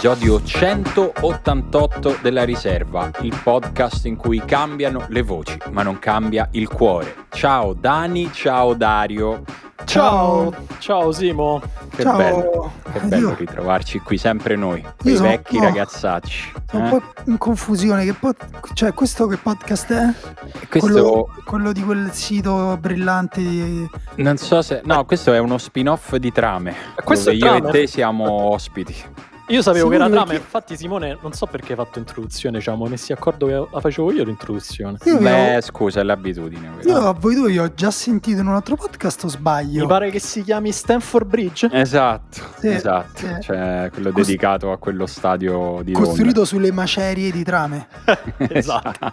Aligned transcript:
l'episodio 0.00 0.40
188 0.40 2.18
della 2.22 2.44
riserva, 2.44 3.10
il 3.22 3.36
podcast 3.42 4.04
in 4.06 4.14
cui 4.14 4.40
cambiano 4.44 5.04
le 5.08 5.22
voci, 5.22 5.56
ma 5.70 5.82
non 5.82 5.98
cambia 5.98 6.46
il 6.52 6.68
cuore. 6.68 7.14
Ciao 7.30 7.72
Dani, 7.72 8.30
ciao 8.32 8.74
Dario. 8.74 9.42
Ciao, 9.84 10.54
ciao 10.78 11.10
Simo. 11.10 11.60
Che 11.96 12.02
Ciao. 12.02 12.16
bello, 12.16 12.72
che 12.92 13.00
bello 13.00 13.28
Io- 13.30 13.34
ritrovarci 13.36 13.98
qui 13.98 14.18
sempre 14.18 14.54
noi, 14.54 14.84
quei 15.00 15.16
sono- 15.16 15.28
vecchi 15.30 15.56
no. 15.58 15.64
ragazzacci. 15.64 16.52
Sono 16.70 16.86
eh? 16.86 16.92
un 16.92 16.98
po' 17.00 17.02
in 17.26 17.38
confusione. 17.38 18.04
Che 18.04 18.12
pod- 18.12 18.36
cioè, 18.74 18.94
questo 18.94 19.26
che 19.26 19.36
podcast 19.36 19.92
è? 19.92 20.14
Questo 20.68 20.78
Quello, 20.78 21.28
quello 21.44 21.72
di 21.72 21.82
quel 21.82 22.10
sito 22.12 22.76
brillante. 22.80 23.40
di- 23.40 23.88
non 24.16 24.36
so 24.36 24.62
se 24.62 24.80
no, 24.84 25.04
questo 25.06 25.32
è 25.32 25.38
uno 25.38 25.58
spin-off 25.58 26.14
di 26.16 26.30
Trame. 26.30 26.74
questo 27.02 27.32
dove 27.32 27.42
è 27.42 27.48
io 27.48 27.54
e 27.56 27.58
Trame? 27.60 27.72
te 27.72 27.86
siamo 27.88 28.30
ospiti. 28.52 28.94
Io 29.48 29.62
sapevo 29.62 29.88
che 29.88 29.94
era 29.94 30.06
trama, 30.08 30.24
perché- 30.26 30.40
infatti 30.42 30.76
Simone, 30.76 31.16
non 31.22 31.32
so 31.32 31.46
perché 31.46 31.72
hai 31.72 31.78
fatto 31.78 31.98
introduzione, 31.98 32.58
diciamo, 32.58 32.86
ne 32.86 32.98
si 32.98 33.12
accorto 33.12 33.46
che 33.46 33.66
la 33.70 33.80
facevo 33.80 34.12
io 34.12 34.24
l'introduzione. 34.24 34.98
Io, 35.04 35.18
Beh, 35.18 35.56
ho- 35.56 35.60
scusa, 35.62 36.00
è 36.00 36.02
l'abitudine. 36.02 36.70
quella. 36.74 36.90
io 36.98 37.06
a 37.08 37.12
voi 37.14 37.34
due 37.34 37.58
ho 37.58 37.72
già 37.72 37.90
sentito 37.90 38.40
in 38.40 38.46
un 38.46 38.54
altro 38.54 38.76
podcast 38.76 39.24
o 39.24 39.28
sbaglio? 39.28 39.80
Mi 39.82 39.86
pare 39.86 40.10
che 40.10 40.18
si 40.18 40.42
chiami 40.42 40.70
Stanford 40.70 41.26
Bridge. 41.26 41.68
Sì, 41.70 41.76
Esatto, 41.76 42.40
esatto, 42.60 43.16
sì. 43.16 43.36
cioè 43.40 43.88
quello 43.90 44.12
Cos- 44.12 44.26
dedicato 44.26 44.70
a 44.70 44.76
quello 44.76 45.06
stadio 45.06 45.80
di 45.82 45.92
Costruito 45.92 46.44
sulle 46.44 46.70
macerie 46.70 47.30
di 47.30 47.42
trame. 47.42 47.86
Londra. 48.04 48.18
esatto. 48.52 49.12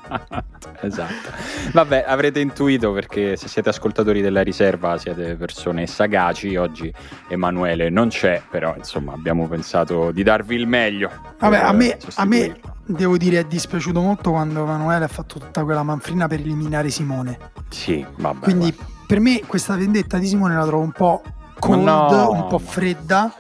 esatto. 0.81 1.30
Vabbè, 1.72 2.03
avrete 2.05 2.42
intuito 2.42 2.92
perché 2.92 3.38
se 3.38 3.47
siete 3.47 3.70
ascoltatori 3.70 4.20
della 4.22 4.42
riserva 4.42 4.97
siete 4.97 5.36
persone 5.36 5.88
sagaci. 5.88 6.55
Oggi 6.58 6.94
Emanuele 7.30 7.89
non 7.89 8.09
c'è, 8.09 8.42
però 8.49 8.73
insomma 8.75 9.14
abbiamo 9.14 9.47
pensato 9.47 10.11
di 10.11 10.23
darvi 10.25 10.55
il 10.55 10.67
meglio. 10.67 11.11
Vabbè, 11.37 11.59
a 11.59 11.71
me, 11.71 11.97
a 12.15 12.25
me 12.25 12.59
devo 12.83 13.15
dire, 13.15 13.39
è 13.39 13.45
dispiaciuto 13.45 14.01
molto 14.01 14.31
quando 14.31 14.63
Emanuele 14.63 15.05
ha 15.05 15.07
fatto 15.07 15.37
tutta 15.39 15.63
quella 15.63 15.83
manfrina 15.83 16.27
per 16.27 16.39
eliminare 16.39 16.89
Simone. 16.89 17.37
Sì, 17.69 18.03
vabbè. 18.17 18.39
Quindi, 18.39 18.73
guarda. 18.73 18.93
per 19.05 19.19
me, 19.19 19.41
questa 19.45 19.75
vendetta 19.75 20.17
di 20.17 20.25
Simone 20.25 20.55
la 20.55 20.65
trovo 20.65 20.83
un 20.83 20.91
po' 20.91 21.21
cold, 21.59 21.83
no, 21.83 22.31
un 22.31 22.47
po' 22.47 22.57
fredda. 22.57 23.31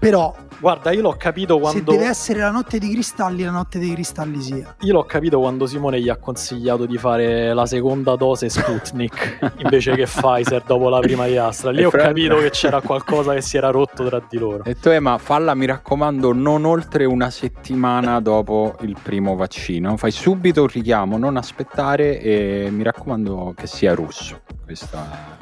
Però, 0.00 0.34
Guarda, 0.62 0.92
io 0.92 1.02
l'ho 1.02 1.16
capito 1.18 1.56
se 1.56 1.60
quando 1.60 1.90
deve 1.90 2.04
essere 2.06 2.38
la 2.38 2.52
notte 2.52 2.78
dei 2.78 2.90
cristalli, 2.92 3.42
la 3.42 3.50
notte 3.50 3.80
dei 3.80 3.94
cristalli 3.94 4.40
sia. 4.40 4.76
io 4.78 4.92
l'ho 4.92 5.02
capito 5.02 5.40
quando 5.40 5.66
Simone 5.66 6.00
gli 6.00 6.08
ha 6.08 6.14
consigliato 6.16 6.86
di 6.86 6.96
fare 6.98 7.52
la 7.52 7.66
seconda 7.66 8.14
dose 8.14 8.48
Sputnik 8.48 9.54
invece 9.58 9.96
che 9.96 10.04
Pfizer 10.04 10.62
dopo 10.64 10.88
la 10.88 11.00
prima 11.00 11.26
di 11.26 11.36
Astra. 11.36 11.72
Lì 11.72 11.80
E 11.80 11.86
ho 11.86 11.90
fra- 11.90 12.04
capito 12.04 12.36
che 12.36 12.50
c'era 12.50 12.80
qualcosa 12.80 13.34
che 13.34 13.40
si 13.40 13.56
era 13.56 13.70
rotto 13.70 14.04
tra 14.04 14.22
di 14.28 14.38
loro. 14.38 14.62
E 14.62 14.76
tu, 14.78 14.96
ma 15.00 15.18
falla, 15.18 15.54
mi 15.54 15.66
raccomando, 15.66 16.32
non 16.32 16.64
oltre 16.64 17.06
una 17.06 17.30
settimana 17.30 18.20
dopo 18.20 18.76
il 18.82 18.96
primo 19.02 19.34
vaccino. 19.34 19.96
Fai 19.96 20.12
subito 20.12 20.60
un 20.62 20.68
richiamo, 20.68 21.18
non 21.18 21.36
aspettare 21.36 22.20
e 22.20 22.68
mi 22.70 22.84
raccomando 22.84 23.52
che 23.56 23.66
sia 23.66 23.94
russo. 23.94 24.42
Questa... 24.64 25.40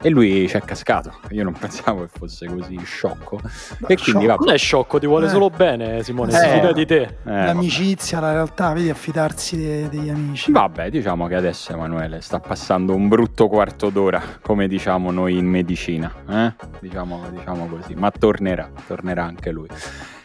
E 0.00 0.10
lui 0.10 0.46
ci 0.48 0.56
è 0.56 0.60
cascato. 0.62 1.12
Io 1.30 1.42
non 1.42 1.54
pensavo 1.58 2.02
che 2.02 2.08
fosse 2.16 2.46
così 2.46 2.78
sciocco. 2.84 3.40
E 3.86 3.96
quindi 3.96 4.26
sciocco. 4.26 4.44
Non 4.48 4.56
è 4.56 4.58
sciocco, 4.58 4.98
ti 4.98 5.06
vuole 5.06 5.26
Eh. 5.26 5.28
solo 5.28 5.50
bene, 5.50 6.02
Simone. 6.02 6.32
Eh. 6.32 6.36
Si 6.40 6.48
fida 6.48 6.72
di 6.72 6.86
te. 6.86 7.18
vabbè. 7.22 7.42
Eh, 7.42 7.44
L'amicizia, 7.44 8.18
la 8.18 8.32
realtà, 8.32 8.72
vedi, 8.72 8.88
affidarsi 8.88 9.58
de- 9.58 9.88
degli 9.90 10.08
amici. 10.08 10.50
Vabbè, 10.50 10.88
diciamo 10.88 11.26
che 11.26 11.34
adesso 11.34 11.72
Emanuele 11.72 12.22
sta 12.22 12.40
passando 12.40 12.94
un 12.94 13.08
brutto 13.08 13.46
quarto 13.46 13.90
d'ora, 13.90 14.22
come 14.40 14.66
diciamo 14.66 15.10
noi 15.10 15.36
in 15.36 15.44
medicina, 15.44 16.10
eh? 16.30 16.54
diciamo, 16.80 17.28
diciamo 17.30 17.66
così, 17.66 17.94
ma 17.94 18.10
tornerà, 18.10 18.70
tornerà 18.86 19.22
anche 19.24 19.50
lui. 19.50 19.68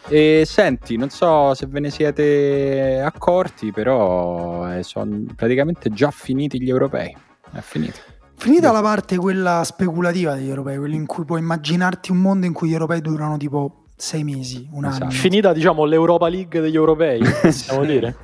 E 0.07 0.43
senti, 0.45 0.95
non 0.95 1.09
so 1.09 1.53
se 1.53 1.65
ve 1.67 1.81
ne 1.81 1.89
siete 1.89 3.01
accorti, 3.03 3.71
però 3.73 4.81
sono 4.83 5.21
praticamente 5.35 5.89
già 5.89 6.11
finiti 6.11 6.61
gli 6.61 6.69
europei. 6.69 7.13
È 7.51 7.59
finito. 7.59 7.99
Finita 8.37 8.71
la 8.71 8.81
parte 8.81 9.17
quella 9.17 9.63
speculativa 9.65 10.33
degli 10.35 10.47
europei, 10.47 10.77
quella 10.77 10.95
in 10.95 11.05
cui 11.05 11.25
puoi 11.25 11.39
immaginarti 11.41 12.11
un 12.11 12.19
mondo 12.19 12.45
in 12.45 12.53
cui 12.53 12.69
gli 12.69 12.73
europei 12.73 13.01
durano 13.01 13.35
tipo 13.37 13.82
sei 14.03 14.25
mesi, 14.25 14.67
un 14.71 14.83
Esatto. 14.83 15.03
anno. 15.05 15.13
Finita, 15.13 15.53
diciamo, 15.53 15.85
l'Europa 15.85 16.27
League 16.27 16.59
degli 16.59 16.75
europei, 16.75 17.21
possiamo 17.41 17.85
dire. 17.85 18.15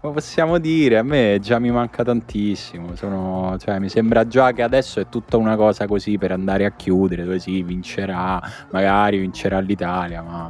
Lo 0.00 0.12
possiamo 0.12 0.58
dire, 0.58 0.98
a 0.98 1.02
me 1.02 1.38
già 1.40 1.58
mi 1.58 1.72
manca 1.72 2.04
tantissimo. 2.04 2.94
Sono, 2.94 3.56
cioè, 3.58 3.80
mi 3.80 3.88
sembra 3.88 4.28
già 4.28 4.52
che 4.52 4.62
adesso 4.62 5.00
è 5.00 5.08
tutta 5.08 5.36
una 5.36 5.56
cosa 5.56 5.86
così 5.88 6.16
per 6.16 6.30
andare 6.30 6.64
a 6.64 6.70
chiudere, 6.76 7.24
dove 7.24 7.40
si 7.40 7.60
vincerà, 7.64 8.40
magari 8.70 9.18
vincerà 9.18 9.58
l'Italia, 9.58 10.22
ma 10.22 10.48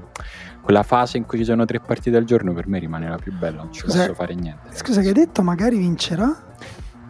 quella 0.60 0.82
fase 0.82 1.16
in 1.16 1.24
cui 1.24 1.38
ci 1.38 1.44
sono 1.44 1.64
tre 1.64 1.80
partite 1.80 2.18
al 2.18 2.24
giorno 2.24 2.52
per 2.52 2.66
me 2.68 2.78
rimane 2.78 3.08
la 3.08 3.16
più 3.16 3.32
bella, 3.32 3.62
non 3.62 3.72
ci 3.72 3.80
Cos'è? 3.82 4.00
posso 4.00 4.14
fare 4.14 4.34
niente. 4.34 4.74
Scusa, 4.76 5.00
che 5.00 5.08
hai 5.08 5.14
detto? 5.14 5.42
Magari 5.42 5.78
vincerà? 5.78 6.36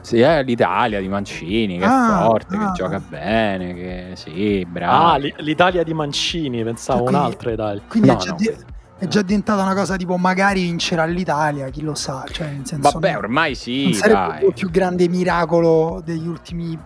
Sì, 0.06 0.20
è 0.20 0.40
l'Italia 0.44 1.00
di 1.00 1.08
Mancini, 1.08 1.78
che 1.78 1.84
Ah, 1.84 2.20
è 2.20 2.24
forte, 2.26 2.56
che 2.56 2.62
ah. 2.62 2.70
gioca 2.70 3.00
bene, 3.00 3.74
che 3.74 4.12
sì, 4.14 4.64
bravo. 4.64 5.04
Ah, 5.04 5.16
li- 5.16 5.34
l'Italia 5.38 5.82
di 5.82 5.92
Mancini, 5.94 6.62
pensavo 6.62 7.02
Quindi- 7.02 7.18
un'altra 7.18 7.50
Italia. 7.50 7.82
Quindi 7.88 8.08
No, 8.10 8.14
è, 8.14 8.16
già 8.18 8.30
no. 8.30 8.36
di- 8.36 8.54
è 8.98 9.08
già 9.08 9.22
diventata 9.22 9.62
una 9.62 9.74
cosa 9.74 9.96
tipo 9.96 10.16
magari 10.16 10.62
vincerà 10.62 11.04
l'Italia, 11.06 11.68
chi 11.70 11.82
lo 11.82 11.96
sa. 11.96 12.24
Cioè, 12.30 12.46
nel 12.46 12.64
senso, 12.64 12.88
Vabbè, 12.88 13.08
non- 13.14 13.18
ormai 13.24 13.48
non 13.50 13.54
sì, 13.60 13.92
sarebbe 13.94 14.14
dai. 14.38 14.46
il 14.46 14.52
più 14.54 14.70
grande 14.70 15.08
miracolo 15.08 16.00
degli 16.04 16.28
ultimi, 16.28 16.78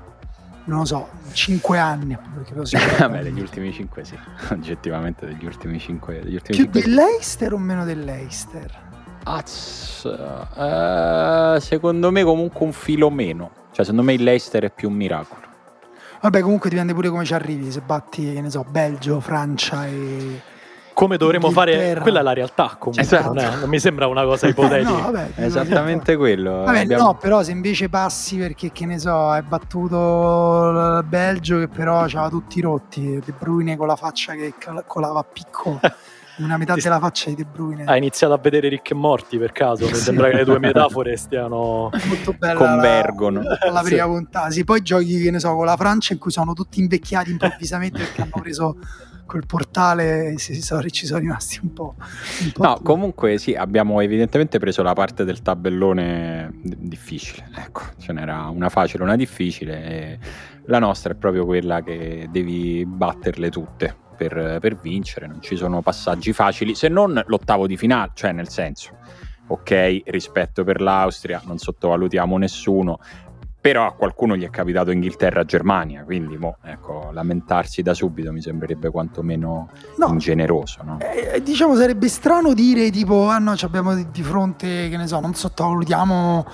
non 0.64 0.78
lo 0.78 0.84
so, 0.86 1.08
cinque 1.32 1.76
anni. 1.78 2.16
Perché 2.36 2.54
lo 2.54 2.64
so. 2.64 2.78
Vabbè, 3.00 3.22
degli 3.22 3.40
ultimi 3.40 3.70
cinque 3.70 4.02
sì, 4.02 4.16
oggettivamente 4.50 5.26
degli 5.26 5.44
ultimi 5.44 5.78
cinque. 5.78 6.20
Degli 6.22 6.36
ultimi 6.36 6.56
Più 6.56 6.64
cinque 6.64 6.80
sì. 6.80 6.88
dell'Eister 6.88 7.52
o 7.52 7.58
meno 7.58 7.84
dell'Eister? 7.84 8.79
Az, 9.24 10.08
eh, 10.56 11.60
secondo 11.60 12.10
me 12.10 12.22
comunque 12.22 12.64
un 12.66 12.72
filo 12.72 13.10
meno. 13.10 13.50
Cioè, 13.72 13.84
secondo 13.84 14.02
me 14.02 14.14
il 14.14 14.22
Leicester 14.22 14.64
è 14.64 14.70
più 14.70 14.88
un 14.88 14.94
miracolo. 14.94 15.42
Vabbè, 16.22 16.40
comunque 16.40 16.68
dipende 16.68 16.92
pure 16.92 17.08
come 17.08 17.24
ci 17.24 17.34
arrivi. 17.34 17.70
Se 17.70 17.80
batti, 17.80 18.32
che 18.32 18.40
ne 18.40 18.50
so, 18.50 18.64
Belgio, 18.68 19.20
Francia 19.20 19.86
e. 19.86 20.40
Come 20.92 21.16
dovremmo 21.16 21.50
fare, 21.50 21.98
quella 22.02 22.20
è 22.20 22.22
la 22.22 22.34
realtà 22.34 22.76
comunque, 22.78 23.00
Esatto. 23.02 23.32
non, 23.32 23.38
è- 23.38 23.56
non 23.60 23.68
mi 23.70 23.78
sembra 23.78 24.06
una 24.06 24.24
cosa 24.24 24.48
ipotetica. 24.48 24.90
No, 24.92 25.00
vabbè, 25.12 25.30
esattamente 25.36 26.16
quello. 26.16 26.64
Vabbè, 26.64 26.80
Abbiamo- 26.80 27.04
no, 27.04 27.14
però 27.14 27.42
se 27.42 27.52
invece 27.52 27.88
passi 27.88 28.36
perché, 28.36 28.70
che 28.70 28.84
ne 28.84 28.98
so, 28.98 29.28
hai 29.30 29.40
battuto 29.40 30.68
il 30.98 31.04
Belgio 31.08 31.58
che 31.58 31.68
però 31.68 32.00
c'aveva 32.02 32.28
tutti 32.28 32.60
rotti, 32.60 33.18
De 33.24 33.32
Bruyne 33.38 33.76
con 33.78 33.86
la 33.86 33.96
faccia 33.96 34.34
che 34.34 34.52
cal- 34.58 34.84
colava 34.86 35.20
a 35.20 35.24
picco, 35.24 35.80
una 36.44 36.56
metà 36.56 36.74
Ti- 36.74 36.80
della 36.82 36.98
faccia 36.98 37.30
di 37.30 37.36
De 37.36 37.44
Bruyne. 37.44 37.84
Hai 37.84 37.98
iniziato 37.98 38.32
a 38.32 38.38
vedere 38.38 38.68
Ricchi 38.68 38.92
e 38.92 38.96
Morti 38.96 39.38
per 39.38 39.52
caso? 39.52 39.86
Mi 39.86 39.94
Sì. 39.94 40.00
sembra 40.02 40.28
che 40.30 40.36
le 40.36 40.44
due 40.44 40.58
metafore 40.58 41.16
stiano... 41.16 41.90
Molto 42.06 42.32
bella 42.38 42.54
Convergono. 42.54 43.42
La, 43.42 43.58
la 43.70 43.80
Sì. 43.82 43.84
prima 43.90 44.06
puntata. 44.06 44.50
Sì, 44.50 44.64
poi 44.64 44.82
giochi, 44.82 45.20
che 45.22 45.30
ne 45.30 45.38
so, 45.40 45.54
con 45.54 45.64
la 45.66 45.76
Francia 45.76 46.12
in 46.12 46.18
cui 46.18 46.30
sono 46.30 46.52
tutti 46.52 46.80
invecchiati 46.80 47.30
improvvisamente 47.30 47.98
perché 47.98 48.22
hanno 48.22 48.30
preso 48.40 48.76
quel 49.26 49.46
portale 49.46 50.32
e 50.32 50.38
si- 50.38 50.54
si 50.54 50.60
sono- 50.62 50.82
ci 50.88 51.06
sono 51.06 51.20
rimasti 51.20 51.60
un 51.62 51.72
po'. 51.72 51.94
un 51.96 52.50
po' 52.52 52.62
No, 52.64 52.72
tutti. 52.74 52.84
comunque 52.84 53.38
sì, 53.38 53.54
abbiamo 53.54 54.00
evidentemente 54.00 54.58
preso 54.58 54.82
la 54.82 54.92
parte 54.92 55.24
del 55.24 55.40
tabellone 55.42 56.50
d- 56.62 56.74
difficile. 56.78 57.48
Ecco, 57.56 57.82
ce 57.98 58.12
n'era 58.12 58.48
una 58.48 58.68
facile, 58.68 59.04
una 59.04 59.14
difficile. 59.16 59.84
E 59.84 60.18
la 60.64 60.80
nostra 60.80 61.12
è 61.12 61.16
proprio 61.16 61.44
quella 61.44 61.80
che 61.82 62.26
devi 62.30 62.84
batterle 62.84 63.50
tutte 63.50 63.96
per, 64.20 64.58
per 64.60 64.76
vincere. 64.76 65.26
Non 65.26 65.40
ci 65.40 65.56
sono 65.56 65.80
passaggi 65.80 66.34
facili, 66.34 66.74
se 66.74 66.88
non 66.88 67.22
l'ottavo 67.26 67.66
di 67.66 67.78
finale, 67.78 68.10
cioè 68.12 68.32
nel 68.32 68.50
senso, 68.50 68.98
ok, 69.46 70.02
rispetto 70.06 70.62
per 70.62 70.82
l'Austria, 70.82 71.40
non 71.46 71.56
sottovalutiamo 71.56 72.36
nessuno. 72.36 72.98
Però 73.62 73.86
a 73.86 73.92
qualcuno 73.92 74.36
gli 74.36 74.44
è 74.44 74.50
capitato 74.50 74.90
Inghilterra-Germania, 74.90 76.04
quindi 76.04 76.36
mo, 76.38 76.56
ecco, 76.64 77.10
lamentarsi 77.12 77.82
da 77.82 77.92
subito 77.92 78.32
mi 78.32 78.40
sembrerebbe 78.40 78.90
quantomeno 78.90 79.68
No, 79.96 80.06
ingeneroso. 80.08 80.80
No? 80.82 80.98
Eh, 81.00 81.42
diciamo 81.42 81.74
sarebbe 81.76 82.08
strano 82.08 82.54
dire 82.54 82.90
tipo 82.90 83.28
ah 83.28 83.38
no 83.38 83.56
ci 83.56 83.66
abbiamo 83.66 83.94
di, 83.94 84.10
di 84.10 84.22
fronte 84.22 84.88
che 84.88 84.96
ne 84.96 85.06
so 85.06 85.20
non 85.20 85.34
sottovalutiamo 85.34 86.46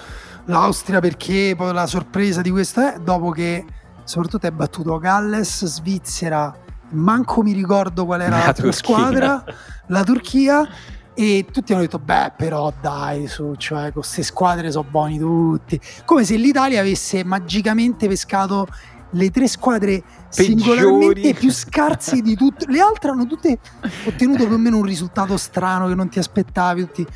l'Austria 0.47 0.99
perché 0.99 1.55
poi 1.57 1.73
la 1.73 1.87
sorpresa 1.87 2.43
di 2.43 2.51
questo 2.51 2.81
è 2.81 2.99
dopo 2.99 3.31
che 3.31 3.65
soprattutto 4.03 4.49
è 4.49 4.51
battuto 4.51 4.99
Galles 4.99 5.65
Svizzera 5.65 6.65
manco 6.91 7.43
mi 7.43 7.53
ricordo 7.53 8.05
qual 8.05 8.21
era 8.21 8.45
La 8.47 8.53
Turchia. 8.53 8.73
squadra 8.73 9.45
la 9.87 10.05
Turchia 10.05 10.69
e 11.15 11.47
tutti 11.51 11.73
hanno 11.73 11.83
detto 11.83 11.99
beh 11.99 12.33
però 12.37 12.73
dai 12.81 13.27
su 13.27 13.55
cioè 13.57 13.85
con 13.85 14.03
queste 14.03 14.23
squadre 14.23 14.71
sono 14.71 14.87
buoni 14.89 15.19
tutti 15.19 15.81
come 16.05 16.25
se 16.25 16.37
l'Italia 16.37 16.81
avesse 16.81 17.25
magicamente 17.25 18.07
pescato 18.07 18.67
le 19.11 19.31
tre 19.31 19.49
squadre 19.49 20.03
singolarmente 20.29 21.15
Peggiori. 21.15 21.35
più 21.35 21.51
scarse 21.51 22.21
di 22.21 22.37
tutte 22.37 22.67
le 22.69 22.81
altre 22.81 23.11
hanno 23.11 23.27
tutte 23.27 23.59
ottenuto 24.05 24.45
più 24.45 24.55
o 24.55 24.59
meno 24.59 24.77
un 24.77 24.85
risultato 24.85 25.37
strano 25.37 25.89
che 25.89 25.95
non 25.95 26.09
ti 26.09 26.19
aspettavi 26.19 26.81
tutti 26.83 27.07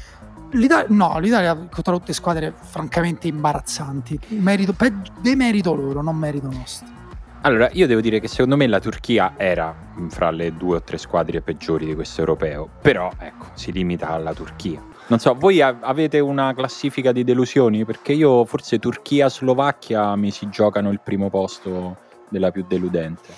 L'Italia, 0.52 0.86
no, 0.88 1.20
l'Italia 1.20 1.54
contro 1.54 1.98
tutte 1.98 2.12
squadre 2.12 2.52
francamente 2.60 3.28
imbarazzanti. 3.28 4.18
Merito, 4.30 4.72
peggio, 4.72 5.12
demerito 5.20 5.72
loro, 5.74 6.02
non 6.02 6.16
merito 6.16 6.50
nostro. 6.50 6.99
Allora, 7.42 7.70
io 7.72 7.86
devo 7.86 8.02
dire 8.02 8.20
che 8.20 8.28
secondo 8.28 8.54
me 8.56 8.66
la 8.66 8.80
Turchia 8.80 9.32
era 9.38 9.74
fra 10.08 10.30
le 10.30 10.54
due 10.56 10.76
o 10.76 10.82
tre 10.82 10.98
squadre 10.98 11.40
peggiori 11.40 11.86
di 11.86 11.94
questo 11.94 12.20
europeo, 12.20 12.68
però 12.82 13.10
ecco, 13.18 13.46
si 13.54 13.72
limita 13.72 14.10
alla 14.10 14.34
Turchia. 14.34 14.82
Non 15.06 15.18
so, 15.18 15.34
voi 15.34 15.62
avete 15.62 16.20
una 16.20 16.52
classifica 16.52 17.12
di 17.12 17.24
delusioni? 17.24 17.86
Perché 17.86 18.12
io 18.12 18.44
forse 18.44 18.78
Turchia-Slovacchia 18.78 20.14
mi 20.16 20.30
si 20.30 20.50
giocano 20.50 20.90
il 20.90 21.00
primo 21.02 21.30
posto 21.30 21.96
della 22.28 22.50
più 22.50 22.64
deludente. 22.68 23.32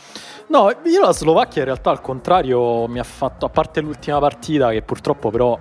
No, 0.49 0.69
io 0.85 1.01
la 1.01 1.13
Slovacchia 1.13 1.61
in 1.61 1.67
realtà 1.69 1.91
al 1.91 2.01
contrario 2.01 2.89
mi 2.89 2.99
ha 2.99 3.05
fatto, 3.05 3.47
a 3.47 3.49
parte 3.49 3.81
l'ultima 3.81 4.19
partita 4.19 4.71
che 4.71 4.83
purtroppo 4.83 5.31
però 5.31 5.57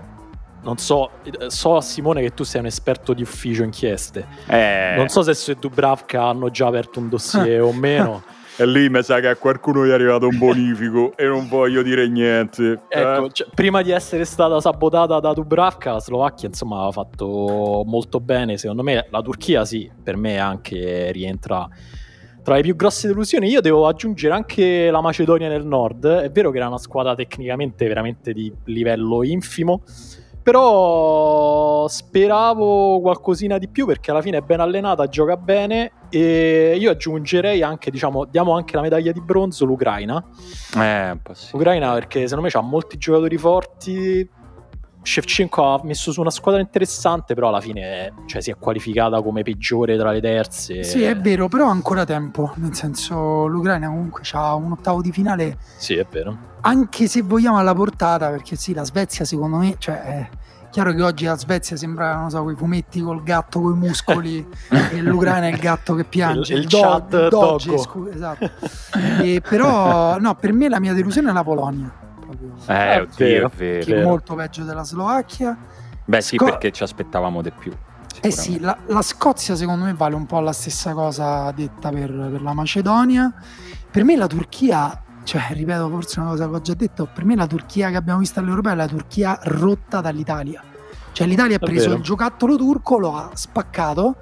non 0.63 0.77
so, 0.77 1.11
so 1.47 1.81
Simone 1.81 2.21
che 2.21 2.33
tu 2.33 2.43
sei 2.43 2.61
un 2.61 2.67
esperto 2.67 3.13
di 3.13 3.21
ufficio 3.21 3.63
inchieste. 3.63 4.27
Eh. 4.47 4.93
Non 4.95 5.07
so 5.09 5.21
se 5.21 5.33
su 5.33 5.53
Dubravka 5.53 6.23
hanno 6.23 6.49
già 6.49 6.67
aperto 6.67 6.99
un 6.99 7.09
dossier 7.09 7.61
o 7.61 7.71
meno. 7.73 8.23
E 8.57 8.67
lì 8.67 8.89
mi 8.89 9.01
sa 9.01 9.19
che 9.21 9.27
a 9.27 9.35
qualcuno 9.37 9.85
gli 9.85 9.89
è 9.89 9.93
arrivato 9.93 10.27
un 10.27 10.37
bonifico 10.37 11.13
e 11.15 11.25
non 11.25 11.47
voglio 11.47 11.81
dire 11.81 12.07
niente. 12.07 12.81
Ecco, 12.89 13.25
eh? 13.25 13.29
cioè, 13.31 13.47
prima 13.55 13.81
di 13.81 13.91
essere 13.91 14.25
stata 14.25 14.59
sabotata 14.59 15.19
da 15.19 15.33
Dubravka, 15.33 15.93
la 15.93 15.99
Slovacchia 15.99 16.49
insomma 16.49 16.75
aveva 16.75 16.91
fatto 16.91 17.83
molto 17.85 18.19
bene. 18.19 18.57
Secondo 18.57 18.83
me 18.83 19.07
la 19.09 19.21
Turchia 19.21 19.63
sì, 19.63 19.89
per 20.03 20.17
me 20.17 20.37
anche 20.37 21.11
rientra 21.11 21.67
tra 22.43 22.55
le 22.55 22.61
più 22.61 22.75
grosse 22.75 23.07
delusioni. 23.07 23.47
Io 23.47 23.61
devo 23.61 23.87
aggiungere 23.87 24.33
anche 24.33 24.91
la 24.91 25.01
Macedonia 25.01 25.47
del 25.49 25.65
Nord. 25.65 26.05
È 26.05 26.29
vero 26.29 26.51
che 26.51 26.57
era 26.57 26.67
una 26.67 26.77
squadra 26.77 27.15
tecnicamente 27.15 27.87
veramente 27.87 28.33
di 28.33 28.53
livello 28.65 29.23
infimo 29.23 29.81
però 30.41 31.87
speravo 31.87 32.99
qualcosina 33.01 33.57
di 33.57 33.67
più 33.67 33.85
perché 33.85 34.11
alla 34.11 34.21
fine 34.21 34.37
è 34.37 34.41
ben 34.41 34.59
allenata, 34.59 35.07
gioca 35.07 35.37
bene 35.37 35.91
e 36.09 36.75
io 36.77 36.91
aggiungerei 36.91 37.61
anche, 37.61 37.91
diciamo, 37.91 38.25
diamo 38.25 38.55
anche 38.55 38.75
la 38.75 38.81
medaglia 38.81 39.11
di 39.11 39.21
bronzo 39.21 39.65
l'Ucraina. 39.65 40.23
Eh, 40.75 41.17
sì. 41.31 41.49
L'Ucraina 41.53 41.93
perché 41.93 42.27
secondo 42.27 42.49
me 42.49 42.49
ha 42.53 42.61
molti 42.61 42.97
giocatori 42.97 43.37
forti. 43.37 44.29
Shevchenko 45.01 45.73
ha 45.73 45.81
messo 45.83 46.11
su 46.11 46.21
una 46.21 46.29
squadra 46.29 46.61
interessante, 46.61 47.33
però 47.33 47.47
alla 47.49 47.61
fine 47.61 48.13
cioè, 48.25 48.41
si 48.41 48.51
è 48.51 48.55
qualificata 48.57 49.21
come 49.21 49.43
peggiore 49.43 49.97
tra 49.97 50.11
le 50.11 50.21
terze. 50.21 50.83
Sì, 50.83 51.03
è 51.03 51.17
vero, 51.17 51.47
però 51.47 51.67
ha 51.67 51.71
ancora 51.71 52.05
tempo. 52.05 52.53
Nel 52.55 52.75
senso, 52.75 53.47
l'Ucraina 53.47 53.87
comunque 53.87 54.23
ha 54.33 54.55
un 54.55 54.71
ottavo 54.73 55.01
di 55.01 55.11
finale. 55.11 55.57
Sì, 55.77 55.95
è 55.95 56.05
vero 56.09 56.49
anche 56.61 57.07
se 57.07 57.21
vogliamo 57.21 57.57
alla 57.57 57.73
portata, 57.73 58.29
perché 58.29 58.55
sì, 58.55 58.73
la 58.73 58.83
Svezia 58.83 59.25
secondo 59.25 59.57
me, 59.57 59.75
cioè, 59.77 60.01
è 60.01 60.29
chiaro 60.69 60.93
che 60.93 61.01
oggi 61.01 61.25
la 61.25 61.37
Svezia 61.37 61.75
sembra, 61.75 62.15
non 62.15 62.29
so, 62.29 62.43
quei 62.43 62.55
fumetti 62.55 63.01
col 63.01 63.23
gatto 63.23 63.59
con 63.61 63.73
i 63.73 63.77
muscoli 63.77 64.47
e 64.69 65.01
l'Ucraina 65.01 65.47
è 65.47 65.51
il 65.51 65.57
gatto 65.57 65.95
che 65.95 66.03
piange. 66.03 66.53
Il, 66.53 66.59
il, 66.59 66.65
il 66.65 66.69
chat 66.69 67.09
do, 67.09 67.29
dogge, 67.29 67.77
scu- 67.77 68.13
esatto. 68.13 68.49
e, 69.21 69.41
però, 69.47 70.17
no, 70.19 70.35
per 70.35 70.53
me 70.53 70.69
la 70.69 70.79
mia 70.79 70.93
delusione 70.93 71.29
è 71.29 71.33
la 71.33 71.43
Polonia. 71.43 72.09
Proprio. 72.37 72.73
Eh, 72.73 72.99
oddio, 72.99 73.13
vero, 73.17 73.47
è 73.47 73.55
vero. 73.55 73.85
Che 73.85 73.95
è 73.95 74.03
molto 74.03 74.35
peggio 74.35 74.63
della 74.63 74.83
Slovacchia. 74.83 75.57
Beh 76.05 76.21
sì, 76.21 76.35
Sco- 76.35 76.45
perché 76.45 76.71
ci 76.71 76.83
aspettavamo 76.83 77.41
di 77.41 77.51
più. 77.51 77.71
Eh 78.21 78.31
sì, 78.31 78.59
la, 78.59 78.77
la, 78.87 79.01
Scozia 79.01 79.55
secondo 79.55 79.85
me 79.85 79.93
vale 79.93 80.15
un 80.15 80.25
po' 80.25 80.39
la 80.41 80.51
stessa 80.51 80.93
cosa 80.93 81.51
detta 81.51 81.89
per, 81.89 82.11
per 82.11 82.41
la 82.41 82.53
Macedonia. 82.53 83.33
Per 83.89 84.03
me 84.03 84.15
la 84.15 84.27
Turchia 84.27 85.03
cioè, 85.23 85.49
ripeto, 85.51 85.87
forse 85.89 86.19
una 86.19 86.29
cosa 86.29 86.49
che 86.49 86.55
ho 86.55 86.61
già 86.61 86.73
detto, 86.73 87.07
per 87.11 87.25
me 87.25 87.35
la 87.35 87.47
Turchia 87.47 87.89
che 87.89 87.95
abbiamo 87.95 88.19
visto 88.19 88.39
all'Europeo 88.39 88.71
è 88.71 88.75
la 88.75 88.87
Turchia 88.87 89.39
rotta 89.43 90.01
dall'Italia. 90.01 90.63
Cioè 91.11 91.27
l'Italia 91.27 91.57
ha 91.57 91.59
preso 91.59 91.93
il 91.93 92.01
giocattolo 92.01 92.55
turco, 92.55 92.97
lo 92.97 93.15
ha 93.15 93.29
spaccato 93.33 94.15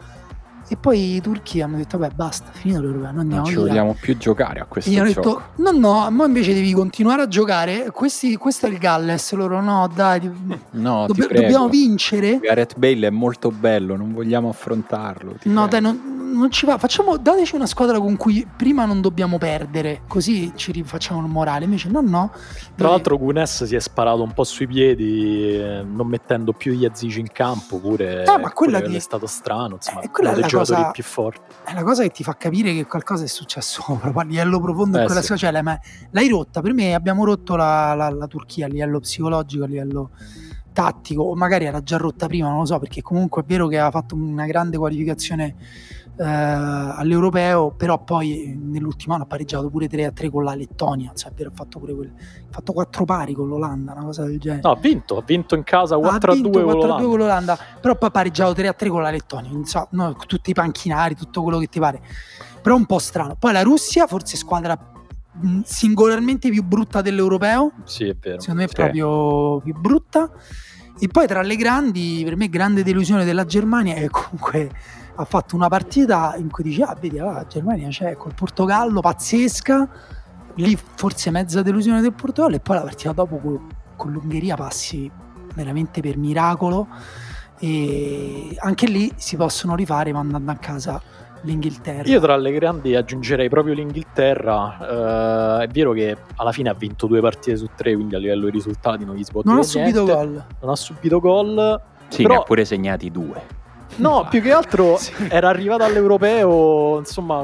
e 0.69 0.77
poi 0.77 1.16
i 1.16 1.21
turchi 1.21 1.62
hanno 1.62 1.77
detto 1.77 1.98
vabbè 1.98 2.13
basta, 2.13 2.51
finito 2.51 2.80
l'Europeo, 2.81 3.07
non 3.10 3.19
andiamo 3.19 3.42
Non 3.42 3.51
ci 3.51 3.56
vogliamo 3.56 3.95
più 4.00 4.18
giocare 4.18 4.60
a 4.60 4.66
questo 4.66 4.89
e 4.92 4.94
gioco. 4.94 5.07
detto 5.07 5.42
no 5.56 5.71
no, 5.71 6.10
ma 6.12 6.25
invece 6.25 6.54
devi 6.54 6.71
continuare 6.74 7.24
a 7.24 7.27
giocare, 7.27 7.89
Questi, 7.92 8.36
questo 8.38 8.68
è 8.68 8.69
il 8.69 8.77
Galles, 8.77 9.33
loro 9.33 9.62
no 9.62 9.89
dai, 9.94 10.21
no, 10.71 11.06
dobb- 11.07 11.31
dobbiamo 11.33 11.68
vincere. 11.69 12.39
Gareth 12.39 12.77
Bale 12.77 13.07
è 13.07 13.10
molto 13.10 13.50
bello, 13.51 13.95
non 13.95 14.13
vogliamo 14.13 14.50
affrontarlo. 14.50 15.36
No 15.44 15.68
prego. 15.68 15.68
dai, 15.68 15.81
non, 15.81 16.28
non 16.39 16.50
ci 16.51 16.65
va. 16.65 16.77
Facciamo, 16.77 17.18
dateci 17.18 17.56
una 17.56 17.65
squadra 17.65 18.00
con 18.00 18.15
cui 18.18 18.47
prima 18.56 18.86
non 18.86 19.01
dobbiamo 19.01 19.38
perdere, 19.38 20.01
così 20.07 20.53
ci 20.56 20.71
rifacciamo 20.71 21.19
il 21.19 21.27
morale. 21.27 21.65
Invece, 21.65 21.89
no, 21.89 22.01
no. 22.01 22.31
Tra 22.31 22.88
noi... 22.88 22.91
l'altro, 22.91 23.18
Gunes 23.18 23.65
si 23.65 23.75
è 23.75 23.80
sparato 23.80 24.24
un 24.24 24.31
po' 24.31 24.44
sui 24.44 24.65
piedi, 24.65 25.53
eh, 25.53 25.83
non 25.83 26.07
mettendo 26.07 26.53
più 26.53 26.74
gli 26.74 26.86
Azici 26.86 27.19
in 27.19 27.31
campo. 27.31 27.77
Pure, 27.77 28.24
eh, 28.24 28.38
ma 28.38 28.51
quella 28.51 28.80
di... 28.80 28.95
è 28.95 29.00
stato 29.00 29.27
strano. 29.27 29.75
Insomma, 29.75 30.01
eh, 30.01 30.09
quella 30.09 30.31
è 30.31 30.39
la 30.39 30.47
cosa, 30.47 30.91
più 30.91 31.03
forti. 31.03 31.41
È 31.65 31.74
la 31.74 31.83
cosa 31.83 32.03
che 32.03 32.09
ti 32.09 32.24
fa 32.24 32.36
capire 32.36 32.74
che 32.74 32.86
qualcosa 32.86 33.24
è 33.25 33.27
successo 33.27 33.83
proprio 34.00 34.21
a 34.21 34.24
livello 34.24 34.59
profondo 34.59 34.97
eh, 34.97 35.01
in 35.01 35.06
quella 35.06 35.21
sì. 35.21 35.38
Cioè, 35.38 35.51
l'hai 35.51 36.30
rotta. 36.30 36.62
Per 36.62 36.74
me 36.74 36.94
abbiamo 36.94 37.25
rotto 37.25 37.56
la, 37.56 37.94
la, 37.94 38.09
la 38.09 38.27
Turchia 38.27 38.65
a 38.65 38.69
livello 38.69 39.00
psicologico, 39.00 39.63
a 39.65 39.68
livello 39.68 40.12
tattico, 40.71 41.24
o 41.24 41.36
magari 41.36 41.65
era 41.65 41.81
già 41.83 41.97
rotta 41.97 42.27
prima, 42.27 42.47
non 42.47 42.59
lo 42.59 42.65
so, 42.65 42.80
perché 42.80 43.01
comunque 43.01 43.41
è 43.41 43.45
vero 43.45 43.68
che 43.68 43.77
ha 43.80 43.91
fatto 43.91 44.15
una 44.15 44.45
grande 44.45 44.77
qualificazione 44.77 45.56
eh, 46.19 46.25
all'europeo, 46.25 47.71
però 47.71 48.04
poi 48.04 48.54
nell'ultimo 48.62 49.13
anno 49.13 49.24
ha 49.24 49.25
pareggiato 49.25 49.69
pure 49.69 49.88
3-3 49.88 50.30
con 50.30 50.44
la 50.44 50.54
Lettonia, 50.54 51.13
cioè, 51.16 51.31
ha 51.45 51.51
fatto 51.54 51.80
pure 51.80 51.94
quel, 51.94 52.12
ha 52.13 52.51
fatto 52.51 52.74
4 52.74 53.06
pari 53.06 53.33
con 53.33 53.48
l'Olanda, 53.48 53.94
una 53.94 54.04
cosa 54.04 54.25
del 54.25 54.38
genere. 54.38 54.62
No, 54.63 54.71
ha 54.71 54.75
vinto, 54.75 55.18
ha 55.18 55.24
vinto 55.25 55.56
in 55.56 55.63
casa 55.63 55.95
4-2 55.95 56.51
con, 56.51 56.62
l'Olanda. 56.62 57.04
con 57.04 57.18
l'Olanda, 57.18 57.57
però 57.80 57.95
poi 57.95 58.10
ha 58.10 58.12
pareggiato 58.12 58.62
3-3 58.62 58.89
con 58.89 59.01
la 59.01 59.12
Lettonia, 59.12 59.51
so, 59.63 59.88
no, 59.92 60.13
tutti 60.27 60.50
i 60.50 60.54
panchinari, 60.54 61.16
tutto 61.16 61.42
quello 61.42 61.57
che 61.57 61.68
ti 61.68 61.80
pare. 61.80 62.01
Però 62.62 62.75
un 62.75 62.86
po' 62.86 63.00
strano. 63.00 63.38
Poi 63.39 63.54
la 63.54 63.62
Russia, 63.62 64.06
forse 64.06 64.36
squadra 64.36 64.77
singolarmente 65.63 66.50
più 66.50 66.63
brutta 66.63 67.01
dell'europeo. 67.01 67.72
Sì, 67.86 68.10
è 68.10 68.15
vero. 68.19 68.42
Secondo 68.42 68.60
me 68.60 68.65
è 68.65 68.69
sì. 68.69 68.75
proprio 68.75 69.62
più 69.62 69.74
brutta. 69.74 70.30
E 71.00 71.07
poi 71.07 71.27
tra 71.27 71.42
le 71.42 71.56
grandi, 71.56 72.24
per 72.25 72.36
me 72.36 72.50
grande 72.50 72.83
delusione 72.83 73.24
della 73.24 73.45
Germania 73.45 73.95
è 73.95 74.10
comunque 74.10 74.69
ha 75.19 75.25
fatto 75.25 75.56
una 75.56 75.68
partita 75.68 76.36
in 76.38 76.50
cui 76.50 76.63
dice 76.63 76.83
ah 76.83 76.95
vedi 77.00 77.18
la 77.18 77.45
Germania 77.48 77.89
c'è 77.89 78.16
col 78.16 78.33
Portogallo 78.33 79.01
pazzesca 79.01 79.89
lì 80.56 80.77
forse 80.95 81.30
mezza 81.30 81.62
delusione 81.62 82.00
del 82.00 82.13
Portogallo 82.13 82.55
e 82.55 82.60
poi 82.62 82.77
la 82.77 82.84
partita 82.84 83.12
dopo 83.12 83.38
con, 83.38 83.67
con 83.98 84.12
l'Ungheria 84.12 84.55
passi 84.55 85.12
veramente 85.53 86.00
per 86.00 86.17
miracolo 86.17 86.88
e 87.60 88.55
anche 88.60 88.88
lì 88.88 89.12
si 89.17 89.36
possono 89.36 89.75
rifare 89.75 90.13
mandando 90.13 90.51
a 90.51 90.55
casa 90.55 91.01
l'Inghilterra. 91.41 92.10
Io 92.10 92.22
tra 92.22 92.38
le 92.38 92.51
grandi 92.53 92.96
aggiungerei 92.96 93.50
proprio 93.50 93.74
l'Inghilterra. 93.74 95.58
Uh, 95.60 95.62
è 95.62 95.67
vero 95.67 95.91
che 95.91 96.15
alla 96.36 96.53
fine 96.53 96.70
ha 96.70 96.74
vinto 96.74 97.08
due 97.08 97.20
partite 97.20 97.58
su 97.58 97.67
tre, 97.75 97.96
quindi 97.96 98.15
a 98.15 98.17
livello 98.17 98.46
di 98.46 98.51
risultati 98.51 99.03
non 99.03 99.15
gli 99.15 99.24
si 99.24 99.32
può 99.32 99.41
non 99.43 99.55
dire 99.55 99.65
ha 99.65 99.70
subito 99.70 100.05
gol. 100.05 100.46
Non 100.62 100.70
ha 100.70 100.75
subito 100.75 101.20
gol. 101.20 101.82
Sì, 102.08 102.22
però... 102.22 102.36
ne 102.36 102.39
ha 102.39 102.43
pure 102.43 102.63
segnati 102.63 103.12
due. 103.12 103.58
No, 103.98 104.27
più 104.29 104.41
che 104.41 104.51
altro 104.51 104.98
sì. 105.00 105.13
era 105.29 105.50
arrivato 105.50 105.84
all'europeo, 105.84 107.00
insomma, 107.00 107.43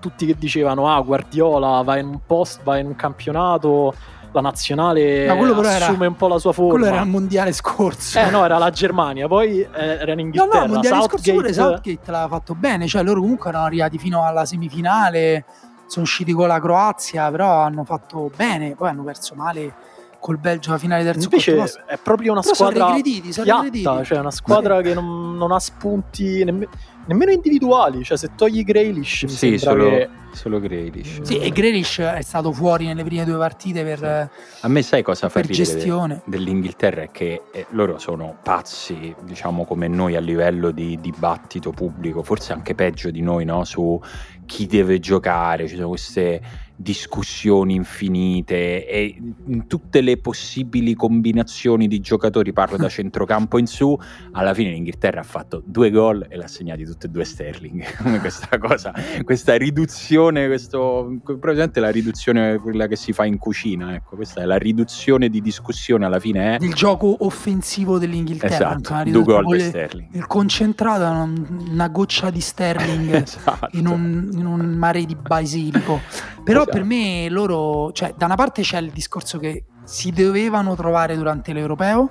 tutti 0.00 0.26
che 0.26 0.36
dicevano 0.36 0.92
"Ah, 0.92 1.00
Guardiola 1.00 1.82
va 1.82 1.98
in 1.98 2.06
un 2.06 2.20
post, 2.26 2.62
va 2.62 2.78
in 2.78 2.86
un 2.86 2.96
campionato" 2.96 3.94
la 4.32 4.40
nazionale 4.40 5.28
assume 5.28 5.68
era, 5.68 6.08
un 6.08 6.16
po' 6.16 6.26
la 6.26 6.38
sua 6.38 6.52
forma. 6.52 6.70
Quello 6.70 6.86
era 6.86 7.00
il 7.00 7.08
mondiale 7.08 7.52
scorso. 7.52 8.18
Eh 8.18 8.30
no, 8.30 8.44
era 8.44 8.58
la 8.58 8.70
Germania, 8.70 9.28
poi 9.28 9.60
eh, 9.60 9.68
era 9.72 10.12
in 10.12 10.20
Inghilterra. 10.20 10.52
No, 10.52 10.58
no, 10.58 10.64
il 10.64 10.72
mondiale 10.72 10.96
Southgate... 10.96 11.22
scorso 11.22 11.32
pure 11.32 11.52
Southgate 11.52 12.10
l'aveva 12.10 12.28
fatto 12.36 12.54
bene, 12.54 12.86
cioè 12.86 13.02
loro 13.02 13.20
comunque 13.20 13.50
erano 13.50 13.66
arrivati 13.66 13.98
fino 13.98 14.24
alla 14.24 14.44
semifinale, 14.44 15.44
sono 15.86 16.04
usciti 16.04 16.32
con 16.32 16.48
la 16.48 16.60
Croazia, 16.60 17.30
però 17.30 17.62
hanno 17.62 17.84
fatto 17.84 18.30
bene, 18.34 18.74
poi 18.74 18.88
hanno 18.88 19.02
perso 19.02 19.34
male 19.34 19.74
col 20.22 20.38
Belgio 20.38 20.70
alla 20.70 20.78
finale 20.78 21.02
terzo 21.02 21.24
Invece 21.24 21.82
è 21.84 21.98
proprio 22.00 22.30
una 22.30 22.42
Però 22.42 22.54
squadra 22.54 22.78
sono 22.78 22.94
regrediti, 22.94 23.32
sono 23.32 23.60
regrediti. 23.60 24.04
cioè 24.04 24.18
una 24.20 24.30
squadra 24.30 24.76
sì. 24.76 24.82
che 24.84 24.94
non, 24.94 25.36
non, 25.36 25.50
ha 25.50 25.58
spunti 25.58 26.44
nemmeno, 26.44 26.70
nemmeno 27.06 27.32
individuali, 27.32 28.04
cioè 28.04 28.16
se 28.16 28.30
togli 28.36 28.62
Grealish 28.62 29.24
mi 29.24 29.30
sì, 29.30 29.58
solo, 29.58 29.88
che... 29.88 30.08
solo 30.30 30.60
Grealish. 30.60 31.22
Sì, 31.22 31.38
e 31.38 31.50
Grealish 31.50 31.98
è 31.98 32.22
stato 32.22 32.52
fuori 32.52 32.86
nelle 32.86 33.02
prime 33.02 33.24
due 33.24 33.36
partite 33.36 33.82
per 33.82 34.30
sì. 34.32 34.64
A 34.64 34.68
me 34.68 34.82
sai 34.82 35.02
cosa 35.02 35.28
fa 35.28 35.40
gestione 35.40 36.22
dell'Inghilterra 36.24 37.02
è 37.02 37.10
che 37.10 37.42
eh, 37.50 37.66
loro 37.70 37.98
sono 37.98 38.38
pazzi, 38.44 39.12
diciamo 39.24 39.64
come 39.64 39.88
noi 39.88 40.14
a 40.14 40.20
livello 40.20 40.70
di 40.70 41.00
dibattito 41.00 41.72
pubblico, 41.72 42.22
forse 42.22 42.52
anche 42.52 42.76
peggio 42.76 43.10
di 43.10 43.22
noi, 43.22 43.44
no? 43.44 43.64
su 43.64 44.00
chi 44.46 44.66
deve 44.66 45.00
giocare, 45.00 45.66
ci 45.66 45.74
sono 45.74 45.88
queste 45.88 46.40
discussioni 46.82 47.74
infinite 47.74 48.86
e 48.86 49.16
in 49.46 49.66
tutte 49.66 50.00
le 50.00 50.18
possibili 50.18 50.94
combinazioni 50.94 51.88
di 51.88 52.00
giocatori, 52.00 52.52
parlo 52.52 52.76
da 52.76 52.88
centrocampo 52.90 53.58
in 53.58 53.66
su, 53.66 53.98
alla 54.32 54.52
fine 54.52 54.70
l'Inghilterra 54.70 55.20
ha 55.20 55.24
fatto 55.24 55.62
due 55.64 55.90
gol 55.90 56.26
e 56.28 56.36
l'ha 56.36 56.48
segnati 56.48 56.84
tutti 56.84 57.06
e 57.06 57.08
due 57.08 57.24
Sterling. 57.24 57.82
questa 58.20 58.58
cosa, 58.58 58.92
questa 59.24 59.56
riduzione 59.56 60.46
questo, 60.46 61.20
presente 61.40 61.80
la 61.80 61.90
riduzione 61.90 62.58
quella 62.58 62.86
che 62.86 62.96
si 62.96 63.12
fa 63.12 63.24
in 63.24 63.38
cucina, 63.38 63.94
ecco, 63.94 64.16
questa 64.16 64.42
è 64.42 64.44
la 64.44 64.58
riduzione 64.58 65.28
di 65.28 65.40
discussione 65.40 66.04
alla 66.04 66.20
fine 66.20 66.56
è 66.56 66.64
il 66.64 66.74
gioco 66.74 67.16
offensivo 67.20 67.98
dell'Inghilterra, 67.98 68.76
esatto, 68.76 69.10
due 69.10 69.22
gol 69.22 69.46
di 69.46 69.60
Sterling. 69.60 70.08
Il 70.12 70.26
concentrato 70.26 71.04
è 71.04 71.70
una 71.70 71.88
goccia 71.88 72.30
di 72.30 72.40
Sterling 72.40 73.14
esatto. 73.22 73.68
in, 73.76 73.86
un, 73.86 74.30
in, 74.32 74.46
un, 74.46 74.60
mare 74.76 75.04
di 75.04 75.14
basilico. 75.14 76.00
Però 76.42 76.62
esatto. 76.62 76.71
Per 76.72 76.84
me 76.84 77.28
loro, 77.28 77.92
cioè 77.92 78.14
da 78.16 78.26
una 78.26 78.36
parte 78.36 78.62
c'è 78.62 78.78
il 78.78 78.90
discorso 78.90 79.38
che 79.38 79.64
si 79.84 80.10
dovevano 80.10 80.74
trovare 80.74 81.16
durante 81.16 81.52
l'Europeo 81.52 82.10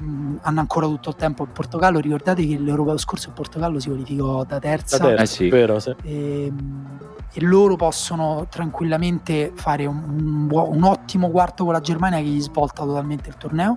Mm, 0.00 0.36
hanno 0.42 0.60
ancora 0.60 0.86
tutto 0.86 1.10
il 1.10 1.16
tempo 1.16 1.44
in 1.44 1.52
Portogallo. 1.52 1.98
Ricordate 1.98 2.46
che 2.46 2.56
l'Europeo 2.58 2.96
scorso 2.96 3.28
in 3.28 3.34
Portogallo 3.34 3.80
si 3.80 3.88
qualificò 3.88 4.44
da 4.44 4.58
terza. 4.58 4.96
Da 4.98 5.06
terza, 5.06 5.22
eh 5.22 5.26
sì. 5.26 5.48
vero, 5.48 5.78
sì. 5.80 5.94
E, 6.02 6.44
ehm, 6.46 6.98
e, 7.32 7.40
loro 7.40 7.76
possono 7.76 8.46
tranquillamente 8.48 9.52
fare 9.54 9.86
un, 9.86 10.48
un, 10.50 10.50
un, 10.50 10.82
ottimo 10.84 11.30
quarto 11.30 11.64
con 11.64 11.72
la 11.72 11.80
Germania 11.80 12.18
che 12.18 12.24
gli 12.24 12.40
svolta 12.40 12.84
totalmente 12.84 13.28
il 13.28 13.36
torneo. 13.36 13.76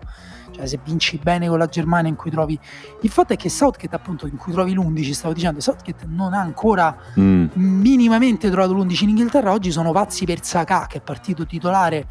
Cioè, 0.61 0.67
se 0.67 0.79
vinci 0.83 1.19
bene 1.21 1.47
con 1.47 1.57
la 1.57 1.65
Germania, 1.65 2.09
in 2.09 2.15
cui 2.15 2.29
trovi. 2.29 2.57
Il 3.01 3.09
fatto 3.09 3.33
è 3.33 3.35
che 3.35 3.49
Southgate, 3.49 3.95
appunto, 3.95 4.27
in 4.27 4.37
cui 4.37 4.51
trovi 4.51 4.73
l'11, 4.73 5.11
stavo 5.11 5.33
dicendo, 5.33 5.59
Southgate 5.59 6.05
non 6.07 6.33
ha 6.33 6.39
ancora 6.39 6.95
mm. 7.19 7.47
minimamente 7.53 8.49
trovato 8.49 8.73
l'11 8.73 9.03
in 9.03 9.09
Inghilterra. 9.09 9.51
Oggi 9.51 9.71
sono 9.71 9.91
pazzi 9.91 10.25
per 10.25 10.43
Saka, 10.43 10.85
che 10.87 10.99
è 10.99 11.01
partito 11.01 11.45
titolare 11.45 12.07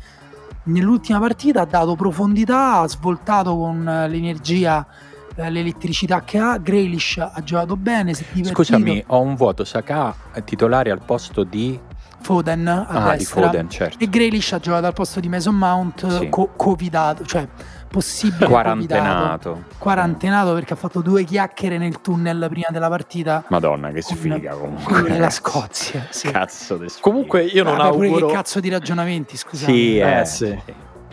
nell'ultima 0.64 1.18
partita 1.18 1.62
ha 1.62 1.64
dato 1.64 1.96
profondità, 1.96 2.80
ha 2.80 2.88
svoltato 2.88 3.56
con 3.56 3.82
l'energia 3.82 4.86
eh, 5.34 5.50
l'elettricità 5.50 6.22
che 6.22 6.38
ha. 6.38 6.58
Grealish 6.58 7.18
ha 7.18 7.40
giocato 7.42 7.76
bene. 7.76 8.14
Scusami, 8.14 9.02
ho 9.06 9.20
un 9.20 9.34
vuoto. 9.36 9.64
Saka 9.64 10.14
titolare 10.44 10.90
al 10.90 11.02
posto 11.04 11.44
di 11.44 11.78
Foden 12.20 12.66
a 12.66 12.86
ah, 12.86 13.16
destra. 13.16 13.46
Foden, 13.46 13.70
certo. 13.70 14.04
E 14.04 14.08
Grealish 14.08 14.52
ha 14.52 14.58
giocato 14.58 14.86
al 14.86 14.92
posto 14.92 15.20
di 15.20 15.28
Mason 15.28 15.54
Mount, 15.54 16.06
sì. 16.18 16.28
co- 16.28 16.50
covidato, 16.56 17.24
cioè 17.24 17.46
possibile 17.90 18.46
quarantenato. 18.46 19.64
Quarantenato 19.76 20.54
perché 20.54 20.74
ha 20.74 20.76
fatto 20.76 21.00
due 21.00 21.24
chiacchiere 21.24 21.76
nel 21.76 22.00
tunnel 22.00 22.46
prima 22.48 22.68
della 22.70 22.88
partita. 22.88 23.44
Madonna, 23.48 23.90
che 23.90 24.00
sfiga 24.00 24.54
comunque. 24.54 25.02
Nella 25.02 25.30
Scozia. 25.30 26.06
Sì. 26.10 26.30
Cazzo 26.30 26.76
di 26.76 26.88
sfiga. 26.88 27.02
Comunque 27.02 27.44
io 27.44 27.64
non 27.64 27.76
Vabbè, 27.76 27.88
auguro... 27.88 28.26
che 28.28 28.32
cazzo 28.32 28.60
di 28.60 28.68
ragionamenti, 28.68 29.36
scusate. 29.36 29.72
Sì, 29.72 29.98
eh, 29.98 30.20
eh 30.20 30.24
sì. 30.24 30.58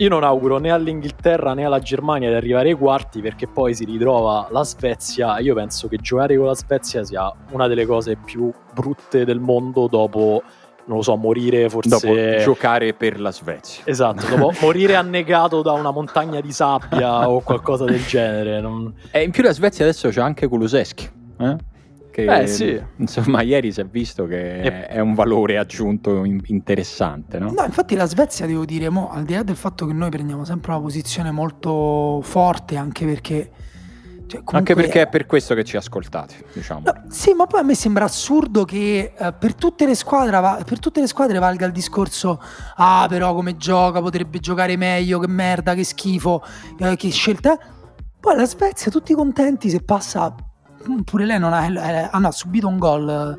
Io 0.00 0.08
non 0.08 0.22
auguro 0.22 0.58
né 0.58 0.70
all'Inghilterra 0.70 1.54
né 1.54 1.64
alla 1.64 1.80
Germania 1.80 2.28
di 2.28 2.36
arrivare 2.36 2.68
ai 2.68 2.76
quarti 2.76 3.20
perché 3.20 3.48
poi 3.48 3.74
si 3.74 3.84
ritrova 3.84 4.46
la 4.52 4.62
Svezia. 4.62 5.40
Io 5.40 5.54
penso 5.54 5.88
che 5.88 5.96
giocare 5.96 6.36
con 6.36 6.46
la 6.46 6.54
Svezia 6.54 7.02
sia 7.02 7.32
una 7.50 7.66
delle 7.66 7.84
cose 7.84 8.14
più 8.14 8.52
brutte 8.72 9.24
del 9.24 9.40
mondo 9.40 9.88
dopo 9.88 10.44
non 10.88 10.96
lo 10.96 11.02
so, 11.02 11.16
morire 11.16 11.68
forse... 11.68 11.88
Dopo 11.88 12.42
giocare 12.42 12.94
per 12.94 13.20
la 13.20 13.30
Svezia. 13.30 13.84
Esatto, 13.84 14.26
dopo 14.26 14.52
morire 14.60 14.96
annegato 14.96 15.62
da 15.62 15.72
una 15.72 15.90
montagna 15.90 16.40
di 16.40 16.50
sabbia 16.50 17.28
o 17.28 17.40
qualcosa 17.40 17.84
del 17.84 18.04
genere. 18.04 18.60
Non... 18.60 18.92
E 19.10 19.22
in 19.22 19.30
più 19.30 19.42
la 19.42 19.52
Svezia 19.52 19.84
adesso 19.84 20.08
c'è 20.08 20.20
anche 20.20 20.48
Kuluseschi, 20.48 21.08
eh? 21.38 21.56
Che, 22.10 22.24
eh, 22.24 22.46
sì. 22.48 22.82
Insomma, 22.96 23.42
ieri 23.42 23.70
si 23.70 23.80
è 23.80 23.84
visto 23.84 24.26
che 24.26 24.60
e... 24.60 24.86
è 24.86 24.98
un 24.98 25.14
valore 25.14 25.56
aggiunto 25.56 26.24
interessante, 26.24 27.38
no? 27.38 27.52
No, 27.52 27.64
infatti 27.64 27.94
la 27.94 28.06
Svezia, 28.06 28.46
devo 28.46 28.64
dire, 28.64 28.88
mo, 28.88 29.10
al 29.10 29.24
di 29.24 29.34
là 29.34 29.42
del 29.42 29.54
fatto 29.54 29.86
che 29.86 29.92
noi 29.92 30.10
prendiamo 30.10 30.44
sempre 30.44 30.72
una 30.72 30.80
posizione 30.80 31.30
molto 31.30 32.20
forte, 32.22 32.76
anche 32.76 33.04
perché 33.04 33.50
cioè, 34.28 34.42
Anche 34.44 34.74
perché 34.74 35.02
è 35.02 35.08
per 35.08 35.24
questo 35.24 35.54
che 35.54 35.64
ci 35.64 35.78
ascoltate, 35.78 36.44
diciamo. 36.52 36.82
No, 36.84 37.04
sì, 37.08 37.32
ma 37.32 37.46
poi 37.46 37.60
a 37.60 37.62
me 37.62 37.74
sembra 37.74 38.04
assurdo 38.04 38.64
che 38.64 39.14
uh, 39.18 39.32
per, 39.38 39.54
tutte 39.54 39.86
le 39.86 39.94
squadre, 39.94 40.38
va- 40.38 40.62
per 40.64 40.78
tutte 40.78 41.00
le 41.00 41.06
squadre 41.06 41.38
valga 41.38 41.64
il 41.64 41.72
discorso 41.72 42.40
ah, 42.76 43.06
però 43.08 43.34
come 43.34 43.56
gioca, 43.56 44.00
potrebbe 44.00 44.38
giocare 44.38 44.76
meglio, 44.76 45.18
che 45.18 45.28
merda, 45.28 45.74
che 45.74 45.82
schifo, 45.82 46.44
uh, 46.78 46.94
che 46.94 47.08
scelta. 47.08 47.58
Poi 48.20 48.36
la 48.36 48.44
Svezia, 48.44 48.90
tutti 48.90 49.14
contenti 49.14 49.70
se 49.70 49.80
passa... 49.80 50.34
Mm, 50.88 51.00
pure 51.00 51.24
lei 51.24 51.38
non 51.38 51.52
ha, 51.54 51.64
eh, 51.66 52.08
ha 52.10 52.30
subito 52.30 52.68
un 52.68 52.78
gol, 52.78 53.36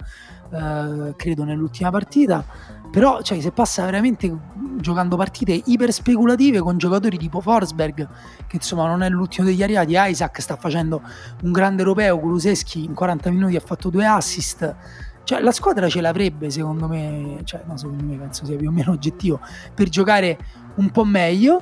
uh, 0.50 1.16
credo, 1.16 1.44
nell'ultima 1.44 1.92
partita 1.92 2.44
però 2.92 3.22
cioè, 3.22 3.40
se 3.40 3.52
passa 3.52 3.86
veramente 3.86 4.36
giocando 4.78 5.16
partite 5.16 5.62
iper 5.66 5.92
speculative 5.92 6.60
con 6.60 6.78
giocatori 6.78 7.18
tipo 7.18 7.42
Forsberg, 7.42 8.08
che 8.48 8.56
insomma 8.56 8.88
non 8.88 9.04
è 9.04 9.10
l'ultimo 9.10 9.48
degli 9.48 9.62
arrivati, 9.62 9.94
Isaac 9.96 10.42
sta 10.42 10.56
facendo 10.56 11.02
un 11.44 11.52
grande 11.52 11.82
europeo, 11.82 12.20
Kuluseschi 12.20 12.84
in 12.84 12.94
40 12.94 13.30
minuti 13.30 13.56
ha 13.56 13.62
fatto 13.62 13.90
due 13.90 14.06
assist. 14.06 14.76
Cioè, 15.24 15.42
la 15.42 15.52
squadra 15.52 15.88
ce 15.88 16.02
l'avrebbe, 16.02 16.50
secondo 16.50 16.88
me, 16.88 17.42
cioè, 17.44 17.62
no, 17.68 17.78
secondo 17.78 18.04
me 18.04 18.18
penso 18.18 18.46
sia 18.46 18.56
più 18.56 18.70
o 18.70 18.72
meno 18.72 18.92
oggettivo, 18.92 19.40
per 19.76 19.88
giocare 19.90 20.38
un 20.76 20.90
po' 20.90 21.06
meglio. 21.06 21.62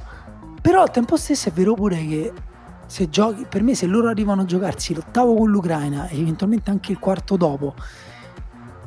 Però 0.61 0.81
al 0.81 0.91
tempo 0.91 1.17
stesso 1.17 1.49
è 1.49 1.51
vero 1.51 1.73
pure 1.73 1.97
che 2.05 2.33
se 2.85 3.09
giochi, 3.09 3.45
per 3.47 3.63
me, 3.63 3.75
se 3.75 3.85
loro 3.85 4.07
arrivano 4.07 4.41
a 4.41 4.45
giocarsi 4.45 4.93
l'ottavo 4.93 5.35
con 5.35 5.49
l'Ucraina 5.49 6.07
e 6.07 6.19
eventualmente 6.19 6.71
anche 6.71 6.93
il 6.93 6.99
quarto 6.99 7.35
dopo, 7.35 7.75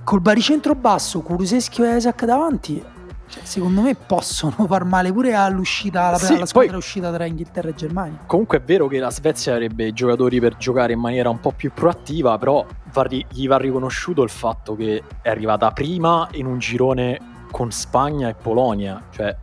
col 0.05 0.21
baricentro 0.21 0.75
basso, 0.75 1.21
Kuluseschi 1.21 1.83
e 1.83 1.97
Isaac 1.97 2.25
davanti, 2.25 2.83
cioè, 3.31 3.45
secondo 3.45 3.81
me 3.83 3.95
possono 3.95 4.67
far 4.67 4.85
male 4.85 5.13
pure 5.13 5.35
all'uscita, 5.35 6.07
alla, 6.07 6.19
sì, 6.19 6.35
alla 6.35 6.47
squadra 6.47 6.71
poi, 6.73 6.79
uscita 6.79 7.13
tra 7.13 7.25
Inghilterra 7.27 7.69
e 7.69 7.75
Germania. 7.75 8.19
Comunque 8.27 8.59
è 8.59 8.61
vero 8.61 8.89
che 8.89 8.99
la 8.99 9.11
Svezia 9.11 9.53
avrebbe 9.53 9.93
giocatori 9.93 10.41
per 10.41 10.57
giocare 10.57 10.95
in 10.95 10.99
maniera 10.99 11.31
un 11.31 11.39
po' 11.39 11.53
più 11.53 11.71
proattiva, 11.73 12.37
però 12.39 12.67
va, 12.93 13.07
gli 13.09 13.47
va 13.47 13.57
riconosciuto 13.57 14.25
il 14.25 14.31
fatto 14.31 14.75
che 14.75 15.03
è 15.23 15.29
arrivata 15.29 15.71
prima 15.71 16.29
in 16.33 16.47
un 16.47 16.59
girone 16.59 17.19
con 17.53 17.71
Spagna 17.71 18.29
e 18.29 18.35
Polonia, 18.35 19.01
cioè 19.11 19.37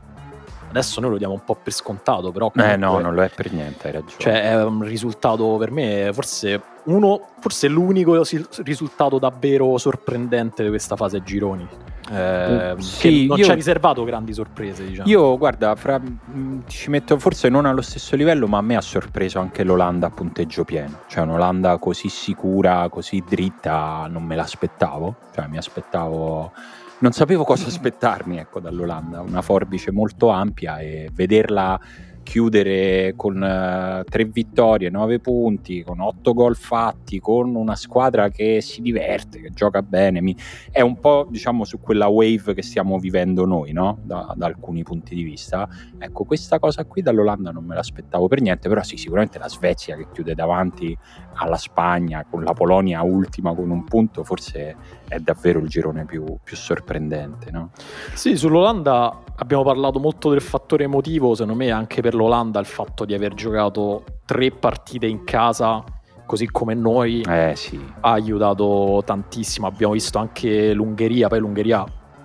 adesso 0.70 1.00
noi 1.00 1.12
lo 1.12 1.18
diamo 1.18 1.34
un 1.34 1.44
po' 1.44 1.56
per 1.62 1.74
scontato, 1.74 2.32
però 2.32 2.50
comunque, 2.52 2.76
Eh 2.76 2.78
no, 2.78 3.00
non 3.00 3.14
lo 3.14 3.24
è 3.24 3.30
per 3.30 3.52
niente, 3.52 3.88
hai 3.88 3.94
ragione. 3.94 4.16
Cioè 4.18 4.52
è 4.52 4.64
un 4.64 4.84
risultato 4.84 5.58
per 5.58 5.72
me 5.72 6.10
forse 6.14 6.62
uno, 6.86 7.30
forse 7.40 7.68
l'unico 7.68 8.24
risultato 8.64 9.20
davvero 9.20 9.78
sorprendente 9.78 10.64
di 10.64 10.70
questa 10.70 10.96
fase 10.96 11.18
a 11.18 11.24
gironi. 11.24 11.68
Eh, 12.10 12.74
mm, 12.76 12.78
sì, 12.78 13.26
non 13.28 13.38
io, 13.38 13.44
ci 13.44 13.52
ha 13.52 13.54
riservato 13.54 14.04
grandi 14.04 14.34
sorprese. 14.34 14.86
Diciamo. 14.86 15.10
Io, 15.10 15.38
guarda, 15.38 15.76
fra, 15.76 16.00
mm, 16.00 16.60
ci 16.68 16.90
metto 16.90 17.18
forse 17.20 17.50
non 17.50 17.66
allo 17.66 17.82
stesso 17.82 18.16
livello, 18.16 18.48
ma 18.48 18.60
a 18.60 18.62
me 18.62 18.78
ha 18.78 18.82
sorpreso 18.82 19.40
anche 19.40 19.64
l'Olanda 19.64 20.08
a 20.08 20.10
punteggio 20.10 20.64
pieno. 20.64 21.00
Cioè, 21.08 21.24
un'Olanda 21.24 21.78
così 21.78 22.08
sicura, 22.10 22.88
così 22.90 23.24
dritta, 23.28 24.08
non 24.10 24.24
me 24.24 24.36
l'aspettavo. 24.36 25.16
Cioè, 25.34 25.48
mi 25.48 25.58
aspettavo. 25.58 26.52
Non 27.00 27.12
sapevo 27.12 27.44
cosa 27.44 27.68
aspettarmi 27.68 28.40
ecco, 28.40 28.60
dall'Olanda, 28.60 29.22
una 29.22 29.44
forbice 29.44 29.92
molto 29.92 30.30
ampia 30.30 30.80
e 30.80 31.12
vederla 31.14 31.80
chiudere 32.24 33.14
con 33.16 33.36
uh, 33.36 34.04
tre 34.04 34.26
vittorie, 34.26 34.90
nove 34.90 35.20
punti, 35.20 35.84
con 35.84 36.02
otto 36.02 36.34
gol 36.34 36.58
fatti, 36.58 37.20
con 37.20 37.56
una 37.56 37.76
squadra 37.76 38.30
che 38.30 38.60
si 38.62 38.82
diverte, 38.82 39.40
che 39.40 39.52
gioca 39.52 39.82
bene, 39.82 40.22
mi... 40.22 40.36
è 40.70 40.82
un 40.82 41.00
po' 41.00 41.26
diciamo 41.30 41.64
su 41.64 41.80
quella 41.80 42.08
wave 42.08 42.54
che 42.54 42.64
stiamo 42.64 42.98
vivendo 42.98 43.46
noi, 43.46 43.72
no? 43.72 44.00
da, 44.02 44.34
da, 44.36 44.48
alcuni 44.48 44.84
punti 44.84 45.16
di 45.16 45.24
vista. 45.24 45.70
Ecco, 45.98 46.26
questa 46.26 46.60
cosa 46.60 46.84
qui 46.84 47.02
dall'Olanda 47.02 47.52
non 47.52 47.64
me 47.64 47.76
l'aspettavo 47.76 48.28
per 48.28 48.42
niente, 48.42 48.68
però 48.68 48.84
sì, 48.84 48.98
sicuramente 48.98 49.38
la 49.38 49.48
Svezia 49.48 49.96
che 49.96 50.08
chiude 50.12 50.34
davanti 50.34 50.98
alla 51.36 51.58
Spagna, 51.58 52.26
con 52.30 52.44
la 52.44 52.54
Polonia 52.54 53.04
ultima 53.04 53.54
con 53.54 53.70
un 53.70 53.86
punto, 53.86 54.26
forse 54.26 54.97
è 55.08 55.20
davvero 55.20 55.60
il 55.60 55.68
girone 55.68 56.06
più, 56.06 56.38
più 56.44 56.56
sorprendente. 56.56 57.52
No? 57.52 57.72
Sì, 58.14 58.36
sull'Olanda 58.36 59.24
abbiamo 59.36 59.64
parlato 59.64 60.00
molto 60.00 60.30
del 60.30 60.42
fattore 60.42 60.86
emotivo, 60.86 61.34
secondo 61.34 61.58
me 61.58 61.72
anche 61.72 62.02
per 62.02 62.14
l'Olanda 62.14 62.60
il 62.60 62.66
fatto 62.66 63.06
di 63.06 63.14
aver 63.14 63.34
giocato 63.34 64.04
tre 64.26 64.52
partite 64.52 65.08
in 65.08 65.24
casa 65.24 65.84
così 66.26 66.48
come 66.52 66.74
noi 66.74 67.22
eh, 67.22 67.54
sì. 67.56 67.80
ha 68.02 68.12
aiutato 68.12 69.02
tantissimo. 69.06 69.66
Abbiamo 69.66 69.94
visto 69.94 70.20
anche 70.20 70.74
l'Ungheria, 70.74 71.30
poi 71.30 71.40
l'Ungheria 71.40 71.80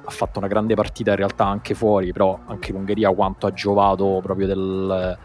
ha 0.04 0.10
fatto 0.10 0.40
una 0.40 0.48
grande 0.48 0.74
partita 0.74 1.12
in 1.12 1.16
realtà 1.16 1.46
anche 1.46 1.74
fuori, 1.74 2.12
però 2.12 2.38
anche 2.46 2.72
l'Ungheria 2.72 3.10
quanto 3.14 3.46
ha 3.46 3.52
giovato 3.52 4.18
proprio 4.20 4.48
del, 4.48 5.18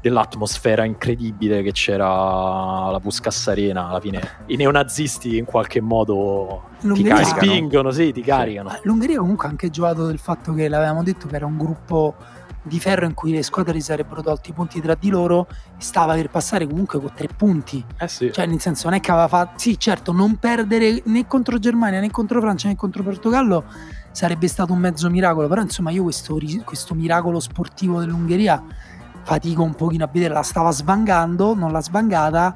dell'atmosfera 0.00 0.84
incredibile 0.84 1.62
che 1.62 1.72
c'era 1.72 2.08
alla 2.08 3.00
Puskas 3.00 3.48
Arena 3.48 3.88
alla 3.88 4.00
fine. 4.00 4.20
I 4.46 4.56
neonazisti 4.56 5.36
in 5.36 5.44
qualche 5.44 5.80
modo 5.80 6.70
ti, 6.80 7.02
ti 7.02 7.24
spingono 7.24 7.90
sì, 7.90 8.12
ti 8.12 8.22
caricano. 8.22 8.78
l'Ungheria 8.82 9.18
comunque 9.18 9.46
ha 9.46 9.50
anche 9.50 9.70
giocato 9.70 10.06
del 10.06 10.18
fatto 10.18 10.54
che 10.54 10.68
l'avevamo 10.68 11.02
detto 11.02 11.26
che 11.26 11.36
era 11.36 11.46
un 11.46 11.58
gruppo 11.58 12.14
di 12.62 12.78
ferro 12.78 13.06
in 13.06 13.14
cui 13.14 13.32
le 13.32 13.42
squadre 13.42 13.74
si 13.74 13.86
sarebbero 13.86 14.22
tolti 14.22 14.50
i 14.50 14.52
punti 14.52 14.82
tra 14.82 14.94
di 14.94 15.08
loro 15.08 15.46
stava 15.78 16.14
per 16.14 16.28
passare 16.28 16.66
comunque 16.66 17.00
con 17.00 17.10
tre 17.14 17.28
punti. 17.34 17.82
Eh 17.98 18.08
sì. 18.08 18.30
cioè 18.32 18.46
nel 18.46 18.60
senso 18.60 18.88
non 18.88 18.98
è 18.98 19.00
che 19.00 19.10
aveva 19.10 19.28
fatto 19.28 19.52
sì 19.58 19.78
certo 19.78 20.12
non 20.12 20.36
perdere 20.36 21.02
né 21.06 21.26
contro 21.26 21.58
Germania 21.58 22.00
né 22.00 22.10
contro 22.10 22.40
Francia 22.40 22.68
né 22.68 22.76
contro 22.76 23.02
Portogallo 23.02 23.64
sarebbe 24.10 24.46
stato 24.46 24.72
un 24.72 24.78
mezzo 24.78 25.08
miracolo 25.08 25.48
però 25.48 25.62
insomma 25.62 25.90
io 25.90 26.02
questo, 26.02 26.38
questo 26.64 26.94
miracolo 26.94 27.40
sportivo 27.40 28.00
dell'Ungheria 28.00 28.62
fatico 29.22 29.62
un 29.62 29.74
pochino 29.74 30.04
a 30.04 30.08
vedere, 30.12 30.34
la 30.34 30.42
stava 30.42 30.70
svangando, 30.70 31.54
non 31.54 31.72
l'ha 31.72 31.80
svangata, 31.80 32.54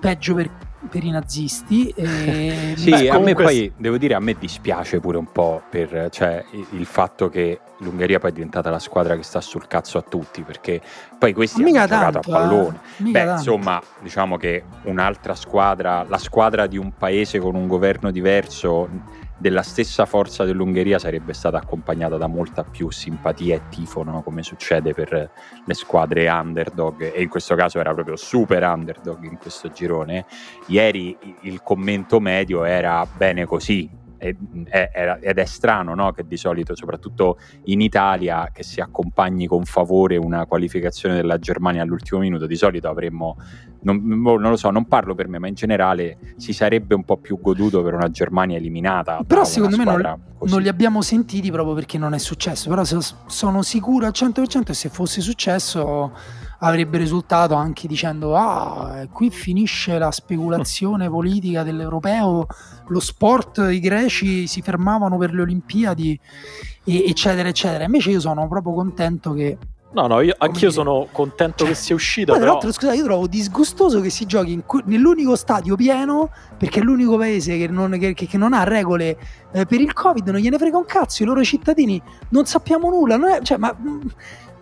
peggio 0.00 0.34
per 0.34 0.50
per 0.88 1.04
i 1.04 1.10
nazisti. 1.10 1.88
E... 1.90 2.74
sì, 2.76 2.90
Beh, 2.90 3.08
a 3.08 3.18
me 3.18 3.34
poi 3.34 3.72
devo 3.76 3.98
dire, 3.98 4.14
a 4.14 4.20
me 4.20 4.34
dispiace 4.38 5.00
pure 5.00 5.18
un 5.18 5.30
po' 5.30 5.62
per 5.68 6.08
cioè, 6.10 6.44
il 6.70 6.86
fatto 6.86 7.28
che 7.28 7.60
l'Ungheria 7.78 8.18
poi 8.18 8.30
è 8.30 8.32
diventata 8.32 8.70
la 8.70 8.78
squadra 8.78 9.16
che 9.16 9.22
sta 9.22 9.40
sul 9.40 9.66
cazzo 9.66 9.98
a 9.98 10.02
tutti, 10.02 10.42
perché 10.42 10.80
poi 11.18 11.32
questi 11.32 11.62
mica 11.62 11.82
hanno 11.82 11.88
tanto, 11.88 12.20
giocato 12.20 12.30
a 12.30 12.48
pallone. 12.48 12.80
Eh? 12.98 13.02
Beh, 13.02 13.12
tanto. 13.12 13.32
insomma, 13.32 13.82
diciamo 14.00 14.36
che 14.36 14.64
un'altra 14.84 15.34
squadra, 15.34 16.04
la 16.08 16.18
squadra 16.18 16.66
di 16.66 16.78
un 16.78 16.92
paese 16.96 17.38
con 17.38 17.54
un 17.54 17.66
governo 17.66 18.10
diverso 18.10 18.88
della 19.42 19.62
stessa 19.62 20.06
forza 20.06 20.44
dell'Ungheria 20.44 21.00
sarebbe 21.00 21.32
stata 21.32 21.58
accompagnata 21.58 22.16
da 22.16 22.28
molta 22.28 22.62
più 22.62 22.90
simpatia 22.90 23.56
e 23.56 23.62
tifo, 23.68 24.04
no? 24.04 24.22
come 24.22 24.44
succede 24.44 24.94
per 24.94 25.30
le 25.64 25.74
squadre 25.74 26.28
underdog, 26.28 27.12
e 27.12 27.20
in 27.20 27.28
questo 27.28 27.56
caso 27.56 27.80
era 27.80 27.92
proprio 27.92 28.14
super 28.14 28.62
underdog 28.62 29.24
in 29.24 29.36
questo 29.38 29.70
girone. 29.72 30.26
Ieri 30.68 31.18
il 31.40 31.60
commento 31.64 32.20
medio 32.20 32.62
era 32.62 33.04
bene 33.04 33.44
così, 33.44 33.90
ed 34.22 35.38
è 35.38 35.44
strano 35.44 35.94
no? 35.94 36.12
che 36.12 36.24
di 36.26 36.36
solito, 36.36 36.76
soprattutto 36.76 37.38
in 37.64 37.80
Italia, 37.80 38.50
che 38.52 38.62
si 38.62 38.80
accompagni 38.80 39.48
con 39.48 39.64
favore 39.64 40.16
una 40.16 40.46
qualificazione 40.46 41.16
della 41.16 41.38
Germania 41.38 41.82
all'ultimo 41.82 42.20
minuto, 42.20 42.46
di 42.46 42.54
solito 42.54 42.88
avremmo, 42.88 43.36
non, 43.82 44.00
non, 44.04 44.40
lo 44.40 44.56
so, 44.56 44.70
non 44.70 44.86
parlo 44.86 45.16
per 45.16 45.26
me, 45.26 45.40
ma 45.40 45.48
in 45.48 45.54
generale 45.54 46.34
si 46.36 46.52
sarebbe 46.52 46.94
un 46.94 47.04
po' 47.04 47.16
più 47.16 47.40
goduto 47.40 47.82
per 47.82 47.94
una 47.94 48.10
Germania 48.10 48.56
eliminata. 48.56 49.24
Però 49.26 49.42
secondo 49.42 49.76
me 49.76 49.84
non, 49.84 50.20
non, 50.42 50.62
li 50.62 50.68
abbiamo 50.68 51.02
sentiti 51.02 51.50
proprio 51.50 51.74
perché 51.74 51.98
non 51.98 52.14
è 52.14 52.18
successo, 52.18 52.68
però 52.68 52.84
sono 52.84 53.62
sicuro 53.62 54.06
al 54.06 54.12
100% 54.14 54.62
che 54.62 54.74
se 54.74 54.88
fosse 54.88 55.20
successo 55.20 56.12
avrebbe 56.64 56.98
risultato 56.98 57.54
anche 57.54 57.86
dicendo 57.88 58.36
ah 58.36 59.06
qui 59.10 59.30
finisce 59.30 59.98
la 59.98 60.10
speculazione 60.10 61.08
politica 61.10 61.62
dell'europeo 61.62 62.46
lo 62.86 63.00
sport 63.00 63.66
i 63.70 63.80
greci 63.80 64.46
si 64.46 64.62
fermavano 64.62 65.18
per 65.18 65.34
le 65.34 65.42
olimpiadi 65.42 66.18
eccetera 66.84 67.48
eccetera 67.48 67.84
invece 67.84 68.10
io 68.10 68.20
sono 68.20 68.46
proprio 68.48 68.74
contento 68.74 69.32
che 69.32 69.58
No, 69.94 70.06
no, 70.06 70.22
io, 70.22 70.34
anch'io 70.38 70.70
dire, 70.70 70.72
sono 70.72 71.06
contento 71.12 71.64
cioè, 71.64 71.68
che 71.68 71.74
sia 71.74 71.94
uscito. 71.94 72.32
Tra 72.32 72.42
l'altro, 72.42 72.72
scusate, 72.72 72.96
io 72.96 73.04
trovo 73.04 73.26
disgustoso 73.26 74.00
che 74.00 74.08
si 74.08 74.24
giochi 74.24 74.52
in, 74.52 74.62
nell'unico 74.86 75.36
stadio 75.36 75.76
pieno 75.76 76.30
perché 76.56 76.80
è 76.80 76.82
l'unico 76.82 77.18
paese 77.18 77.58
che 77.58 77.68
non, 77.68 77.90
che, 77.98 78.14
che 78.14 78.38
non 78.38 78.54
ha 78.54 78.64
regole 78.64 79.18
eh, 79.52 79.66
per 79.66 79.82
il 79.82 79.92
Covid, 79.92 80.26
non 80.30 80.40
gliene 80.40 80.56
frega 80.56 80.78
un 80.78 80.86
cazzo. 80.86 81.22
I 81.22 81.26
loro 81.26 81.44
cittadini 81.44 82.00
non 82.30 82.46
sappiamo 82.46 82.88
nulla. 82.88 83.36
È, 83.36 83.42
cioè, 83.42 83.58
ma 83.58 83.76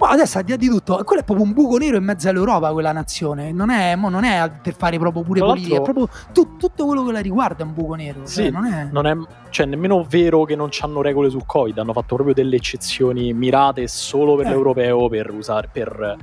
ma 0.01 0.09
adesso 0.09 0.39
al 0.39 0.45
di 0.45 0.51
là 0.53 0.57
di 0.57 0.69
tutto, 0.69 1.03
quello 1.05 1.21
è 1.21 1.25
proprio 1.25 1.45
un 1.45 1.53
buco 1.53 1.77
nero 1.77 1.99
in 1.99 2.05
mezzo 2.05 2.27
all'Europa, 2.31 2.73
quella 2.73 2.93
nazione. 2.93 3.53
Non 3.53 3.69
è, 3.69 3.95
non 3.97 4.25
è 4.25 4.51
per 4.63 4.75
fare 4.75 4.99
proprio 4.99 5.23
pure 5.23 5.41
politica, 5.41 5.77
è 5.77 5.83
proprio 5.83 6.09
tu, 6.33 6.57
tutto 6.57 6.87
quello 6.87 7.05
che 7.05 7.13
la 7.13 7.21
riguarda 7.21 7.65
è 7.65 7.67
un 7.67 7.75
buco 7.75 7.95
nero. 7.95 8.21
Sì, 8.25 8.45
cioè, 8.45 8.51
non, 8.51 8.65
è... 8.65 8.89
non 8.91 9.07
è 9.07 9.15
cioè, 9.51 9.67
nemmeno 9.67 10.03
vero 10.09 10.45
che 10.45 10.57
non 10.57 10.71
hanno 10.81 11.03
regole 11.03 11.29
sul 11.29 11.45
Covid, 11.45 11.77
hanno 11.77 11.93
fatto 11.93 12.15
proprio 12.15 12.35
delle 12.35 12.57
eccezioni 12.57 13.35
mirate 13.35 13.87
solo 13.89 14.37
per 14.37 14.47
eh. 14.47 14.51
l'europeo 14.51 15.11
per 15.11 15.31
usare, 15.33 15.69
per 15.71 16.17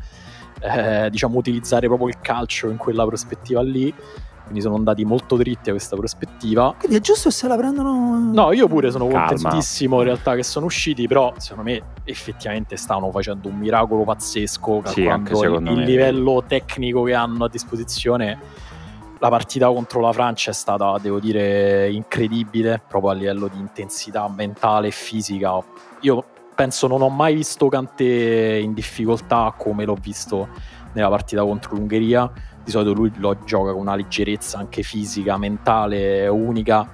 eh, 0.59 1.09
diciamo, 1.11 1.37
utilizzare 1.37 1.85
proprio 1.85 2.07
il 2.07 2.19
calcio 2.19 2.69
in 2.69 2.77
quella 2.77 3.05
prospettiva 3.05 3.61
lì 3.61 3.93
quindi 4.47 4.61
sono 4.61 4.75
andati 4.75 5.03
molto 5.03 5.35
dritti 5.35 5.69
a 5.69 5.73
questa 5.73 5.95
prospettiva. 5.95 6.73
Quindi 6.77 6.97
è 6.97 7.01
giusto 7.01 7.29
se 7.29 7.47
la 7.47 7.57
prendono. 7.57 8.31
No, 8.31 8.53
io 8.53 8.67
pure 8.67 8.89
sono 8.91 9.07
Calma. 9.07 9.27
contentissimo 9.27 9.97
in 9.97 10.03
realtà 10.05 10.35
che 10.35 10.43
sono 10.43 10.65
usciti, 10.65 11.05
però 11.05 11.33
secondo 11.37 11.69
me 11.69 11.81
effettivamente 12.05 12.77
stavano 12.77 13.11
facendo 13.11 13.49
un 13.49 13.57
miracolo 13.57 14.03
pazzesco 14.03 14.83
sì, 14.85 15.05
anche 15.07 15.35
secondo 15.35 15.71
il, 15.71 15.79
il 15.79 15.83
livello 15.83 16.43
tecnico 16.47 17.03
che 17.03 17.13
hanno 17.13 17.45
a 17.45 17.49
disposizione. 17.49 18.39
La 19.19 19.29
partita 19.29 19.67
contro 19.67 19.99
la 19.99 20.13
Francia 20.13 20.51
è 20.51 20.53
stata, 20.53 20.97
devo 21.01 21.19
dire, 21.19 21.89
incredibile, 21.89 22.81
proprio 22.87 23.11
a 23.11 23.13
livello 23.15 23.47
di 23.47 23.57
intensità 23.57 24.29
mentale 24.29 24.87
e 24.87 24.91
fisica. 24.91 25.59
Io 26.01 26.23
penso 26.53 26.87
non 26.87 27.01
ho 27.01 27.09
mai 27.09 27.35
visto 27.35 27.67
Cante 27.67 28.59
in 28.61 28.73
difficoltà 28.73 29.53
come 29.57 29.85
l'ho 29.85 29.97
visto 29.99 30.47
nella 30.93 31.09
partita 31.09 31.43
contro 31.43 31.75
l'Ungheria 31.75 32.31
di 32.67 32.73
solito 32.73 32.91
lui 32.91 33.09
lo 33.15 33.37
gioca 33.45 33.71
con 33.71 33.79
una 33.79 33.95
leggerezza 33.95 34.57
anche 34.57 34.83
fisica, 34.83 35.37
mentale 35.37 36.27
unica, 36.27 36.85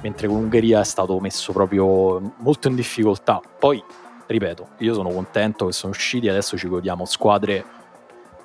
mentre 0.00 0.26
con 0.26 0.38
l'Ungheria 0.38 0.80
è 0.80 0.84
stato 0.84 1.20
messo 1.20 1.52
proprio 1.52 2.32
molto 2.38 2.68
in 2.68 2.74
difficoltà. 2.74 3.38
Poi, 3.58 3.84
ripeto, 4.26 4.68
io 4.78 4.94
sono 4.94 5.10
contento 5.10 5.66
che 5.66 5.72
sono 5.72 5.92
usciti, 5.92 6.26
adesso 6.26 6.56
ci 6.56 6.68
godiamo 6.68 7.04
squadre 7.04 7.64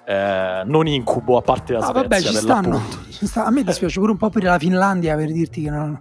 eh, 0.03 0.63
non 0.65 0.85
incubo 0.85 1.38
a 1.38 1.41
parte 1.41 1.71
la 1.71 1.79
ah, 1.79 1.81
Svezia 1.83 2.01
vabbè, 2.01 2.21
ci 2.21 2.35
stanno. 2.35 2.81
Ci 3.09 3.25
sta. 3.25 3.45
a 3.45 3.51
me 3.51 3.63
dispiace 3.63 3.97
pure 3.97 4.11
un 4.11 4.17
po' 4.17 4.29
per 4.29 4.43
la 4.43 4.59
Finlandia 4.59 5.15
per 5.15 5.31
dirti 5.31 5.63
che 5.63 5.69
non, 5.69 5.97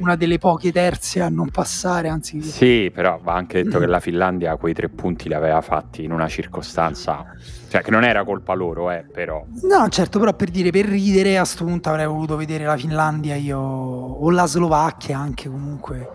una 0.00 0.16
delle 0.16 0.38
poche 0.38 0.72
terze 0.72 1.20
a 1.20 1.28
non 1.28 1.50
passare, 1.50 2.08
anzi... 2.08 2.40
Sì, 2.42 2.90
però 2.92 3.18
va 3.22 3.34
anche 3.34 3.62
detto 3.62 3.78
che 3.78 3.86
la 3.86 4.00
Finlandia 4.00 4.56
quei 4.56 4.74
tre 4.74 4.88
punti 4.88 5.28
li 5.28 5.34
aveva 5.34 5.60
fatti 5.60 6.04
in 6.04 6.12
una 6.12 6.28
circostanza, 6.28 7.24
cioè 7.68 7.82
che 7.82 7.90
non 7.90 8.04
era 8.04 8.24
colpa 8.24 8.54
loro, 8.54 8.90
eh, 8.90 9.04
però... 9.10 9.44
No, 9.62 9.88
certo, 9.88 10.18
però 10.18 10.34
per 10.34 10.50
dire, 10.50 10.70
per 10.70 10.86
ridere 10.86 11.38
a 11.38 11.44
sto 11.44 11.64
punto 11.64 11.88
avrei 11.88 12.06
voluto 12.06 12.36
vedere 12.36 12.64
la 12.64 12.76
Finlandia 12.76 13.34
io, 13.34 13.58
o 13.58 14.30
la 14.30 14.46
Slovacchia 14.46 15.18
anche 15.18 15.48
comunque... 15.48 16.08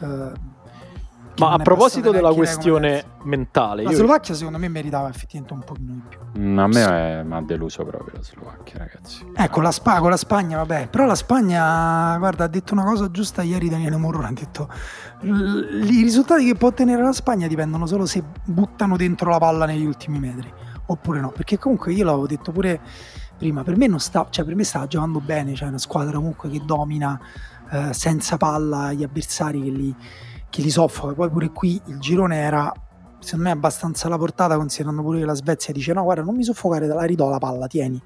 Eh, 0.00 0.54
ma 1.38 1.52
a 1.52 1.58
proposito 1.58 2.10
della 2.10 2.32
questione 2.32 3.04
mentale, 3.24 3.82
la 3.82 3.92
Slovacchia 3.92 4.34
secondo 4.34 4.58
me 4.58 4.68
meritava 4.68 5.08
effettivamente 5.08 5.54
un 5.54 5.64
pochino 5.64 5.92
di 5.92 6.02
più. 6.08 6.18
Mm, 6.38 6.58
a 6.58 6.66
me 6.66 7.24
mi 7.24 7.34
ha 7.34 7.40
deluso 7.42 7.84
proprio 7.84 8.14
la 8.16 8.22
Slovacchia, 8.22 8.78
ragazzi. 8.78 9.26
Ecco, 9.34 9.60
la, 9.60 9.70
Sp- 9.70 9.98
con 9.98 10.10
la 10.10 10.16
Spagna, 10.16 10.56
vabbè, 10.58 10.88
però 10.88 11.04
la 11.04 11.14
Spagna, 11.14 12.16
guarda, 12.18 12.44
ha 12.44 12.48
detto 12.48 12.72
una 12.72 12.84
cosa 12.84 13.10
giusta 13.10 13.42
ieri 13.42 13.68
Daniele 13.68 13.96
Morrone, 13.96 14.28
ha 14.28 14.32
detto 14.32 14.68
i 15.22 16.02
risultati 16.02 16.44
che 16.44 16.54
può 16.54 16.68
ottenere 16.68 17.02
la 17.02 17.12
Spagna 17.12 17.46
dipendono 17.46 17.86
solo 17.86 18.06
se 18.06 18.22
buttano 18.44 18.96
dentro 18.96 19.30
la 19.30 19.38
palla 19.38 19.66
negli 19.66 19.84
ultimi 19.84 20.18
metri, 20.18 20.52
oppure 20.86 21.20
no, 21.20 21.30
perché 21.30 21.58
comunque 21.58 21.92
io 21.92 22.04
l'avevo 22.04 22.26
detto 22.26 22.52
pure 22.52 22.80
prima, 23.36 23.62
per 23.62 23.76
me 23.76 23.86
non 23.86 24.00
sta, 24.00 24.26
cioè 24.30 24.44
per 24.44 24.54
me 24.54 24.64
sta 24.64 24.86
giocando 24.86 25.20
bene, 25.20 25.54
cioè 25.54 25.68
una 25.68 25.78
squadra 25.78 26.16
comunque 26.16 26.48
che 26.48 26.62
domina 26.64 27.18
eh, 27.70 27.92
senza 27.92 28.36
palla 28.36 28.92
gli 28.92 29.02
avversari 29.02 29.62
che 29.62 29.70
li 29.70 29.94
che 30.50 30.62
li 30.62 30.70
soffoca. 30.70 31.14
Poi 31.14 31.30
pure 31.30 31.50
qui 31.50 31.80
il 31.86 31.98
girone 31.98 32.36
era 32.36 32.72
secondo 33.18 33.46
me 33.46 33.50
abbastanza 33.50 34.06
alla 34.06 34.18
portata, 34.18 34.56
considerando 34.56 35.02
pure 35.02 35.20
che 35.20 35.24
la 35.24 35.34
Svezia 35.34 35.72
dice: 35.72 35.92
No, 35.92 36.02
guarda, 36.02 36.22
non 36.22 36.34
mi 36.34 36.44
soffocare, 36.44 36.86
te 36.86 36.94
la 36.94 37.04
ridò 37.04 37.28
la 37.28 37.38
palla, 37.38 37.66
tieni. 37.66 38.00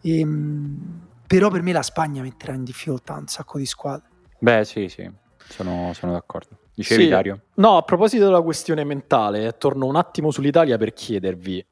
E, 0.00 0.20
ehm, 0.20 1.00
però 1.26 1.50
per 1.50 1.62
me 1.62 1.72
la 1.72 1.82
Spagna 1.82 2.22
metterà 2.22 2.54
in 2.54 2.64
difficoltà 2.64 3.14
un 3.14 3.26
sacco 3.26 3.58
di 3.58 3.66
squadre. 3.66 4.08
Beh, 4.38 4.64
sì, 4.64 4.88
sì, 4.88 5.10
sono, 5.48 5.92
sono 5.92 6.12
d'accordo. 6.12 6.56
Dicevi 6.74 7.04
sì. 7.04 7.08
Dario? 7.08 7.40
No, 7.54 7.78
a 7.78 7.82
proposito 7.82 8.24
della 8.24 8.42
questione 8.42 8.84
mentale, 8.84 9.46
eh, 9.46 9.56
torno 9.56 9.86
un 9.86 9.96
attimo 9.96 10.30
sull'Italia 10.30 10.76
per 10.76 10.92
chiedervi. 10.92 11.64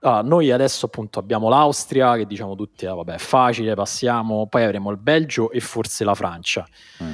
Ah, 0.00 0.22
noi 0.22 0.50
adesso 0.50 0.86
appunto 0.86 1.18
abbiamo 1.18 1.48
l'Austria 1.48 2.16
che 2.16 2.24
diciamo 2.24 2.54
tutti, 2.54 2.86
ah, 2.86 2.94
vabbè, 2.94 3.14
è 3.14 3.18
facile, 3.18 3.74
passiamo, 3.74 4.46
poi 4.46 4.64
avremo 4.64 4.90
il 4.90 4.96
Belgio 4.96 5.50
e 5.50 5.60
forse 5.60 6.04
la 6.04 6.14
Francia. 6.14 6.66
Mm 7.02 7.12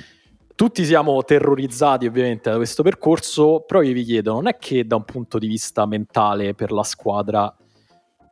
tutti 0.55 0.85
siamo 0.85 1.23
terrorizzati 1.25 2.07
ovviamente 2.07 2.51
da 2.51 2.57
questo 2.57 2.83
percorso, 2.83 3.65
però 3.67 3.83
io 3.83 3.93
vi 3.93 4.05
chiedo, 4.05 4.33
non 4.33 4.47
è 4.47 4.57
che 4.57 4.87
da 4.87 4.97
un 4.97 5.05
punto 5.05 5.39
di 5.39 5.47
vista 5.47 5.87
mentale 5.87 6.55
per 6.55 6.71
la 6.71 6.85
squadra 6.85 7.55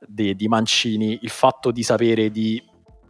de, 0.07 0.35
di 0.35 0.49
Mancini 0.49 1.19
il 1.23 1.31
fatto 1.31 1.71
di 1.71 1.83
sapere 1.83 2.31
di... 2.31 2.63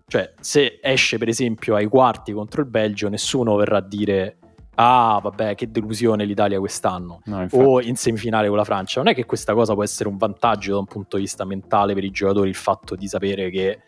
cioè 0.07 0.33
se 0.41 0.79
esce 0.83 1.19
per 1.19 1.29
esempio 1.29 1.75
ai 1.75 1.87
quarti 1.87 2.33
contro 2.33 2.61
il 2.63 2.69
Belgio 2.69 3.09
nessuno 3.09 3.57
verrà 3.57 3.79
a 3.79 3.83
dire 3.83 4.37
ah 4.75 5.21
vabbè 5.23 5.55
che 5.55 5.71
delusione 5.71 6.25
l'Italia 6.25 6.59
quest'anno. 6.59 7.21
No, 7.25 7.47
o 7.51 7.81
in 7.81 7.97
semifinale 7.97 8.49
con 8.49 8.57
la 8.57 8.65
Francia, 8.65 9.01
non 9.01 9.13
è 9.13 9.15
che 9.15 9.27
questa 9.27 9.55
cosa 9.55 9.75
può 9.75 9.83
essere 9.83 10.09
un 10.09 10.17
vantaggio 10.17 10.73
da 10.73 10.79
un 10.79 10.87
punto 10.87 11.17
di 11.17 11.23
vista 11.23 11.45
mentale 11.45 11.95
per 11.95 12.05
i 12.05 12.11
giocatori 12.11 12.49
il 12.49 12.55
fatto 12.55 12.95
di 12.95 13.07
sapere 13.07 13.51
che 13.51 13.81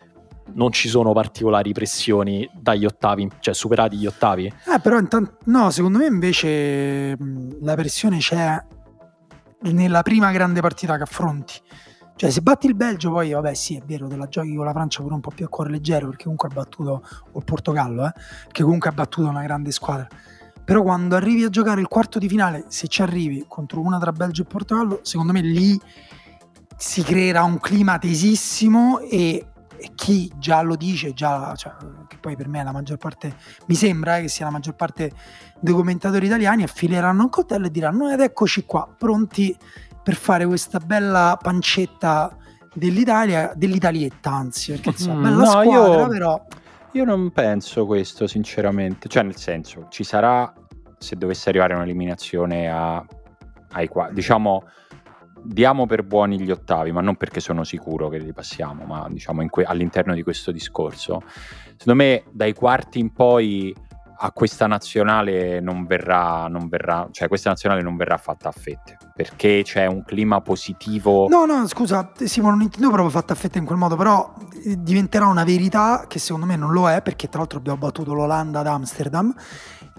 non 0.53 0.71
ci 0.71 0.87
sono 0.87 1.13
particolari 1.13 1.73
pressioni 1.73 2.49
dagli 2.53 2.85
ottavi, 2.85 3.29
cioè 3.39 3.53
superati 3.53 3.97
gli 3.97 4.05
ottavi? 4.05 4.45
Eh, 4.45 4.79
però 4.81 4.99
intanto, 4.99 5.37
no, 5.45 5.69
secondo 5.71 5.97
me 5.97 6.05
invece 6.05 7.17
la 7.61 7.75
pressione 7.75 8.17
c'è 8.19 8.63
nella 9.61 10.01
prima 10.01 10.31
grande 10.31 10.61
partita 10.61 10.97
che 10.97 11.03
affronti. 11.03 11.53
Cioè, 12.17 12.29
se 12.29 12.39
batti 12.39 12.67
il 12.67 12.75
Belgio, 12.75 13.11
poi 13.11 13.31
vabbè, 13.31 13.53
sì, 13.53 13.75
è 13.75 13.81
vero, 13.85 14.07
te 14.07 14.15
la 14.15 14.27
giochi 14.27 14.55
con 14.55 14.63
la 14.63 14.71
Francia 14.71 15.01
pure 15.01 15.15
un 15.15 15.19
po' 15.19 15.31
più 15.31 15.43
a 15.43 15.49
cuore 15.49 15.69
leggero, 15.69 16.07
perché 16.07 16.23
comunque 16.23 16.47
ha 16.47 16.53
battuto, 16.53 17.03
o 17.31 17.37
il 17.37 17.43
Portogallo, 17.43 18.05
eh, 18.05 18.13
che 18.51 18.63
comunque 18.63 18.89
ha 18.89 18.93
battuto 18.93 19.27
una 19.27 19.43
grande 19.43 19.71
squadra. 19.71 20.07
Però 20.63 20.81
quando 20.81 21.15
arrivi 21.15 21.43
a 21.43 21.49
giocare 21.49 21.81
il 21.81 21.87
quarto 21.87 22.17
di 22.17 22.29
finale, 22.29 22.65
se 22.69 22.87
ci 22.87 23.01
arrivi 23.01 23.43
contro 23.47 23.81
una 23.81 23.99
tra 23.99 24.13
Belgio 24.13 24.43
e 24.43 24.45
Portogallo, 24.45 24.99
secondo 25.03 25.33
me 25.33 25.41
lì 25.41 25.79
si 26.77 27.03
creerà 27.03 27.43
un 27.43 27.59
clima 27.59 27.99
tesissimo 27.99 28.99
e 28.99 29.45
e 29.85 29.91
chi 29.93 30.31
già 30.37 30.63
lo 30.63 30.75
dice, 30.75 31.13
già, 31.13 31.53
cioè, 31.55 31.73
che 32.07 32.17
poi 32.19 32.35
per 32.35 32.47
me 32.47 32.63
la 32.63 32.71
maggior 32.71 32.97
parte, 32.97 33.35
mi 33.67 33.75
sembra 33.75 34.17
eh, 34.17 34.21
che 34.21 34.27
sia 34.29 34.45
la 34.45 34.51
maggior 34.51 34.73
parte 34.73 35.11
dei 35.59 35.75
commentatori 35.75 36.25
italiani, 36.25 36.63
affileranno 36.63 37.21
un 37.21 37.29
coltello 37.29 37.67
e 37.67 37.69
diranno 37.69 38.09
ed 38.09 38.19
eccoci 38.19 38.65
qua, 38.65 38.91
pronti 38.97 39.55
per 40.01 40.15
fare 40.15 40.47
questa 40.47 40.79
bella 40.79 41.37
pancetta 41.39 42.35
dell'Italia, 42.73 43.53
dell'Italietta 43.55 44.31
anzi, 44.31 44.71
perché 44.71 44.89
insomma, 44.89 45.19
mm, 45.19 45.23
bella 45.23 45.35
no, 45.35 45.61
squadra 45.61 46.01
io... 46.01 46.07
però... 46.07 46.45
Io 46.93 47.03
non 47.03 47.31
penso 47.31 47.85
questo, 47.85 48.25
sinceramente. 48.25 49.07
Cioè, 49.07 49.21
nel 49.21 49.35
senso, 49.35 49.85
ci 49.89 50.03
sarà 50.03 50.51
se 50.97 51.15
dovesse 51.15 51.49
arrivare 51.49 51.75
un'eliminazione 51.75 52.71
a, 52.71 53.05
ai 53.73 53.87
qua, 53.87 54.09
diciamo 54.11 54.63
diamo 55.45 55.85
per 55.85 56.03
buoni 56.03 56.39
gli 56.41 56.51
ottavi, 56.51 56.91
ma 56.91 57.01
non 57.01 57.15
perché 57.15 57.39
sono 57.39 57.63
sicuro 57.63 58.09
che 58.09 58.17
li 58.17 58.33
passiamo, 58.33 58.85
ma 58.85 59.07
diciamo 59.09 59.45
que- 59.47 59.63
all'interno 59.63 60.13
di 60.13 60.23
questo 60.23 60.51
discorso. 60.51 61.23
Secondo 61.77 62.03
me 62.03 62.23
dai 62.31 62.53
quarti 62.53 62.99
in 62.99 63.11
poi 63.11 63.73
a 64.17 64.31
questa 64.31 64.65
nazionale 64.65 65.59
non 65.59 65.85
verrà, 65.85 66.47
non 66.47 66.69
verrà, 66.69 67.07
cioè 67.11 67.27
questa 67.27 67.49
nazionale 67.49 67.81
non 67.81 67.97
verrà 67.97 68.17
fatta 68.17 68.47
a 68.49 68.51
fette 68.51 68.97
perché 69.13 69.61
c'è 69.63 69.85
un 69.85 70.03
clima 70.03 70.41
positivo. 70.41 71.27
No, 71.29 71.45
no, 71.45 71.67
scusa, 71.67 72.11
Simo, 72.15 72.49
non 72.49 72.61
intendo 72.61 72.89
proprio 72.89 73.09
fatta 73.09 73.33
a 73.33 73.35
fette 73.35 73.57
in 73.57 73.65
quel 73.65 73.77
modo, 73.77 73.95
però 73.95 74.33
eh, 74.63 74.81
diventerà 74.81 75.25
una 75.25 75.43
verità 75.43 76.05
che 76.07 76.19
secondo 76.19 76.45
me 76.45 76.55
non 76.55 76.71
lo 76.71 76.89
è 76.89 77.01
perché 77.01 77.27
tra 77.29 77.39
l'altro 77.39 77.59
abbiamo 77.59 77.77
battuto 77.77 78.13
l'Olanda 78.13 78.59
ad 78.59 78.67
Amsterdam 78.67 79.33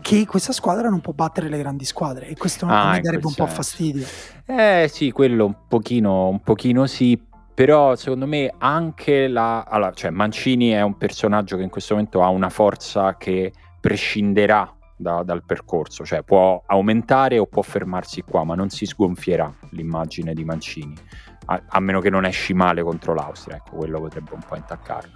che 0.01 0.27
questa 0.27 0.53
squadra 0.53 0.89
non 0.89 1.01
può 1.01 1.13
battere 1.13 1.49
le 1.49 1.59
grandi 1.59 1.85
squadre 1.85 2.27
e 2.29 2.37
questo 2.37 2.67
ah, 2.67 2.93
mi 2.93 3.01
darebbe 3.01 3.27
un 3.27 3.35
po' 3.35 3.47
fastidio. 3.47 4.07
Eh 4.45 4.89
sì, 4.93 5.11
quello 5.11 5.47
un 5.47 5.57
pochino, 5.69 6.29
un 6.29 6.41
pochino 6.41 6.87
sì, 6.87 7.21
però 7.55 7.97
secondo 7.97 8.27
me 8.27 8.53
anche 8.59 9.29
la... 9.29 9.65
Allora, 9.65 9.93
cioè 9.93 10.11
Mancini 10.11 10.71
è 10.71 10.83
un 10.83 10.97
personaggio 10.97 11.57
che 11.57 11.63
in 11.63 11.71
questo 11.71 11.95
momento 11.95 12.23
ha 12.23 12.29
una 12.29 12.51
forza 12.51 13.17
che 13.17 13.53
prescinderà 13.81 14.77
da, 14.97 15.23
dal 15.23 15.45
percorso, 15.45 16.05
cioè 16.05 16.23
può 16.23 16.63
aumentare 16.67 17.39
o 17.39 17.47
può 17.47 17.63
fermarsi 17.63 18.23
qua, 18.23 18.45
ma 18.45 18.55
non 18.55 18.71
si 18.71 18.87
sgonfierà 18.87 19.53
l'immagine 19.71 20.33
di 20.35 20.45
Mancini, 20.45 20.95
a, 21.47 21.63
a 21.69 21.81
meno 21.81 22.01
che 22.01 22.11
non 22.11 22.25
esci 22.25 22.55
male 22.55 22.83
contro 22.83 23.15
l'Austria, 23.15 23.57
ecco, 23.57 23.77
quello 23.77 24.01
potrebbe 24.01 24.31
un 24.33 24.43
po' 24.47 24.57
intaccarlo. 24.57 25.13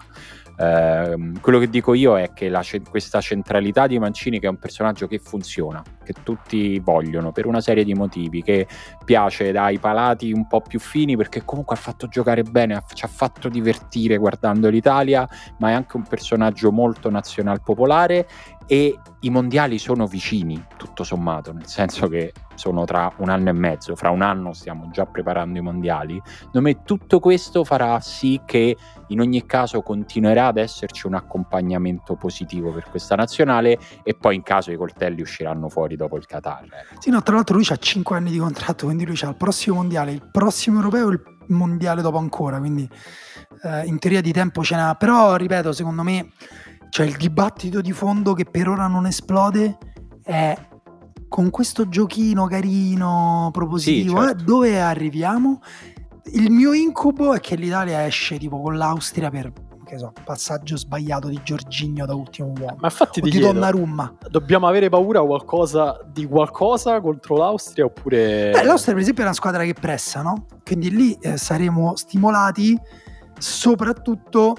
Eh, 0.61 1.33
quello 1.41 1.59
che 1.59 1.71
dico 1.71 1.95
io 1.95 2.19
è 2.19 2.35
che 2.35 2.51
la, 2.51 2.63
questa 2.91 3.23
centralità 3.23 3.87
di 3.87 3.99
Mancini, 3.99 4.39
che 4.39 4.47
è 4.47 4.51
un 4.51 4.59
personaggio 4.59 5.07
che 5.07 5.19
funziona, 5.19 5.83
che 6.05 6.13
tutti 6.23 6.79
vogliono 6.81 7.33
per 7.33 7.47
una 7.47 7.63
serie 7.63 7.83
di 7.83 7.95
motivi, 7.95 8.43
che 8.43 8.67
piace 9.03 9.53
dai 9.53 9.79
palati 9.79 10.33
un 10.33 10.47
po' 10.47 10.61
più 10.61 10.79
fini 10.79 11.17
perché 11.17 11.47
comunque 11.47 11.77
ha 11.77 11.79
fatto 11.79 12.09
giocare 12.09 12.43
bene, 12.43 12.83
ci 12.93 13.07
ha 13.07 13.09
fatto 13.09 13.49
divertire 13.49 14.19
guardando 14.19 14.69
l'Italia, 14.69 15.27
ma 15.61 15.71
è 15.71 15.73
anche 15.73 15.97
un 15.97 16.03
personaggio 16.03 16.71
molto 16.71 17.09
nazional 17.09 17.63
popolare 17.63 18.29
e 18.67 18.99
i 19.21 19.31
mondiali 19.31 19.79
sono 19.79 20.07
vicini, 20.07 20.63
tutto 20.77 21.05
sommato, 21.05 21.55
nel 21.55 21.67
senso 21.67 22.07
che 22.07 22.33
sono 22.61 22.85
tra 22.85 23.11
un 23.17 23.31
anno 23.31 23.49
e 23.49 23.53
mezzo, 23.53 23.97
fra 23.97 24.11
un 24.11 24.21
anno 24.21 24.53
stiamo 24.53 24.91
già 24.93 25.07
preparando 25.07 25.59
i 25.59 25.63
mondiali. 25.63 26.21
Secondo 26.53 26.83
tutto 26.85 27.19
questo 27.19 27.65
farà 27.65 27.99
sì 28.01 28.43
che 28.45 28.77
in 29.09 29.21
ogni 29.21 29.47
caso 29.47 29.81
continuerà 29.81 30.49
ad 30.49 30.59
esserci 30.59 31.07
un 31.07 31.15
accompagnamento 31.15 32.17
positivo 32.17 32.71
per 32.71 32.91
questa 32.91 33.15
nazionale 33.15 33.79
e 34.03 34.15
poi 34.15 34.35
in 34.37 34.43
caso 34.43 34.71
i 34.71 34.77
coltelli 34.77 35.23
usciranno 35.23 35.71
fuori 35.71 35.97
dopo 35.97 36.19
il 36.19 36.27
Qatar. 36.27 36.65
Ecco. 36.65 37.01
Sì, 37.01 37.09
no, 37.09 37.23
tra 37.23 37.35
l'altro 37.35 37.57
lui 37.57 37.67
ha 37.71 37.77
5 37.77 38.15
anni 38.15 38.31
di 38.31 38.39
contratto, 38.39 38.85
quindi 38.85 39.07
lui 39.07 39.19
ha 39.23 39.29
il 39.29 39.37
prossimo 39.37 39.77
mondiale, 39.77 40.13
il 40.13 40.29
prossimo 40.31 40.77
europeo 40.77 41.09
e 41.09 41.13
il 41.13 41.23
mondiale 41.49 42.03
dopo 42.03 42.19
ancora, 42.19 42.59
quindi 42.59 42.87
eh, 43.63 43.87
in 43.87 43.99
teoria 43.99 44.21
di 44.21 44.33
tempo 44.33 44.63
ce 44.63 44.77
n'ha, 44.77 44.95
però 44.97 45.35
ripeto, 45.37 45.73
secondo 45.73 46.03
me 46.03 46.33
cioè 46.91 47.07
il 47.07 47.17
dibattito 47.17 47.81
di 47.81 47.93
fondo 47.93 48.35
che 48.35 48.45
per 48.45 48.69
ora 48.69 48.87
non 48.87 49.07
esplode 49.07 49.79
è 50.23 50.57
con 51.31 51.49
questo 51.51 51.89
giochino 51.89 52.47
carino, 52.49 53.51
propositivo, 53.53 54.21
sì, 54.21 54.27
certo. 54.27 54.43
eh, 54.43 54.45
dove 54.45 54.81
arriviamo? 54.81 55.63
Il 56.33 56.51
mio 56.51 56.73
incubo 56.73 57.33
è 57.33 57.41
che 57.41 57.55
l'Italia 57.55 58.05
esce 58.05 58.37
tipo 58.37 58.61
con 58.61 58.77
l'Austria 58.77 59.31
per 59.31 59.53
che 59.87 59.99
so, 59.99 60.13
passaggio 60.25 60.77
sbagliato 60.77 61.29
di 61.29 61.41
Giorginio 61.43 62.05
da 62.05 62.15
ultimo 62.15 62.53
uomo. 62.57 62.77
Ma 62.79 62.89
infatti 62.89 63.21
di 63.21 63.39
Donnarumma. 63.39 64.19
Dobbiamo 64.29 64.69
avere 64.69 64.89
paura 64.89 65.21
qualcosa, 65.21 66.01
di 66.13 66.27
qualcosa 66.27 67.01
contro 67.01 67.37
l'Austria 67.37 67.87
oppure... 67.87 68.51
Beh, 68.53 68.63
l'Austria 68.63 68.95
per 68.95 69.03
esempio 69.03 69.25
è 69.25 69.27
una 69.27 69.35
squadra 69.35 69.65
che 69.65 69.75
pressa, 69.75 70.23
no? 70.23 70.47
Quindi 70.65 70.95
lì 70.95 71.19
eh, 71.21 71.37
saremo 71.37 71.97
stimolati 71.97 72.79
soprattutto 73.37 74.55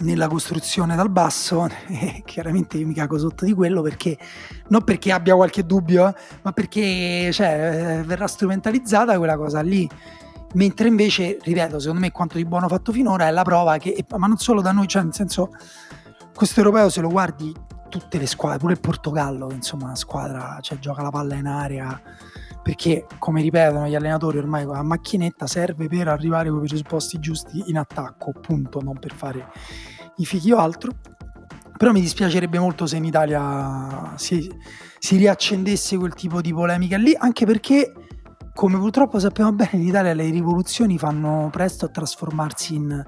nella 0.00 0.28
costruzione 0.28 0.96
dal 0.96 1.10
basso 1.10 1.68
e 1.88 2.22
chiaramente 2.24 2.78
io 2.78 2.86
mi 2.86 2.94
cago 2.94 3.18
sotto 3.18 3.44
di 3.44 3.52
quello 3.52 3.82
perché 3.82 4.18
non 4.68 4.82
perché 4.82 5.12
abbia 5.12 5.34
qualche 5.34 5.64
dubbio 5.64 6.08
eh, 6.08 6.14
ma 6.42 6.52
perché 6.52 7.30
cioè, 7.32 8.02
verrà 8.04 8.26
strumentalizzata 8.26 9.16
quella 9.18 9.36
cosa 9.36 9.60
lì. 9.60 9.88
Mentre 10.54 10.86
invece 10.86 11.38
ripeto 11.42 11.80
secondo 11.80 12.00
me 12.00 12.12
quanto 12.12 12.36
di 12.36 12.44
buono 12.44 12.68
fatto 12.68 12.92
finora 12.92 13.26
è 13.26 13.30
la 13.32 13.42
prova 13.42 13.76
che 13.76 14.04
ma 14.16 14.28
non 14.28 14.36
solo 14.36 14.60
da 14.60 14.70
noi 14.70 14.86
cioè 14.86 15.02
nel 15.02 15.12
senso 15.12 15.50
questo 16.32 16.60
europeo 16.60 16.88
se 16.90 17.00
lo 17.00 17.08
guardi 17.08 17.52
tutte 17.88 18.18
le 18.18 18.26
squadre 18.26 18.58
pure 18.58 18.74
il 18.74 18.80
Portogallo 18.80 19.50
insomma 19.50 19.86
una 19.86 19.96
squadra 19.96 20.58
cioè, 20.60 20.78
gioca 20.78 21.02
la 21.02 21.10
palla 21.10 21.34
in 21.34 21.46
aria 21.46 22.00
perché 22.64 23.04
come 23.18 23.42
ripetono 23.42 23.86
gli 23.86 23.94
allenatori 23.94 24.38
ormai 24.38 24.64
la 24.64 24.82
macchinetta 24.82 25.46
serve 25.46 25.86
per 25.86 26.08
arrivare 26.08 26.48
con 26.48 26.64
i 26.64 26.66
presupposti 26.66 27.20
giusti 27.20 27.62
in 27.66 27.76
attacco, 27.76 28.32
punto, 28.32 28.80
non 28.80 28.98
per 28.98 29.12
fare 29.12 29.52
i 30.16 30.24
fighi 30.24 30.50
o 30.50 30.56
altro. 30.56 30.92
Però 31.76 31.92
mi 31.92 32.00
dispiacerebbe 32.00 32.58
molto 32.58 32.86
se 32.86 32.96
in 32.96 33.04
Italia 33.04 34.14
si, 34.14 34.50
si 34.98 35.16
riaccendesse 35.16 35.98
quel 35.98 36.14
tipo 36.14 36.40
di 36.40 36.54
polemica 36.54 36.96
lì, 36.96 37.14
anche 37.14 37.44
perché, 37.44 37.92
come 38.54 38.78
purtroppo 38.78 39.18
sappiamo 39.18 39.52
bene, 39.52 39.72
in 39.72 39.86
Italia 39.86 40.14
le 40.14 40.30
rivoluzioni 40.30 40.96
fanno 40.96 41.50
presto 41.52 41.84
a 41.84 41.88
trasformarsi 41.88 42.76
in, 42.76 43.04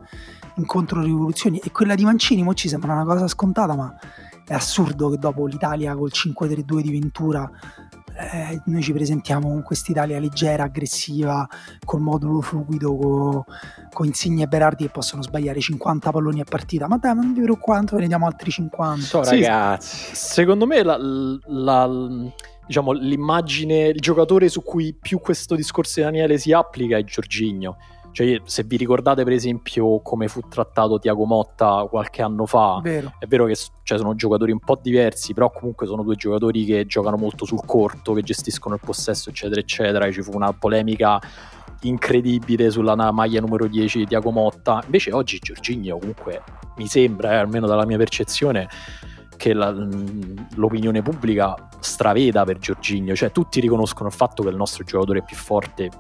in 0.57 0.66
controrivoluzioni 0.66 1.61
e 1.64 1.71
quella 1.71 1.95
di 1.95 2.05
Mancini 2.05 2.42
mo 2.42 2.53
ci 2.53 2.69
sembra 2.69 2.92
una 2.92 3.05
cosa 3.05 3.27
scontata, 3.27 3.75
ma 3.75 3.95
è 4.47 4.53
assurdo 4.53 5.09
che 5.09 5.16
dopo 5.16 5.47
l'Italia 5.47 5.97
col 5.97 6.11
5-3-2 6.12 6.81
di 6.81 6.90
Ventura 6.90 7.51
eh, 8.18 8.61
noi 8.64 8.83
ci 8.83 8.92
presentiamo 8.92 9.48
con 9.48 9.62
quest'Italia 9.62 10.18
leggera, 10.18 10.64
aggressiva, 10.64 11.46
col 11.85 12.00
modulo 12.00 12.40
fluido, 12.40 12.96
con, 12.96 13.44
con 13.92 14.07
Insigne 14.07 14.44
e 14.44 14.46
Berardi 14.46 14.85
che 14.85 14.90
possono 14.90 15.22
sbagliare 15.22 15.61
50 15.61 16.11
palloni 16.11 16.40
a 16.40 16.44
partita. 16.48 16.88
Ma 16.88 16.96
dai, 16.96 17.14
ma 17.14 17.22
non 17.22 17.35
vi 17.35 17.42
preoccupate, 17.42 17.94
ve 17.94 18.02
ne 18.02 18.09
diamo 18.09 18.26
altri 18.26 18.50
50. 18.50 19.05
So, 19.05 19.22
sì, 19.22 19.42
ragazzi. 19.42 20.14
Secondo 20.14 20.66
me 20.66 20.83
la, 20.83 20.96
la, 20.98 21.88
diciamo, 22.66 22.92
l'immagine, 22.92 23.88
il 23.88 24.00
giocatore 24.00 24.48
su 24.48 24.62
cui 24.62 24.96
più 24.98 25.18
questo 25.18 25.55
discorso 25.55 26.00
di 26.00 26.07
Daniele 26.07 26.38
si 26.38 26.52
applica 26.52 26.96
è 26.96 27.05
Giorginio 27.05 27.76
cioè, 28.16 28.40
se 28.46 28.62
vi 28.62 28.79
ricordate, 28.79 29.24
per 29.24 29.35
esempio, 29.35 30.00
come 30.00 30.26
fu 30.26 30.40
trattato 30.48 30.98
Tiago 30.98 31.26
Motta 31.26 31.87
qualche 31.90 32.22
anno 32.22 32.46
fa, 32.46 32.81
vero. 32.83 33.12
è 33.18 33.26
vero 33.26 33.44
che 33.44 33.55
cioè, 33.83 33.98
sono 33.98 34.14
giocatori 34.14 34.52
un 34.52 34.59
po' 34.59 34.79
diversi, 34.81 35.35
però 35.35 35.50
comunque 35.50 35.87
sono 35.87 36.02
due 36.02 36.14
giocatori 36.16 36.64
che 36.64 36.87
giocano 36.87 37.18
molto 37.18 37.44
sul 37.44 37.62
corto, 37.66 38.14
che 38.14 38.22
gestiscono 38.22 38.76
il 38.76 38.81
possesso, 38.83 39.29
eccetera, 39.29 39.61
eccetera. 39.61 40.07
E 40.07 40.12
ci 40.12 40.22
fu 40.22 40.31
una 40.35 40.50
polemica 40.55 41.20
incredibile 41.83 42.70
sulla 42.70 42.94
maglia 43.12 43.40
numero 43.40 43.66
10 43.66 43.98
di 43.98 44.07
Tiago 44.07 44.31
Motta. 44.31 44.81
Invece 44.87 45.12
oggi 45.12 45.37
Giorginio 45.38 45.98
comunque 45.98 46.42
mi 46.79 46.87
sembra, 46.87 47.33
eh, 47.33 47.37
almeno 47.37 47.66
dalla 47.66 47.85
mia 47.85 47.98
percezione, 47.98 48.66
che 49.37 49.52
la, 49.52 49.74
l'opinione 50.55 51.02
pubblica 51.02 51.55
straveda 51.81 52.44
per 52.44 52.57
Giorginio, 52.57 53.14
cioè 53.14 53.31
tutti 53.31 53.61
riconoscono 53.61 54.09
il 54.09 54.14
fatto 54.14 54.42
che 54.42 54.48
il 54.48 54.57
nostro 54.57 54.85
giocatore 54.85 55.22
più 55.22 55.37
forte 55.37 55.90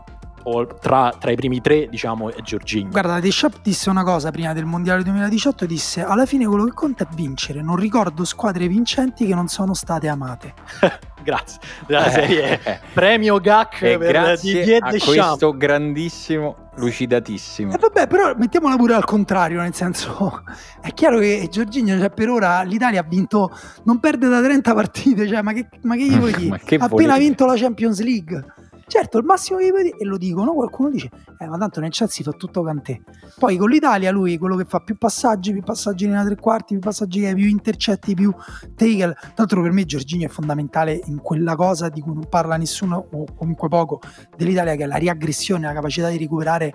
tra, 0.80 1.12
tra, 1.18 1.30
i 1.30 1.36
primi 1.36 1.60
tre, 1.60 1.88
diciamo, 1.88 2.32
è 2.32 2.40
Giorginio. 2.40 2.90
Guarda, 2.90 3.18
Deschamps 3.18 3.60
disse 3.62 3.90
una 3.90 4.04
cosa 4.04 4.30
prima 4.30 4.52
del 4.52 4.64
Mondiale 4.64 5.02
2018, 5.02 5.66
disse 5.66 6.04
alla 6.04 6.24
fine 6.24 6.46
quello 6.46 6.64
che 6.64 6.72
conta 6.72 7.04
è 7.04 7.08
vincere, 7.14 7.62
non 7.62 7.76
ricordo 7.76 8.24
squadre 8.24 8.68
vincenti 8.68 9.26
che 9.26 9.34
non 9.34 9.48
sono 9.48 9.74
state 9.74 10.06
amate. 10.08 10.54
grazie, 11.24 11.58
la 11.88 12.08
serie 12.08 12.60
eh, 12.62 12.80
premio 12.92 13.40
GAC 13.40 13.80
per 13.80 13.98
grazie 13.98 14.60
Didier 14.60 14.82
a 14.84 14.90
Deschamps. 14.90 15.26
questo 15.26 15.56
grandissimo 15.56 16.66
lucidatissimo. 16.76 17.72
E 17.72 17.74
eh 17.74 17.78
vabbè, 17.78 18.06
però 18.06 18.32
mettiamola 18.36 18.76
pure 18.76 18.94
al 18.94 19.04
contrario, 19.04 19.60
nel 19.60 19.74
senso 19.74 20.44
è 20.80 20.92
chiaro 20.92 21.18
che 21.18 21.48
Giorginio, 21.50 21.98
cioè, 21.98 22.10
per 22.10 22.28
ora 22.28 22.62
l'Italia 22.62 23.00
ha 23.00 23.06
vinto, 23.06 23.50
non 23.84 23.98
perde 23.98 24.28
da 24.28 24.40
30 24.40 24.74
partite, 24.74 25.26
cioè, 25.26 25.42
ma 25.42 25.52
che, 25.52 25.66
ma 25.82 25.96
che 25.96 26.06
gli 26.06 26.16
vuoi 26.16 26.34
dire? 26.34 26.60
ha 26.78 26.84
appena 26.84 27.16
vinto 27.18 27.44
la 27.44 27.56
Champions 27.56 28.00
League. 28.00 28.44
Certo, 28.88 29.18
il 29.18 29.24
massimo 29.24 29.58
che 29.58 29.72
vedi, 29.72 29.90
e 29.90 30.04
lo 30.04 30.16
dicono, 30.16 30.54
qualcuno 30.54 30.90
dice, 30.90 31.10
eh, 31.38 31.46
ma 31.46 31.58
tanto 31.58 31.80
nel 31.80 31.90
Chelsea 31.90 32.24
fa 32.24 32.30
tutto 32.30 32.62
Cantè. 32.62 33.00
Poi 33.36 33.56
con 33.56 33.68
l'Italia 33.68 34.12
lui, 34.12 34.38
quello 34.38 34.54
che 34.54 34.64
fa 34.64 34.78
più 34.78 34.96
passaggi, 34.96 35.52
più 35.52 35.62
passaggi 35.62 36.04
in 36.04 36.22
tre 36.24 36.36
quarti, 36.36 36.74
più 36.74 36.78
passaggi 36.78 37.34
più 37.34 37.48
intercetti, 37.48 38.14
più 38.14 38.32
tackle. 38.76 39.12
Tra 39.12 39.32
l'altro 39.34 39.62
per 39.62 39.72
me 39.72 39.84
Giorginio 39.84 40.28
è 40.28 40.30
fondamentale 40.30 41.00
in 41.06 41.20
quella 41.20 41.56
cosa 41.56 41.88
di 41.88 42.00
cui 42.00 42.14
non 42.14 42.28
parla 42.28 42.56
nessuno 42.56 43.08
o 43.10 43.24
comunque 43.34 43.68
poco 43.68 44.00
dell'Italia 44.36 44.76
che 44.76 44.84
è 44.84 44.86
la 44.86 44.96
riaggressione, 44.96 45.66
la 45.66 45.72
capacità 45.72 46.08
di 46.08 46.18
recuperare 46.18 46.72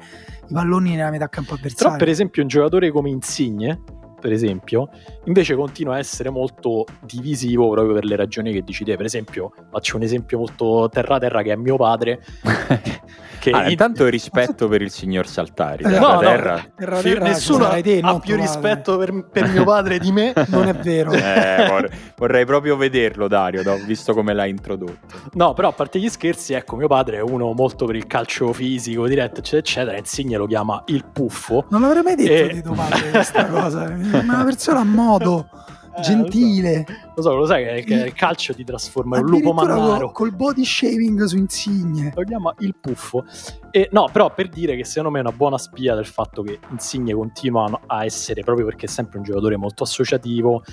i 0.49 0.53
palloni 0.53 0.95
nella 0.95 1.11
metà 1.11 1.29
campo 1.29 1.53
avversario. 1.53 1.87
Però 1.87 1.97
per 1.97 2.09
esempio 2.09 2.41
un 2.41 2.49
giocatore 2.49 2.91
come 2.91 3.09
Insigne 3.09 3.99
per 4.21 4.31
esempio, 4.31 4.89
invece 5.25 5.55
continua 5.55 5.95
a 5.95 5.97
essere 5.97 6.29
molto 6.29 6.85
divisivo 7.01 7.69
proprio 7.69 7.95
per 7.95 8.05
le 8.05 8.15
ragioni 8.15 8.53
che 8.53 8.61
dici 8.61 8.85
te. 8.85 8.95
Per 8.95 9.05
esempio, 9.05 9.51
faccio 9.69 9.97
un 9.97 10.03
esempio 10.03 10.37
molto 10.37 10.87
terra-terra 10.89 11.41
che 11.41 11.51
è 11.51 11.55
mio 11.55 11.75
padre. 11.75 12.21
Che 13.41 13.49
ah, 13.49 13.63
in... 13.63 13.71
intanto 13.71 14.07
rispetto 14.07 14.67
per 14.67 14.83
il 14.83 14.91
signor 14.91 15.25
Saltari. 15.25 15.83
Eh, 15.83 15.97
no, 15.97 16.19
terra... 16.19 16.57
no, 16.57 17.01
terra 17.01 17.25
nessuno 17.25 17.65
ha, 17.65 17.81
te, 17.81 17.99
ha 17.99 18.19
più 18.19 18.35
rispetto 18.35 18.99
per, 18.99 19.25
per, 19.31 19.47
mio 19.47 19.63
padre 19.63 19.97
di 19.97 20.11
me. 20.11 20.31
Non 20.49 20.67
è 20.67 20.73
vero. 20.73 21.11
Eh, 21.11 21.65
vorrei, 21.67 21.89
vorrei, 22.17 22.45
proprio 22.45 22.75
vederlo, 22.75 23.27
Dario, 23.27 23.63
visto 23.87 24.13
come 24.13 24.33
l'hai 24.33 24.51
introdotto. 24.51 25.15
No, 25.33 25.53
però 25.53 25.69
a 25.69 25.71
parte 25.71 25.97
gli 25.97 26.07
scherzi, 26.07 26.53
ecco, 26.53 26.75
mio 26.75 26.87
padre 26.87 27.17
è 27.17 27.21
uno 27.21 27.53
molto 27.53 27.85
per 27.85 27.95
il 27.95 28.05
calcio 28.05 28.53
fisico, 28.53 29.07
diretto, 29.07 29.39
eccetera, 29.39 29.61
eccetera. 29.61 29.97
Insigne 29.97 30.37
lo 30.37 30.45
chiama 30.45 30.83
il 30.87 31.05
puffo. 31.11 31.65
Non 31.69 31.81
l'avrei 31.81 32.03
mai 32.03 32.15
detto 32.15 32.51
e... 32.51 32.53
di 32.53 32.61
tuo 32.61 32.73
padre 32.73 33.09
questa 33.09 33.45
cosa. 33.47 33.91
È 34.11 34.23
una 34.23 34.43
persona 34.43 34.79
a 34.79 34.85
modo. 34.85 35.49
Eh, 35.93 36.01
gentile. 36.01 36.85
Lo 37.15 37.21
so, 37.21 37.35
lo 37.35 37.45
sai 37.45 37.65
che, 37.65 37.83
che 37.83 37.93
il 38.05 38.13
calcio 38.13 38.53
ti 38.53 38.63
trasforma 38.63 39.17
in 39.17 39.25
un 39.25 39.29
lupo 39.31 39.51
mannaro. 39.51 40.11
Col 40.11 40.33
body 40.33 40.63
shaving 40.63 41.23
su 41.23 41.35
Insigne. 41.37 42.13
Lo 42.15 42.23
chiama 42.23 42.53
il 42.59 42.75
puffo. 42.79 43.25
E 43.71 43.89
no, 43.91 44.07
però 44.11 44.33
per 44.33 44.47
dire 44.47 44.75
che 44.77 44.85
secondo 44.85 45.11
me 45.11 45.17
è 45.17 45.21
una 45.21 45.35
buona 45.35 45.57
spia 45.57 45.93
del 45.93 46.05
fatto 46.05 46.43
che 46.43 46.59
Insigne 46.69 47.13
continua 47.13 47.81
a 47.87 48.05
essere, 48.05 48.41
proprio 48.41 48.65
perché 48.65 48.85
è 48.85 48.89
sempre 48.89 49.17
un 49.17 49.25
giocatore 49.25 49.57
molto 49.57 49.83
associativo, 49.83 50.63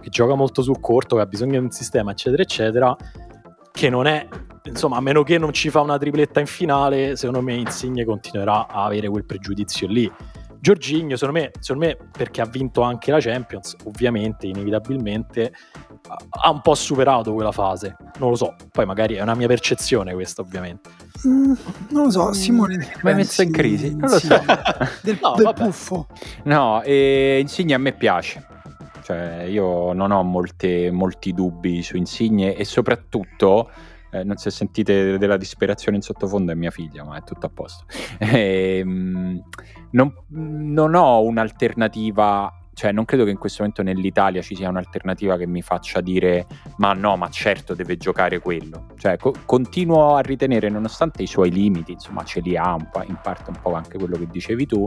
che 0.00 0.10
gioca 0.10 0.34
molto 0.34 0.62
sul 0.62 0.78
corto, 0.80 1.16
che 1.16 1.22
ha 1.22 1.26
bisogno 1.26 1.58
di 1.58 1.64
un 1.64 1.70
sistema, 1.72 2.12
eccetera, 2.12 2.42
eccetera, 2.42 2.96
che 3.72 3.90
non 3.90 4.06
è 4.06 4.28
insomma, 4.62 4.96
a 4.96 5.00
meno 5.00 5.22
che 5.22 5.38
non 5.38 5.52
ci 5.52 5.70
fa 5.70 5.80
una 5.80 5.98
tripletta 5.98 6.38
in 6.40 6.46
finale, 6.46 7.16
secondo 7.16 7.42
me 7.42 7.54
Insigne 7.54 8.04
continuerà 8.04 8.68
a 8.68 8.84
avere 8.84 9.08
quel 9.08 9.24
pregiudizio 9.24 9.88
lì. 9.88 10.10
Giorginio, 10.60 11.16
secondo 11.16 11.40
me, 11.40 11.50
secondo 11.60 11.86
me, 11.86 11.96
perché 12.10 12.40
ha 12.40 12.46
vinto 12.46 12.82
anche 12.82 13.10
la 13.10 13.20
Champions, 13.20 13.76
ovviamente, 13.84 14.46
inevitabilmente, 14.46 15.52
ha 16.28 16.50
un 16.50 16.60
po' 16.60 16.74
superato 16.74 17.32
quella 17.32 17.52
fase. 17.52 17.96
Non 18.18 18.30
lo 18.30 18.36
so, 18.36 18.54
poi 18.70 18.84
magari 18.86 19.14
è 19.14 19.22
una 19.22 19.34
mia 19.34 19.46
percezione 19.46 20.12
questa, 20.14 20.42
ovviamente. 20.42 20.90
Mm, 21.26 21.52
non 21.90 22.04
lo 22.04 22.10
so, 22.10 22.32
Simone. 22.32 22.76
Mi 23.02 23.10
hai 23.10 23.16
messo 23.16 23.42
in 23.42 23.52
crisi? 23.52 23.94
Non 23.94 24.10
lo 24.10 24.18
so. 24.18 24.28
del, 25.02 25.18
no, 25.20 25.34
del 25.36 25.52
puffo. 25.54 26.06
No, 26.44 26.82
e 26.82 27.38
Insigne 27.40 27.74
a 27.74 27.78
me 27.78 27.92
piace. 27.92 28.46
Cioè, 29.02 29.44
io 29.48 29.92
non 29.92 30.10
ho 30.10 30.22
molte, 30.22 30.90
molti 30.90 31.32
dubbi 31.32 31.82
su 31.82 31.96
Insigne 31.96 32.54
e 32.54 32.64
soprattutto 32.64 33.70
eh, 34.10 34.24
non 34.24 34.36
se 34.36 34.50
sentite 34.50 35.18
della 35.18 35.36
disperazione 35.36 35.96
in 35.96 36.02
sottofondo 36.02 36.52
è 36.52 36.54
mia 36.54 36.70
figlia, 36.70 37.04
ma 37.04 37.16
è 37.16 37.22
tutto 37.22 37.46
a 37.46 37.50
posto. 37.50 37.84
E, 38.18 38.78
ehm, 38.84 39.42
non, 39.90 40.12
non 40.28 40.94
ho 40.94 41.22
un'alternativa 41.22 42.52
cioè 42.78 42.92
non 42.92 43.04
credo 43.04 43.24
che 43.24 43.30
in 43.30 43.38
questo 43.38 43.62
momento 43.62 43.82
nell'Italia 43.82 44.40
ci 44.40 44.54
sia 44.54 44.68
un'alternativa 44.68 45.36
che 45.36 45.48
mi 45.48 45.62
faccia 45.62 46.00
dire 46.00 46.46
ma 46.76 46.92
no, 46.92 47.16
ma 47.16 47.28
certo 47.28 47.74
deve 47.74 47.96
giocare 47.96 48.38
quello. 48.38 48.86
Cioè 48.96 49.16
co- 49.16 49.34
continuo 49.44 50.14
a 50.14 50.20
ritenere, 50.20 50.68
nonostante 50.68 51.24
i 51.24 51.26
suoi 51.26 51.50
limiti, 51.50 51.90
insomma 51.90 52.22
ce 52.22 52.38
li 52.38 52.56
ha 52.56 52.74
un 52.74 52.88
po', 52.88 53.02
in 53.02 53.18
parte 53.20 53.50
un 53.50 53.58
po' 53.60 53.72
anche 53.72 53.98
quello 53.98 54.16
che 54.16 54.28
dicevi 54.28 54.64
tu, 54.66 54.86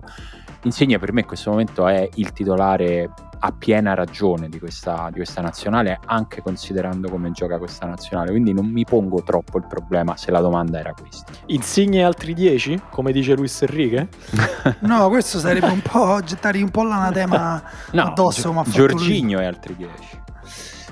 Insigne 0.64 1.00
per 1.00 1.12
me 1.12 1.22
in 1.22 1.26
questo 1.26 1.50
momento 1.50 1.88
è 1.88 2.08
il 2.16 2.32
titolare 2.34 3.10
a 3.44 3.52
piena 3.52 3.94
ragione 3.94 4.50
di 4.50 4.60
questa, 4.60 5.08
di 5.10 5.18
questa 5.18 5.42
nazionale, 5.42 6.00
anche 6.06 6.42
considerando 6.42 7.10
come 7.10 7.32
gioca 7.32 7.58
questa 7.58 7.88
nazionale. 7.88 8.30
Quindi 8.30 8.54
non 8.54 8.68
mi 8.68 8.84
pongo 8.84 9.24
troppo 9.24 9.58
il 9.58 9.66
problema 9.68 10.16
se 10.16 10.32
la 10.32 10.40
domanda 10.40 10.80
era 10.80 10.94
questa. 10.94 11.32
Insigne 11.48 12.04
altri 12.04 12.34
10, 12.34 12.82
come 12.92 13.12
dice 13.12 13.36
Luis 13.36 13.62
Enrique? 13.62 14.10
no, 14.82 15.10
questo 15.10 15.40
sarebbe 15.40 15.68
un 15.68 15.82
po' 15.82 16.22
gettare 16.24 16.62
un 16.62 16.70
po' 16.70 16.84
l'anatema 16.84 17.62
no, 17.92 18.02
addosso. 18.04 18.54
Gi- 18.64 18.72
Giorginio 18.72 19.40
e 19.40 19.46
altri 19.46 19.76
10. 19.76 20.22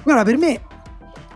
Guarda, 0.03 0.23
per 0.23 0.37
me, 0.37 0.61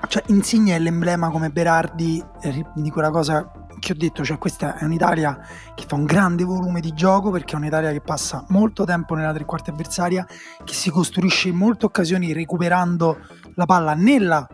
cioè, 0.07 0.23
Insigne 0.27 0.75
è 0.75 0.79
l'emblema 0.79 1.29
come 1.29 1.49
Berardi 1.49 2.23
eh, 2.41 2.65
di 2.73 2.89
quella 2.89 3.11
cosa 3.11 3.51
che 3.83 3.91
ho 3.91 3.95
detto, 3.95 4.23
cioè 4.23 4.37
questa 4.37 4.77
è 4.77 4.85
un'Italia 4.85 5.37
che 5.75 5.83
fa 5.85 5.95
un 5.95 6.05
grande 6.05 6.45
volume 6.45 6.79
di 6.79 6.93
gioco 6.93 7.31
perché 7.31 7.55
è 7.55 7.57
un'Italia 7.57 7.91
che 7.91 7.99
passa 7.99 8.45
molto 8.47 8.85
tempo 8.85 9.13
nella 9.13 9.33
tre 9.33 9.43
quarti 9.43 9.71
avversaria, 9.71 10.25
che 10.63 10.73
si 10.73 10.89
costruisce 10.89 11.49
in 11.49 11.57
molte 11.57 11.85
occasioni 11.85 12.31
recuperando 12.31 13.19
la 13.55 13.65
palla 13.65 13.93
nella 13.93 14.47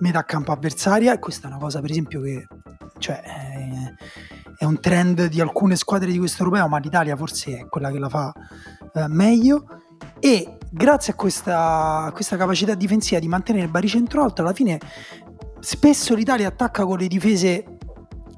metà 0.00 0.22
campo 0.24 0.52
avversaria. 0.52 1.14
E 1.14 1.18
questa 1.18 1.48
è 1.48 1.50
una 1.50 1.58
cosa 1.58 1.80
per 1.80 1.90
esempio 1.90 2.20
che 2.20 2.46
cioè, 2.98 3.22
è 4.58 4.64
un 4.66 4.78
trend 4.80 5.26
di 5.26 5.40
alcune 5.40 5.76
squadre 5.76 6.12
di 6.12 6.18
questo 6.18 6.42
europeo, 6.42 6.68
ma 6.68 6.78
l'Italia 6.78 7.16
forse 7.16 7.60
è 7.60 7.66
quella 7.66 7.90
che 7.90 7.98
la 7.98 8.10
fa 8.10 8.32
eh, 8.92 9.08
meglio. 9.08 9.64
E 10.20 10.58
grazie 10.70 11.14
a 11.14 11.16
questa, 11.16 12.04
a 12.04 12.12
questa 12.12 12.36
capacità 12.36 12.74
difensiva 12.74 13.18
di 13.18 13.28
mantenere 13.28 13.64
il 13.64 13.70
baricentro 13.70 14.22
alto 14.22 14.42
alla 14.42 14.52
fine 14.52 14.78
spesso 15.60 16.14
l'Italia 16.14 16.48
attacca 16.48 16.84
con 16.84 16.98
le 16.98 17.06
difese 17.06 17.78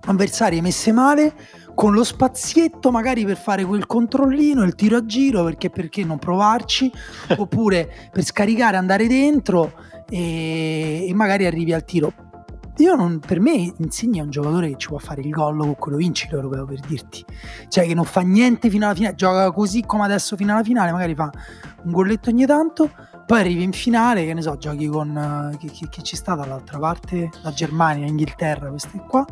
avversarie 0.06 0.60
messe 0.60 0.92
male 0.92 1.34
con 1.74 1.92
lo 1.92 2.04
spazietto 2.04 2.90
magari 2.90 3.24
per 3.26 3.36
fare 3.36 3.64
quel 3.64 3.86
controllino, 3.86 4.62
il 4.62 4.74
tiro 4.74 4.96
a 4.96 5.04
giro, 5.04 5.44
perché, 5.44 5.68
perché 5.68 6.04
non 6.04 6.18
provarci, 6.18 6.90
oppure 7.36 8.08
per 8.10 8.24
scaricare, 8.24 8.78
andare 8.78 9.06
dentro 9.06 9.74
e, 10.08 11.06
e 11.06 11.14
magari 11.14 11.44
arrivi 11.44 11.74
al 11.74 11.84
tiro. 11.84 12.12
Io 12.78 12.94
non, 12.94 13.20
per 13.20 13.40
me 13.40 13.72
Insigne 13.78 14.20
è 14.20 14.22
un 14.22 14.30
giocatore 14.30 14.68
che 14.68 14.76
ci 14.76 14.88
può 14.88 14.98
fare 14.98 15.22
il 15.22 15.30
gol 15.30 15.56
con 15.56 15.74
quello 15.76 15.96
vinci 15.96 16.28
l'europeo 16.30 16.66
per 16.66 16.80
dirti. 16.80 17.24
Cioè 17.68 17.86
che 17.86 17.94
non 17.94 18.04
fa 18.04 18.20
niente 18.20 18.68
fino 18.68 18.84
alla 18.84 18.94
finale 18.94 19.14
gioca 19.14 19.50
così 19.50 19.82
come 19.84 20.04
adesso 20.04 20.36
fino 20.36 20.52
alla 20.52 20.62
finale 20.62 20.92
magari 20.92 21.14
fa 21.14 21.30
un 21.84 21.92
golletto 21.92 22.28
ogni 22.28 22.44
tanto 22.44 22.90
poi 23.24 23.40
arrivi 23.40 23.62
in 23.62 23.72
finale 23.72 24.24
che 24.26 24.34
ne 24.34 24.42
so 24.42 24.56
giochi 24.56 24.86
con 24.88 25.56
che, 25.58 25.68
che, 25.70 25.88
che 25.88 26.02
ci 26.02 26.16
sta 26.16 26.34
dall'altra 26.34 26.78
parte 26.78 27.30
la 27.42 27.52
Germania, 27.52 28.06
Inghilterra 28.06 28.68
questi 28.68 28.98
qua 29.08 29.24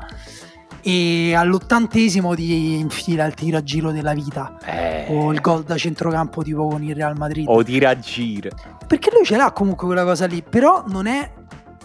e 0.85 1.35
all'ottantesimo 1.35 2.35
ti 2.35 2.79
infila 2.79 3.25
il 3.25 3.35
tiro 3.35 3.57
a 3.57 3.63
giro 3.63 3.91
della 3.91 4.13
vita. 4.13 4.59
Eh. 4.65 5.07
o 5.09 5.33
il 5.33 5.41
gol 5.41 5.63
da 5.65 5.77
centrocampo 5.77 6.43
tipo 6.43 6.69
con 6.69 6.83
il 6.83 6.95
Real 6.95 7.17
Madrid. 7.17 7.47
O 7.49 7.63
tira 7.63 7.91
a 7.91 7.99
giro 7.99 8.51
perché 8.87 9.11
lui 9.13 9.25
ce 9.25 9.37
l'ha 9.37 9.51
comunque 9.53 9.87
quella 9.87 10.05
cosa 10.05 10.27
lì 10.27 10.43
però 10.43 10.85
non 10.87 11.07
è 11.07 11.31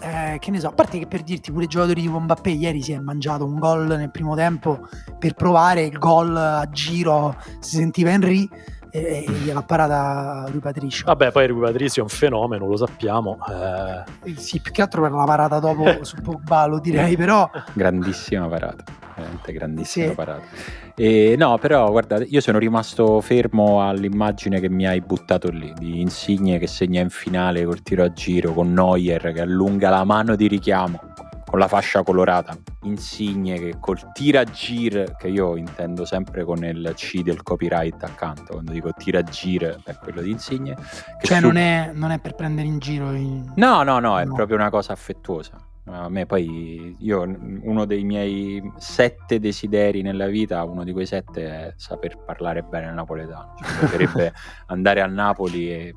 eh, 0.02 0.38
che 0.38 0.50
ne 0.50 0.60
so, 0.60 0.68
a 0.68 0.72
parte 0.72 0.98
che 0.98 1.06
per 1.06 1.22
dirti 1.22 1.50
pure 1.52 1.64
i 1.64 1.68
giocatori 1.68 2.02
tipo 2.02 2.18
Mbappé 2.18 2.50
ieri 2.50 2.82
si 2.82 2.92
è 2.92 2.98
mangiato 2.98 3.44
un 3.44 3.58
gol 3.58 3.86
nel 3.86 4.10
primo 4.10 4.34
tempo 4.34 4.88
per 5.18 5.34
provare 5.34 5.82
il 5.82 5.98
gol 5.98 6.34
a 6.36 6.66
giro, 6.70 7.36
si 7.58 7.76
sentiva 7.76 8.10
Henry 8.10 8.48
e, 8.90 9.24
e 9.26 9.32
gliel'ha 9.32 9.62
parata 9.62 10.46
Rui 10.50 10.60
Patricio. 10.60 11.04
Vabbè, 11.06 11.30
poi 11.32 11.46
Rui 11.46 11.60
Patricio 11.60 12.00
è 12.00 12.02
un 12.02 12.08
fenomeno, 12.08 12.66
lo 12.66 12.76
sappiamo. 12.76 13.38
Eh... 13.48 14.34
Sì, 14.36 14.60
più 14.60 14.72
che 14.72 14.82
altro 14.82 15.02
per 15.02 15.12
la 15.12 15.24
parata 15.24 15.58
dopo 15.58 15.84
su 16.04 16.16
Pogba, 16.22 16.66
lo 16.66 16.78
direi, 16.78 17.16
però... 17.16 17.48
Grandissima 17.72 18.46
parata, 18.48 18.84
veramente 19.16 19.52
grandissima 19.52 20.08
sì. 20.08 20.14
parata. 20.14 20.42
E, 20.94 21.34
no, 21.38 21.56
però 21.58 21.90
guarda, 21.90 22.22
io 22.24 22.40
sono 22.40 22.58
rimasto 22.58 23.20
fermo 23.20 23.86
all'immagine 23.86 24.60
che 24.60 24.68
mi 24.68 24.86
hai 24.86 25.00
buttato 25.00 25.48
lì, 25.48 25.72
di 25.78 26.00
Insigne 26.00 26.58
che 26.58 26.66
segna 26.66 27.00
in 27.00 27.10
finale 27.10 27.64
col 27.64 27.82
tiro 27.82 28.04
a 28.04 28.12
giro, 28.12 28.52
con 28.52 28.72
Neuer 28.72 29.32
che 29.32 29.40
allunga 29.40 29.88
la 29.88 30.04
mano 30.04 30.36
di 30.36 30.46
richiamo 30.46 31.00
con 31.50 31.58
la 31.58 31.66
fascia 31.66 32.04
colorata, 32.04 32.56
Insigne 32.82 33.58
che 33.58 33.76
col 33.80 34.12
tiragir, 34.12 35.16
che 35.18 35.26
io 35.26 35.56
intendo 35.56 36.04
sempre 36.04 36.44
con 36.44 36.64
il 36.64 36.92
C 36.94 37.22
del 37.22 37.42
copyright 37.42 38.00
accanto, 38.04 38.52
quando 38.52 38.70
dico 38.70 38.92
tiragir 38.92 39.80
è 39.84 39.96
quello 39.96 40.22
di 40.22 40.30
Insigne. 40.30 40.76
Cioè 41.20 41.38
su... 41.38 41.46
non, 41.46 41.56
è, 41.56 41.90
non, 41.92 42.12
è, 42.12 42.20
per 42.20 42.36
prendere 42.36 42.68
in 42.68 42.78
giro? 42.78 43.10
In... 43.10 43.52
No, 43.56 43.82
no, 43.82 43.98
no, 43.98 44.20
è 44.20 44.24
no. 44.24 44.34
proprio 44.34 44.56
una 44.58 44.70
cosa 44.70 44.92
affettuosa. 44.92 45.58
A 45.86 46.08
me 46.08 46.24
poi, 46.24 46.94
io, 47.00 47.22
uno 47.22 47.84
dei 47.84 48.04
miei 48.04 48.62
sette 48.76 49.40
desideri 49.40 50.02
nella 50.02 50.26
vita, 50.26 50.62
uno 50.62 50.84
di 50.84 50.92
quei 50.92 51.06
sette 51.06 51.46
è 51.48 51.72
saper 51.74 52.18
parlare 52.18 52.62
bene 52.62 52.86
il 52.86 52.94
napoletano. 52.94 53.54
Cioè, 53.58 53.78
piacerebbe 53.78 54.32
andare 54.66 55.00
a 55.00 55.06
Napoli 55.06 55.68
e 55.68 55.94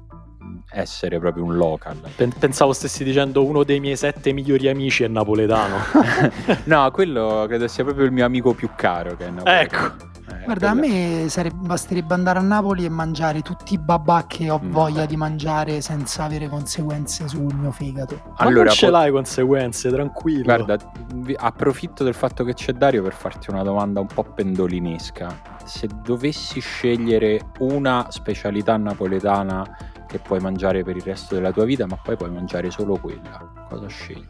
essere 0.70 1.20
proprio 1.20 1.44
un 1.44 1.56
local. 1.56 1.98
Pensavo 2.40 2.74
stessi 2.74 3.04
dicendo 3.04 3.46
uno 3.46 3.64
dei 3.64 3.80
miei 3.80 3.96
sette 3.96 4.34
migliori 4.34 4.68
amici 4.68 5.04
è 5.04 5.08
napoletano. 5.08 5.78
no, 6.66 6.90
quello 6.92 7.46
credo 7.48 7.68
sia 7.68 7.84
proprio 7.84 8.06
il 8.06 8.12
mio 8.12 8.26
amico 8.26 8.54
più 8.54 8.70
caro 8.76 9.16
che 9.16 9.28
è 9.28 9.30
napoletano. 9.30 9.60
Ecco. 9.60 10.12
Eh, 10.30 10.46
Guarda, 10.46 10.72
quella... 10.72 10.88
a 10.88 11.22
me 11.22 11.30
sarebbe, 11.30 11.68
basterebbe 11.68 12.14
andare 12.14 12.40
a 12.40 12.42
Napoli 12.42 12.86
e 12.86 12.90
mangiare 12.90 13.42
tutti 13.42 13.74
i 13.74 13.78
babà 13.78 14.26
che 14.26 14.50
ho 14.50 14.60
mm, 14.62 14.72
voglia 14.72 15.06
di 15.06 15.18
mangiare 15.18 15.82
senza 15.82 16.24
avere 16.24 16.48
conseguenze 16.48 17.28
sul 17.28 17.54
mio 17.54 17.72
fegato. 17.72 18.22
Ma 18.26 18.34
allora, 18.38 18.66
non 18.66 18.74
ce 18.74 18.90
l'hai 18.90 19.12
conseguenze, 19.12 19.90
tranquillo. 19.90 20.44
Guarda, 20.44 20.78
approfitto 21.36 22.04
del 22.04 22.14
fatto 22.14 22.44
che 22.44 22.54
c'è 22.54 22.72
Dario 22.74 23.04
per 23.04 23.14
farti 23.14 23.50
una 23.50 23.64
domanda 23.64 24.00
un 24.00 24.08
po' 24.08 24.24
pendolinesca. 24.24 25.52
Se 25.66 25.88
dovessi 26.04 26.60
scegliere 26.60 27.52
una 27.60 28.08
specialità 28.10 28.76
napoletana 28.78 29.92
che 30.14 30.20
puoi 30.20 30.40
mangiare 30.40 30.84
per 30.84 30.96
il 30.96 31.02
resto 31.02 31.34
della 31.34 31.52
tua 31.52 31.66
vita, 31.66 31.88
ma 31.88 31.98
poi 32.02 32.16
puoi 32.16 32.30
mangiare 32.30 32.70
solo 32.70 32.98
quella. 32.98 33.66
Cosa 33.68 33.88
scegli? 33.88 34.28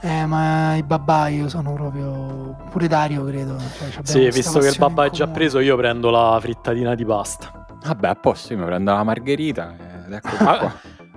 Eh, 0.00 0.24
ma 0.24 0.74
i 0.76 0.82
babà 0.82 1.28
io 1.28 1.50
sono 1.50 1.74
proprio. 1.74 2.56
pure 2.70 2.88
Dario, 2.88 3.22
credo. 3.24 3.56
Cioè, 3.58 4.00
sì, 4.02 4.30
visto 4.30 4.58
che 4.58 4.68
il 4.68 4.76
babà 4.78 5.04
è 5.04 5.10
già 5.10 5.26
preso, 5.28 5.58
io 5.58 5.76
prendo 5.76 6.08
la 6.08 6.38
frittatina 6.40 6.94
di 6.94 7.04
pasta. 7.04 7.66
Vabbè, 7.84 8.08
a 8.08 8.14
posto, 8.14 8.54
io 8.54 8.60
mi 8.60 8.64
prendo 8.64 8.90
la 8.92 9.02
margherita. 9.02 9.74
Ed 10.06 10.12
ecco 10.14 10.36
qua. 10.36 10.72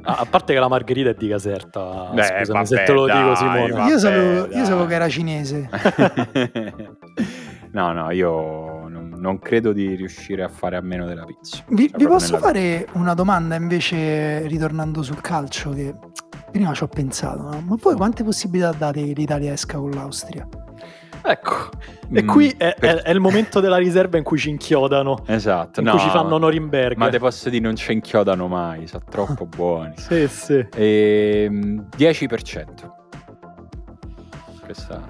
A 0.08 0.28
parte 0.30 0.54
che 0.54 0.60
la 0.60 0.68
margherita 0.68 1.10
è 1.10 1.16
di 1.16 1.30
Caserta, 1.30 2.10
Beh, 2.14 2.24
scusami 2.24 2.46
vabbè, 2.46 2.66
se 2.66 2.84
te 2.84 2.92
lo 2.92 3.06
dai, 3.06 3.24
dico 3.24 3.36
Simone. 3.36 3.72
Vabbè, 3.72 3.90
io, 3.90 3.98
sapevo, 3.98 4.46
io 4.56 4.66
sapevo 4.66 4.86
che 4.86 4.94
era 4.94 5.10
cinese. 5.10 5.70
No, 7.76 7.92
no, 7.92 8.10
io 8.12 8.75
non, 9.16 9.40
credo 9.40 9.74
di 9.74 9.96
riuscire 9.96 10.44
a 10.44 10.48
fare 10.50 10.76
a 10.76 10.82
meno 10.82 11.06
della 11.06 11.24
pizza. 11.26 11.64
Vi, 11.70 11.90
Cioè, 11.90 11.98
vi 11.98 12.06
posso 12.08 12.38
fare 12.38 12.88
una 12.94 13.14
domanda 13.14 13.56
invece 13.56 14.48
ritornando 14.48 15.02
sul 15.02 15.22
calcio 15.22 15.72
che 15.72 15.94
prima 16.52 16.74
ci 16.74 16.84
ho 16.84 16.88
pensato, 16.88 17.42
no? 17.42 17.62
ma 17.66 17.76
voi 17.82 17.96
quante 17.96 18.24
possibilità 18.24 18.72
date 18.72 19.04
che 19.04 19.14
l'Italia 19.14 19.52
esca 19.54 19.78
con 19.78 19.92
l'Austria? 19.92 20.48
Ecco, 21.28 21.70
e 22.14 22.22
Mm, 22.22 22.28
qui 22.28 22.50
è, 22.56 22.76
per- 22.80 22.98
è- 22.98 23.02
è 23.02 23.10
il 23.12 23.20
momento 23.20 23.60
della 23.60 23.78
riserva 23.78 24.18
in 24.20 24.24
cui 24.24 24.38
ci 24.38 24.50
inchiodano, 24.52 25.24
Esatto, 25.26 25.80
in 25.80 25.88
no, 25.88 25.94
cui 25.94 26.02
ci 26.02 26.10
fanno 26.10 26.38
Norimberga. 26.38 27.04
ma 27.04 27.10
te 27.10 27.18
posso 27.18 27.50
dire 27.50 27.64
non 27.64 27.76
ci 27.76 27.92
inchiodano 27.94 28.48
mai, 28.48 28.86
sono 28.86 29.04
troppo 29.10 29.46
buoni. 29.50 29.96
Sì, 29.98 30.28
sì. 30.28 30.64
Ehm, 30.76 31.88
10%. 31.98 32.64
Questa 34.64 35.02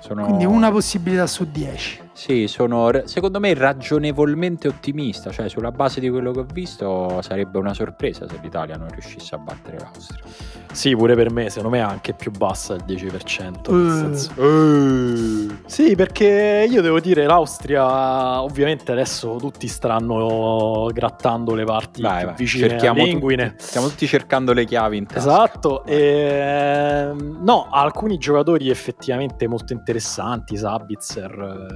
sono 0.00 0.24
Quindi 0.24 0.44
una 0.44 0.70
possibilità 0.70 1.26
su 1.28 1.48
10. 1.50 2.01
Sì, 2.22 2.46
sono 2.46 2.88
secondo 3.06 3.40
me 3.40 3.52
ragionevolmente 3.52 4.68
ottimista, 4.68 5.32
cioè 5.32 5.48
sulla 5.48 5.72
base 5.72 5.98
di 5.98 6.08
quello 6.08 6.30
che 6.30 6.38
ho 6.38 6.46
visto 6.52 7.20
sarebbe 7.20 7.58
una 7.58 7.74
sorpresa 7.74 8.28
se 8.28 8.38
l'Italia 8.40 8.76
non 8.76 8.86
riuscisse 8.90 9.34
a 9.34 9.38
battere 9.38 9.78
l'Austria. 9.80 10.22
Sì, 10.70 10.94
pure 10.94 11.16
per 11.16 11.32
me, 11.32 11.50
secondo 11.50 11.70
me 11.76 11.78
è 11.78 11.84
anche 11.84 12.12
più 12.12 12.30
bassa 12.30 12.74
il 12.74 12.84
10%. 12.86 13.72
nel 13.72 13.86
Eh. 13.86 14.14
senso- 14.14 15.60
Sì, 15.66 15.96
perché 15.96 16.64
io 16.70 16.80
devo 16.80 17.00
dire, 17.00 17.26
l'Austria, 17.26 18.40
ovviamente 18.40 18.92
adesso 18.92 19.36
tutti 19.40 19.66
stanno 19.66 20.88
grattando 20.92 21.56
le 21.56 21.64
parti 21.64 22.02
Vai, 22.02 22.18
più 22.18 22.26
vai, 22.28 22.34
vicine 22.36 22.68
cerchiamo 22.68 23.04
tutti, 23.04 23.52
stiamo 23.56 23.88
tutti 23.88 24.06
cercando 24.06 24.52
le 24.52 24.64
chiavi 24.64 24.96
in 24.96 25.06
tasca. 25.06 25.18
Esatto, 25.18 25.84
ehm, 25.86 27.38
no, 27.42 27.66
alcuni 27.68 28.16
giocatori 28.18 28.70
effettivamente 28.70 29.48
molto 29.48 29.72
interessanti, 29.72 30.56
Sabitzer, 30.56 31.30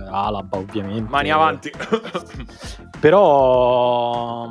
eh, 0.04 0.08
Alaba 0.36 0.58
ovviamente. 0.58 1.10
Mani 1.10 1.30
avanti. 1.30 1.70
Però 3.00 4.48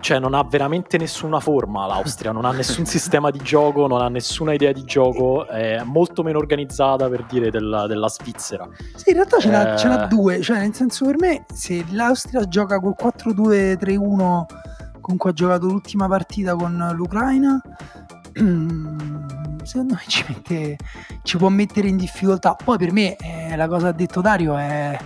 cioè 0.00 0.18
non 0.18 0.34
ha 0.34 0.42
veramente 0.42 0.98
nessuna 0.98 1.38
forma 1.38 1.86
l'Austria, 1.86 2.32
non 2.32 2.44
ha 2.44 2.50
nessun 2.50 2.84
sistema 2.86 3.30
di 3.30 3.38
gioco, 3.38 3.86
non 3.86 4.02
ha 4.02 4.08
nessuna 4.08 4.52
idea 4.52 4.72
di 4.72 4.82
gioco, 4.84 5.46
è 5.46 5.80
molto 5.84 6.24
meno 6.24 6.38
organizzata 6.38 7.08
per 7.08 7.24
dire 7.26 7.50
della, 7.50 7.86
della 7.86 8.08
Svizzera. 8.08 8.68
Sì, 8.96 9.10
in 9.10 9.14
realtà 9.14 9.38
ce 9.38 9.48
n'ha, 9.48 9.74
Eh. 9.74 9.78
ce 9.78 9.86
n'ha 9.88 10.06
due, 10.06 10.40
cioè 10.40 10.58
nel 10.58 10.74
senso 10.74 11.06
per 11.06 11.18
me 11.18 11.44
se 11.54 11.84
l'Austria 11.90 12.44
gioca 12.48 12.80
col 12.80 12.96
4-2-3-1 13.00 14.44
con 15.00 15.16
cui 15.16 15.30
ha 15.30 15.32
giocato 15.32 15.66
l'ultima 15.66 16.08
partita 16.08 16.54
con 16.56 16.92
l'Ucraina, 16.94 17.60
secondo 19.64 19.94
me 19.94 20.02
ci, 20.06 20.24
mette, 20.28 20.76
ci 21.22 21.36
può 21.36 21.48
mettere 21.48 21.88
in 21.88 21.96
difficoltà. 21.96 22.54
Poi 22.54 22.78
per 22.78 22.92
me 22.92 23.16
eh, 23.16 23.56
la 23.56 23.68
cosa 23.68 23.88
ha 23.88 23.92
detto 23.92 24.20
Dario 24.20 24.56
è, 24.56 24.98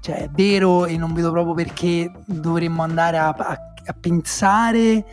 cioè, 0.00 0.24
è 0.24 0.30
vero 0.30 0.86
e 0.86 0.96
non 0.96 1.12
vedo 1.12 1.30
proprio 1.30 1.54
perché 1.54 2.10
dovremmo 2.26 2.82
andare 2.82 3.18
a, 3.18 3.28
a- 3.28 3.58
a 3.84 3.96
pensare 3.98 5.04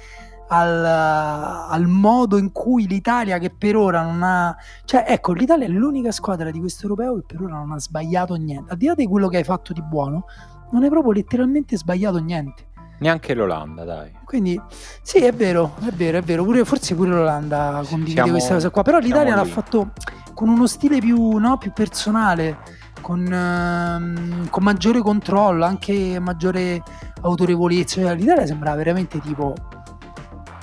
al, 0.50 0.86
al 0.86 1.88
modo 1.88 2.38
in 2.38 2.52
cui 2.52 2.88
l'Italia 2.88 3.38
che 3.38 3.52
per 3.56 3.76
ora 3.76 4.02
non 4.02 4.24
ha 4.24 4.56
cioè 4.86 5.06
ecco 5.08 5.34
l'Italia 5.34 5.65
è 5.65 5.70
l'unica 5.70 6.12
squadra 6.12 6.50
di 6.50 6.60
questo 6.60 6.84
europeo 6.84 7.15
che 7.18 7.24
per 7.28 7.42
ora 7.42 7.58
non 7.58 7.72
ha 7.72 7.80
sbagliato 7.80 8.34
niente 8.36 8.72
al 8.72 8.78
di 8.78 8.88
là 8.88 8.96
di 8.96 9.06
quello 9.06 9.28
che 9.28 9.38
hai 9.38 9.44
fatto 9.44 9.74
di 9.74 9.82
buono 9.82 10.26
non 10.72 10.84
hai 10.84 10.89
proprio 10.89 11.12
letteralmente 11.12 11.78
sbagliato 11.78 12.18
niente 12.20 12.68
Neanche 12.99 13.33
l'Olanda, 13.33 13.83
dai. 13.83 14.12
quindi 14.25 14.59
sì 15.01 15.19
è 15.19 15.31
vero 15.31 15.75
è 15.85 15.91
vero 15.91 16.17
è 16.17 16.21
vero 16.21 16.43
pure, 16.43 16.65
forse 16.65 16.95
pure 16.95 17.09
l'Olanda 17.09 17.81
condivide 17.88 18.13
Siamo- 18.15 18.31
questa 18.31 18.53
cosa 18.55 18.69
qua 18.69 18.83
però 18.83 18.99
l'Italia 18.99 19.35
l'ha 19.35 19.45
fatto 19.45 19.91
con 20.33 20.49
uno 20.49 20.67
stile 20.67 20.99
più, 20.99 21.38
no, 21.38 21.57
più 21.57 21.71
personale 21.73 22.57
con, 23.01 23.25
ehm, 23.25 24.49
con 24.49 24.63
maggiore 24.63 24.99
controllo 24.99 25.65
anche 25.65 26.19
maggiore 26.19 26.81
autorevolezza 27.21 28.01
Cioè, 28.01 28.15
l'Italia 28.15 28.45
sembrava 28.45 28.75
veramente 28.77 29.19
tipo 29.19 29.53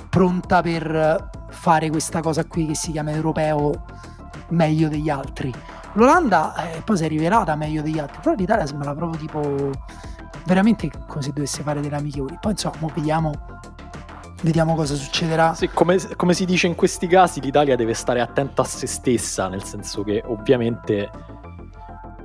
pronta 0.08 0.62
per 0.62 1.30
fare 1.50 1.90
questa 1.90 2.20
cosa 2.20 2.44
qui 2.44 2.66
che 2.66 2.74
si 2.74 2.92
chiama 2.92 3.10
europeo 3.10 3.84
meglio 4.48 4.88
degli 4.88 5.10
altri. 5.10 5.52
L'Olanda 5.94 6.54
eh, 6.56 6.80
poi 6.82 6.96
si 6.96 7.04
è 7.04 7.08
rivelata 7.08 7.56
meglio 7.56 7.82
degli 7.82 7.98
altri, 7.98 8.18
però 8.22 8.34
l'Italia 8.34 8.66
sembra 8.66 8.94
proprio 8.94 9.18
tipo 9.18 9.70
veramente 10.46 10.90
come 11.06 11.22
se 11.22 11.32
dovesse 11.32 11.62
fare 11.62 11.80
delle 11.80 11.96
amichevoli. 11.96 12.38
Poi 12.40 12.52
insomma, 12.52 12.76
mo 12.80 12.90
vediamo, 12.94 13.32
vediamo 14.42 14.74
cosa 14.74 14.94
succederà. 14.94 15.54
Sì, 15.54 15.68
come, 15.68 15.98
come 16.16 16.34
si 16.34 16.44
dice 16.44 16.66
in 16.66 16.74
questi 16.74 17.06
casi, 17.06 17.40
l'Italia 17.40 17.76
deve 17.76 17.94
stare 17.94 18.20
attenta 18.20 18.62
a 18.62 18.64
se 18.64 18.86
stessa, 18.86 19.48
nel 19.48 19.62
senso 19.62 20.02
che 20.02 20.22
ovviamente 20.26 21.10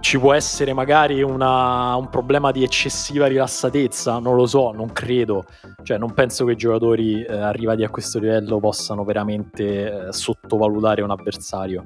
ci 0.01 0.17
può 0.17 0.33
essere 0.33 0.73
magari 0.73 1.21
una- 1.21 1.95
un 1.95 2.09
problema 2.09 2.49
di 2.51 2.63
eccessiva 2.63 3.27
rilassatezza, 3.27 4.17
non 4.17 4.35
lo 4.35 4.47
so, 4.47 4.71
non 4.71 4.91
credo. 4.91 5.45
Cioè, 5.83 5.99
non 5.99 6.13
penso 6.13 6.43
che 6.45 6.53
i 6.53 6.55
giocatori 6.55 7.23
eh, 7.23 7.37
arrivati 7.37 7.83
a 7.83 7.89
questo 7.89 8.17
livello 8.17 8.59
possano 8.59 9.03
veramente 9.03 10.07
eh, 10.07 10.11
sottovalutare 10.11 11.03
un 11.03 11.11
avversario. 11.11 11.85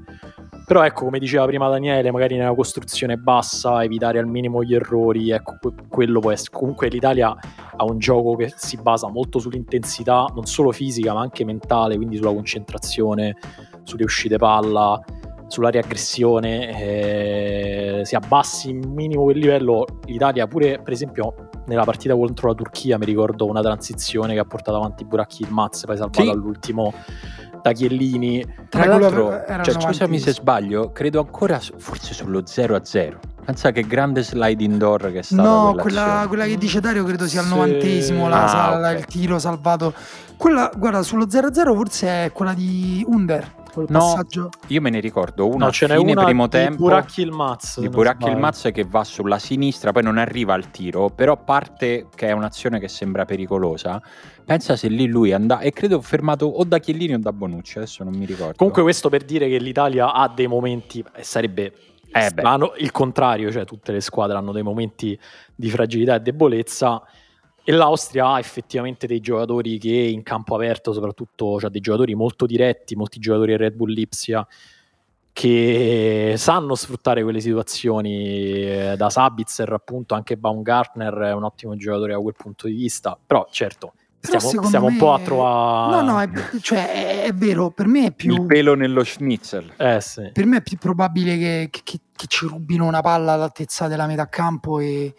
Però 0.66 0.84
ecco, 0.84 1.06
come 1.06 1.20
diceva 1.20 1.46
prima 1.46 1.70
Daniele, 1.70 2.12
magari 2.12 2.38
nella 2.38 2.56
costruzione 2.56 3.18
bassa, 3.18 3.84
evitare 3.84 4.18
al 4.18 4.26
minimo 4.26 4.64
gli 4.64 4.74
errori, 4.74 5.30
ecco, 5.30 5.58
que- 5.62 5.74
quello 5.88 6.20
può 6.20 6.32
essere. 6.32 6.58
Comunque 6.58 6.88
l'Italia 6.88 7.36
ha 7.76 7.84
un 7.84 8.00
gioco 8.00 8.36
che 8.36 8.52
si 8.56 8.78
basa 8.82 9.08
molto 9.08 9.38
sull'intensità, 9.38 10.28
non 10.34 10.46
solo 10.46 10.72
fisica, 10.72 11.14
ma 11.14 11.22
anche 11.22 11.46
mentale, 11.46 11.98
quindi 11.98 12.18
sulla 12.18 12.34
concentrazione, 12.34 13.36
sulle 13.84 14.06
uscite 14.06 14.38
palla, 14.38 15.00
sulla 15.48 15.70
riaggressione. 15.70 18.00
eh, 18.00 18.02
si 18.04 18.16
abbassi 18.16 18.72
un 18.72 18.92
minimo 18.92 19.24
quel 19.24 19.38
livello, 19.38 19.86
l'Italia 20.06 20.48
pure, 20.48 20.80
per 20.82 20.94
esempio, 20.94 21.45
nella 21.66 21.84
partita 21.84 22.14
contro 22.16 22.50
la 22.50 22.54
Turchia, 22.56 22.98
mi 22.98 23.06
ricordo 23.06 23.46
una 23.46 23.62
transizione 23.62 24.34
che 24.34 24.40
ha 24.40 24.46
portato 24.46 24.78
avanti 24.78 25.04
Buracchi 25.06 25.44
il 25.44 25.52
Maz, 25.52 25.84
poi 25.86 25.98
salvato 25.98 26.22
Sì. 26.24 26.30
all'ultimo 26.30 26.94
da 27.62 27.72
Chiellini. 27.72 28.46
Tra 28.70 28.86
l'altro, 28.86 29.30
cioè, 29.30 29.58
90. 29.58 29.80
scusami 29.80 30.20
se 30.20 30.32
sbaglio, 30.34 30.92
credo 30.92 31.20
ancora 31.20 31.60
forse 31.78 32.14
sullo 32.14 32.46
0 32.46 32.76
a 32.76 32.84
0. 32.84 33.20
Pensa 33.46 33.72
che 33.72 33.82
grande 33.84 34.24
slide 34.24 34.64
indoor 34.64 35.12
che 35.12 35.20
è 35.20 35.22
stata 35.22 35.42
No, 35.44 35.76
quella, 35.80 36.26
quella 36.28 36.46
che 36.46 36.58
dice 36.58 36.80
Dario 36.80 37.04
credo 37.04 37.28
sia 37.28 37.42
al 37.42 37.46
Sì. 37.46 37.52
novantesimo, 37.54 38.28
la 38.28 38.44
Ah, 38.44 38.48
sal- 38.48 38.84
ok. 38.94 39.00
il 39.00 39.06
tiro 39.06 39.38
salvato. 39.40 39.94
Quella, 40.36 40.72
guarda, 40.76 41.04
sullo 41.04 41.30
0-0 41.30 41.76
forse 41.76 42.08
è 42.26 42.32
quella 42.32 42.54
di 42.54 43.04
Under, 43.08 43.54
quel 43.76 43.86
No, 43.90 44.00
passaggio. 44.00 44.50
Io 44.68 44.82
me 44.82 44.90
ne 44.90 45.00
ricordo 45.00 45.48
una 45.48 45.66
No, 45.66 45.72
ce 45.72 45.86
fine 45.88 46.12
una 46.12 46.24
primo 46.24 46.46
di 46.46 46.50
tempo 46.50 46.84
Buracchi 46.84 47.22
il 47.22 47.32
Maz. 47.32 47.80
di 47.80 47.90
Buracchi 47.90 48.24
il 48.24 48.30
sbaglio. 48.30 48.40
Maz 48.40 48.70
che 48.74 48.84
va 48.84 49.04
sulla 49.04 49.38
sinistra, 49.38 49.92
poi 49.92 50.02
non 50.04 50.18
arriva 50.18 50.54
al 50.54 50.72
tiro, 50.72 51.10
però 51.10 51.38
parte 51.38 52.08
che 52.16 52.28
è 52.28 52.32
un'azione 52.32 52.80
che 52.80 52.88
sembra 52.88 53.26
pericolosa. 53.26 54.02
Pensa 54.44 54.76
se 54.76 54.88
lì 54.88 55.08
lui 55.08 55.34
andava 55.34 55.62
e 55.62 55.72
credo 55.72 56.02
fermato 56.02 56.46
o 56.46 56.64
da 56.64 56.80
Chiellini 56.80 57.14
o 57.16 57.20
da 57.20 57.34
Bonucci, 57.34 57.78
adesso 57.78 58.04
non 58.04 58.14
mi 58.14 58.26
ricordo. 58.26 58.54
Comunque 58.56 58.84
questo 58.84 59.10
per 59.10 59.24
dire 59.24 59.48
che 59.50 59.58
l'Italia 59.58 60.14
ha 60.14 60.28
dei 60.30 60.48
momenti, 60.48 61.04
e 61.16 61.24
sarebbe 61.24 61.74
Eh 62.12 62.22
strano 62.22 62.74
il 62.78 62.92
contrario, 62.92 63.52
cioè 63.52 63.66
tutte 63.66 63.92
le 63.92 64.02
squadre 64.02 64.38
hanno 64.38 64.52
dei 64.52 64.64
momenti 64.64 65.20
di 65.54 65.70
fragilità 65.70 66.16
e 66.16 66.20
debolezza 66.22 67.02
e 67.68 67.72
l'Austria 67.72 68.34
ha 68.34 68.40
effettivamente 68.40 69.08
dei 69.08 69.20
giocatori 69.20 69.80
che 69.80 69.90
in 69.90 70.22
campo 70.22 70.54
aperto 70.54 70.94
soprattutto, 70.94 71.60
cioè 71.60 71.72
dei 71.72 71.82
giocatori 71.82 72.14
molto 72.14 72.46
diretti, 72.46 72.96
molti 72.96 73.18
giocatori 73.20 73.52
del 73.52 73.60
Red 73.60 73.74
Bull 73.74 73.92
Lipsia 73.92 74.48
che 75.34 76.36
sanno 76.38 76.76
sfruttare 76.76 77.22
quelle 77.24 77.42
situazioni 77.42 78.64
eh, 78.64 78.94
da 78.96 79.10
Sabitzer 79.10 79.74
appunto 79.74 80.14
anche 80.14 80.38
Baumgartner 80.38 81.14
è 81.14 81.34
un 81.34 81.44
ottimo 81.44 81.76
giocatore 81.76 82.14
da 82.14 82.20
quel 82.20 82.36
punto 82.38 82.68
di 82.68 82.74
vista 82.74 83.18
però 83.26 83.46
certo 83.52 83.96
Però 84.22 84.40
stiamo, 84.40 84.66
stiamo 84.66 84.86
un 84.86 84.94
me- 84.94 85.00
po' 85.00 85.14
a 85.14 85.20
trovare 85.20 85.92
No, 85.92 86.02
no, 86.14 86.22
è, 86.22 86.30
cioè, 86.62 86.90
è, 86.90 87.24
è 87.24 87.34
vero, 87.34 87.70
per 87.72 87.88
me 87.88 88.06
è 88.06 88.12
più... 88.14 88.34
il 88.34 88.46
pelo 88.46 88.76
nello 88.76 89.04
schnitzel. 89.04 89.74
eh 89.76 90.00
sì 90.00 90.30
per 90.32 90.46
me 90.46 90.58
è 90.58 90.62
più 90.62 90.78
probabile 90.78 91.38
che, 91.38 91.68
che- 91.70 91.82
che- 91.84 92.00
che 92.16 92.26
ci 92.28 92.46
rubino 92.48 92.86
una 92.86 93.02
palla 93.02 93.34
all'altezza 93.34 93.88
della 93.90 94.06
metà 94.08 94.30
campo 94.30 94.80
e... 94.80 95.14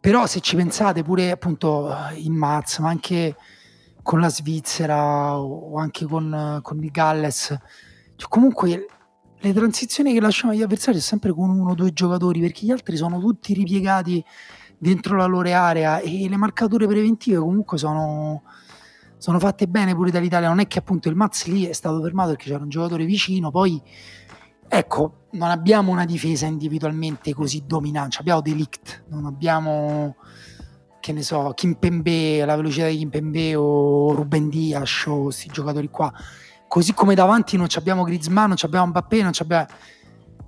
però 0.00 0.26
se 0.26 0.40
ci 0.40 0.56
pensate 0.56 1.02
pure 1.02 1.30
appunto 1.30 1.94
in 2.14 2.34
Maz 2.34 2.78
ma 2.78 2.88
anche 2.88 3.36
con 4.02 4.20
la 4.20 4.30
Svizzera 4.30 5.38
o 5.38 5.76
anche 5.76 6.06
con, 6.06 6.60
con 6.62 6.82
il 6.82 6.90
Galles 6.90 7.56
cioè, 8.16 8.28
comunque 8.28 8.86
le 9.40 9.52
transizioni 9.52 10.12
che 10.12 10.20
lasciamo 10.20 10.52
agli 10.52 10.62
avversari 10.62 10.98
è 10.98 11.00
sempre 11.00 11.32
con 11.32 11.50
uno 11.50 11.70
o 11.70 11.74
due 11.74 11.92
giocatori 11.92 12.40
perché 12.40 12.66
gli 12.66 12.70
altri 12.70 12.96
sono 12.96 13.20
tutti 13.20 13.54
ripiegati 13.54 14.24
dentro 14.76 15.16
la 15.16 15.26
loro 15.26 15.48
area 15.50 15.98
e 15.98 16.28
le 16.28 16.36
marcature 16.36 16.86
preventive 16.86 17.38
comunque 17.38 17.78
sono 17.78 18.42
sono 19.18 19.40
fatte 19.40 19.66
bene 19.66 19.94
pure 19.94 20.10
dall'Italia. 20.10 20.48
Non 20.48 20.60
è 20.60 20.66
che 20.66 20.78
appunto 20.78 21.08
il 21.08 21.16
Maz 21.16 21.44
lì 21.46 21.66
è 21.66 21.72
stato 21.72 22.00
fermato 22.00 22.30
perché 22.30 22.50
c'era 22.50 22.62
un 22.62 22.68
giocatore 22.68 23.04
vicino. 23.04 23.50
Poi, 23.50 23.82
ecco, 24.68 25.26
non 25.32 25.50
abbiamo 25.50 25.90
una 25.90 26.04
difesa 26.04 26.46
individualmente 26.46 27.34
così 27.34 27.64
dominante. 27.66 28.18
Abbiamo 28.20 28.40
Delict, 28.40 29.04
non 29.08 29.26
abbiamo, 29.26 30.16
che 31.00 31.12
ne 31.12 31.22
so, 31.22 31.52
Kimpembe, 31.54 32.44
la 32.44 32.56
velocità 32.56 32.86
di 32.86 32.98
Kimpembe 32.98 33.54
o 33.54 34.12
Ruben 34.14 34.48
Dias 34.48 35.06
o 35.06 35.24
questi 35.24 35.48
giocatori 35.50 35.88
qua. 35.88 36.12
Così 36.66 36.92
come 36.92 37.14
davanti 37.14 37.56
non 37.56 37.66
abbiamo 37.74 38.04
Griezmann, 38.04 38.48
non 38.48 38.56
ci 38.56 38.66
abbiamo 38.66 38.86
Mbappé, 38.86 39.22
non 39.22 39.32
abbiamo... 39.38 39.66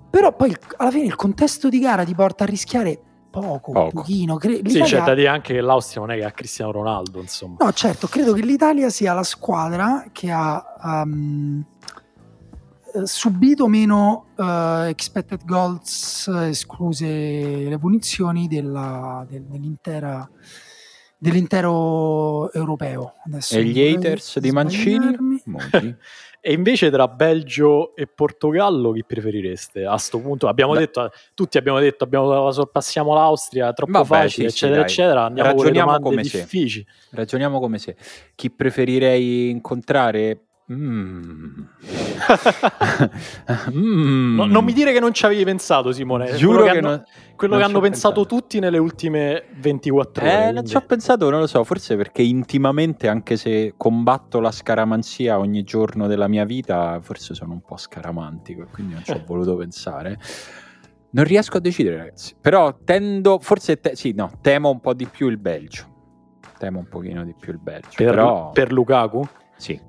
però 0.09 0.35
poi 0.35 0.55
alla 0.77 0.91
fine 0.91 1.05
il 1.05 1.15
contesto 1.15 1.67
di 1.67 1.79
gara 1.79 2.03
ti 2.03 2.13
porta 2.13 2.43
a 2.43 2.47
rischiare 2.47 2.99
poco, 3.31 3.71
poco. 3.71 3.89
pochino. 3.89 4.35
Cre- 4.35 4.61
sì, 4.65 4.81
c'è 4.81 5.01
da 5.01 5.15
dire 5.15 5.29
anche 5.29 5.53
che 5.53 5.61
l'Austria 5.61 6.01
non 6.01 6.11
è 6.11 6.17
che 6.17 6.25
ha 6.25 6.31
Cristiano 6.31 6.71
Ronaldo, 6.71 7.19
insomma. 7.19 7.55
No, 7.59 7.71
certo, 7.73 8.07
credo 8.07 8.33
che 8.33 8.41
l'Italia 8.41 8.89
sia 8.89 9.13
la 9.13 9.23
squadra 9.23 10.05
che 10.11 10.29
ha 10.29 10.63
um, 11.05 11.63
subito 13.03 13.67
meno 13.67 14.27
uh, 14.35 14.87
expected 14.87 15.45
goals, 15.45 16.27
escluse 16.27 17.05
le 17.05 17.77
punizioni, 17.79 18.47
della, 18.47 19.25
del, 19.29 19.43
dell'intera 19.43 20.29
dell'intero 21.21 22.51
europeo. 22.51 23.13
Adesso 23.25 23.59
e 23.59 23.63
gli 23.63 23.79
haters 23.79 24.39
di 24.39 24.49
Mancini? 24.49 25.15
e 26.41 26.51
invece 26.51 26.89
tra 26.89 27.07
Belgio 27.07 27.95
e 27.95 28.07
Portogallo 28.07 28.91
chi 28.91 29.03
preferireste? 29.05 29.85
A 29.85 29.91
questo 29.91 30.19
punto 30.19 30.47
abbiamo 30.47 30.73
Beh. 30.73 30.79
detto, 30.79 31.11
tutti 31.35 31.59
abbiamo 31.59 31.79
detto 31.79 32.05
abbiamo, 32.05 32.51
sorpassiamo 32.51 33.13
l'Austria, 33.13 33.71
troppo 33.71 33.91
Vabbè, 33.91 34.07
facile, 34.07 34.49
sì, 34.49 34.55
eccetera, 34.55 34.87
sì, 34.87 34.93
eccetera. 34.93 35.25
Andiamo 35.25 35.51
Ragioniamo 35.51 35.99
come 35.99 36.21
difficili. 36.23 36.87
Se. 36.89 37.15
Ragioniamo 37.15 37.59
come 37.59 37.77
se. 37.77 37.95
Chi 38.33 38.49
preferirei 38.49 39.51
incontrare? 39.51 40.45
Mm. 40.71 41.65
mm. 43.71 44.35
No, 44.35 44.45
non 44.45 44.63
mi 44.63 44.71
dire 44.71 44.93
che 44.93 44.99
non 44.99 45.13
ci 45.13 45.25
avevi 45.25 45.43
pensato, 45.43 45.91
Simone. 45.91 46.35
Giuro 46.35 46.59
quello 46.59 46.71
che, 46.71 46.77
hanno, 46.77 47.03
quello 47.35 47.57
che 47.57 47.63
hanno 47.63 47.79
pensato, 47.79 48.21
pensato, 48.21 48.25
tutti 48.25 48.59
nelle 48.59 48.77
ultime 48.77 49.43
24 49.59 50.23
ore. 50.23 50.47
Eh, 50.47 50.51
non 50.51 50.65
ci 50.65 50.75
ho 50.77 50.81
pensato, 50.81 51.29
non 51.29 51.41
lo 51.41 51.47
so, 51.47 51.63
forse 51.63 51.95
perché 51.97 52.21
intimamente, 52.21 53.07
anche 53.07 53.35
se 53.35 53.73
combatto 53.75 54.39
la 54.39 54.51
scaramanzia 54.51 55.37
ogni 55.37 55.63
giorno 55.63 56.07
della 56.07 56.27
mia 56.27 56.45
vita, 56.45 56.99
forse 57.01 57.33
sono 57.33 57.53
un 57.53 57.61
po' 57.61 57.77
scaramantico, 57.77 58.67
quindi 58.71 58.93
non 58.93 59.03
ci 59.03 59.11
ho 59.11 59.15
eh. 59.15 59.23
voluto 59.25 59.55
pensare. 59.57 60.17
Non 61.13 61.25
riesco 61.25 61.57
a 61.57 61.59
decidere, 61.59 61.97
ragazzi. 61.97 62.35
Però 62.39 62.77
tendo, 62.85 63.39
forse, 63.39 63.79
te, 63.81 63.95
sì, 63.95 64.13
no, 64.13 64.31
temo 64.41 64.69
un 64.69 64.79
po' 64.79 64.93
di 64.93 65.05
più 65.05 65.27
il 65.27 65.37
Belgio. 65.37 65.89
Temo 66.57 66.79
un 66.79 66.87
pochino 66.87 67.25
di 67.25 67.35
più 67.37 67.51
il 67.51 67.59
Belgio. 67.59 67.89
Per, 67.95 68.05
però... 68.05 68.51
per 68.51 68.71
Lukaku? 68.71 69.27
Sì, 69.57 69.79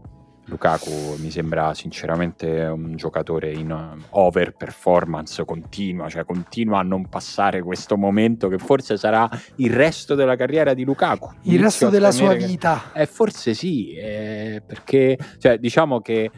Lukaku 0.52 1.16
mi 1.16 1.30
sembra 1.30 1.72
sinceramente 1.72 2.64
un 2.64 2.94
giocatore 2.94 3.52
in 3.52 3.70
uh, 3.70 3.98
over 4.10 4.54
performance 4.54 5.42
continua, 5.46 6.10
cioè 6.10 6.24
continua 6.24 6.80
a 6.80 6.82
non 6.82 7.08
passare 7.08 7.62
questo 7.62 7.96
momento 7.96 8.48
che 8.48 8.58
forse 8.58 8.98
sarà 8.98 9.28
il 9.56 9.72
resto 9.72 10.14
della 10.14 10.36
carriera 10.36 10.74
di 10.74 10.84
Lukaku. 10.84 11.30
Il 11.42 11.54
Inizio 11.54 11.62
resto 11.62 11.88
della 11.88 12.10
sua 12.10 12.34
vita. 12.34 12.90
Che... 12.92 13.00
Eh, 13.00 13.06
forse 13.06 13.54
sì, 13.54 13.94
eh, 13.94 14.62
perché 14.64 15.18
cioè, 15.38 15.58
diciamo 15.58 16.00
che 16.00 16.30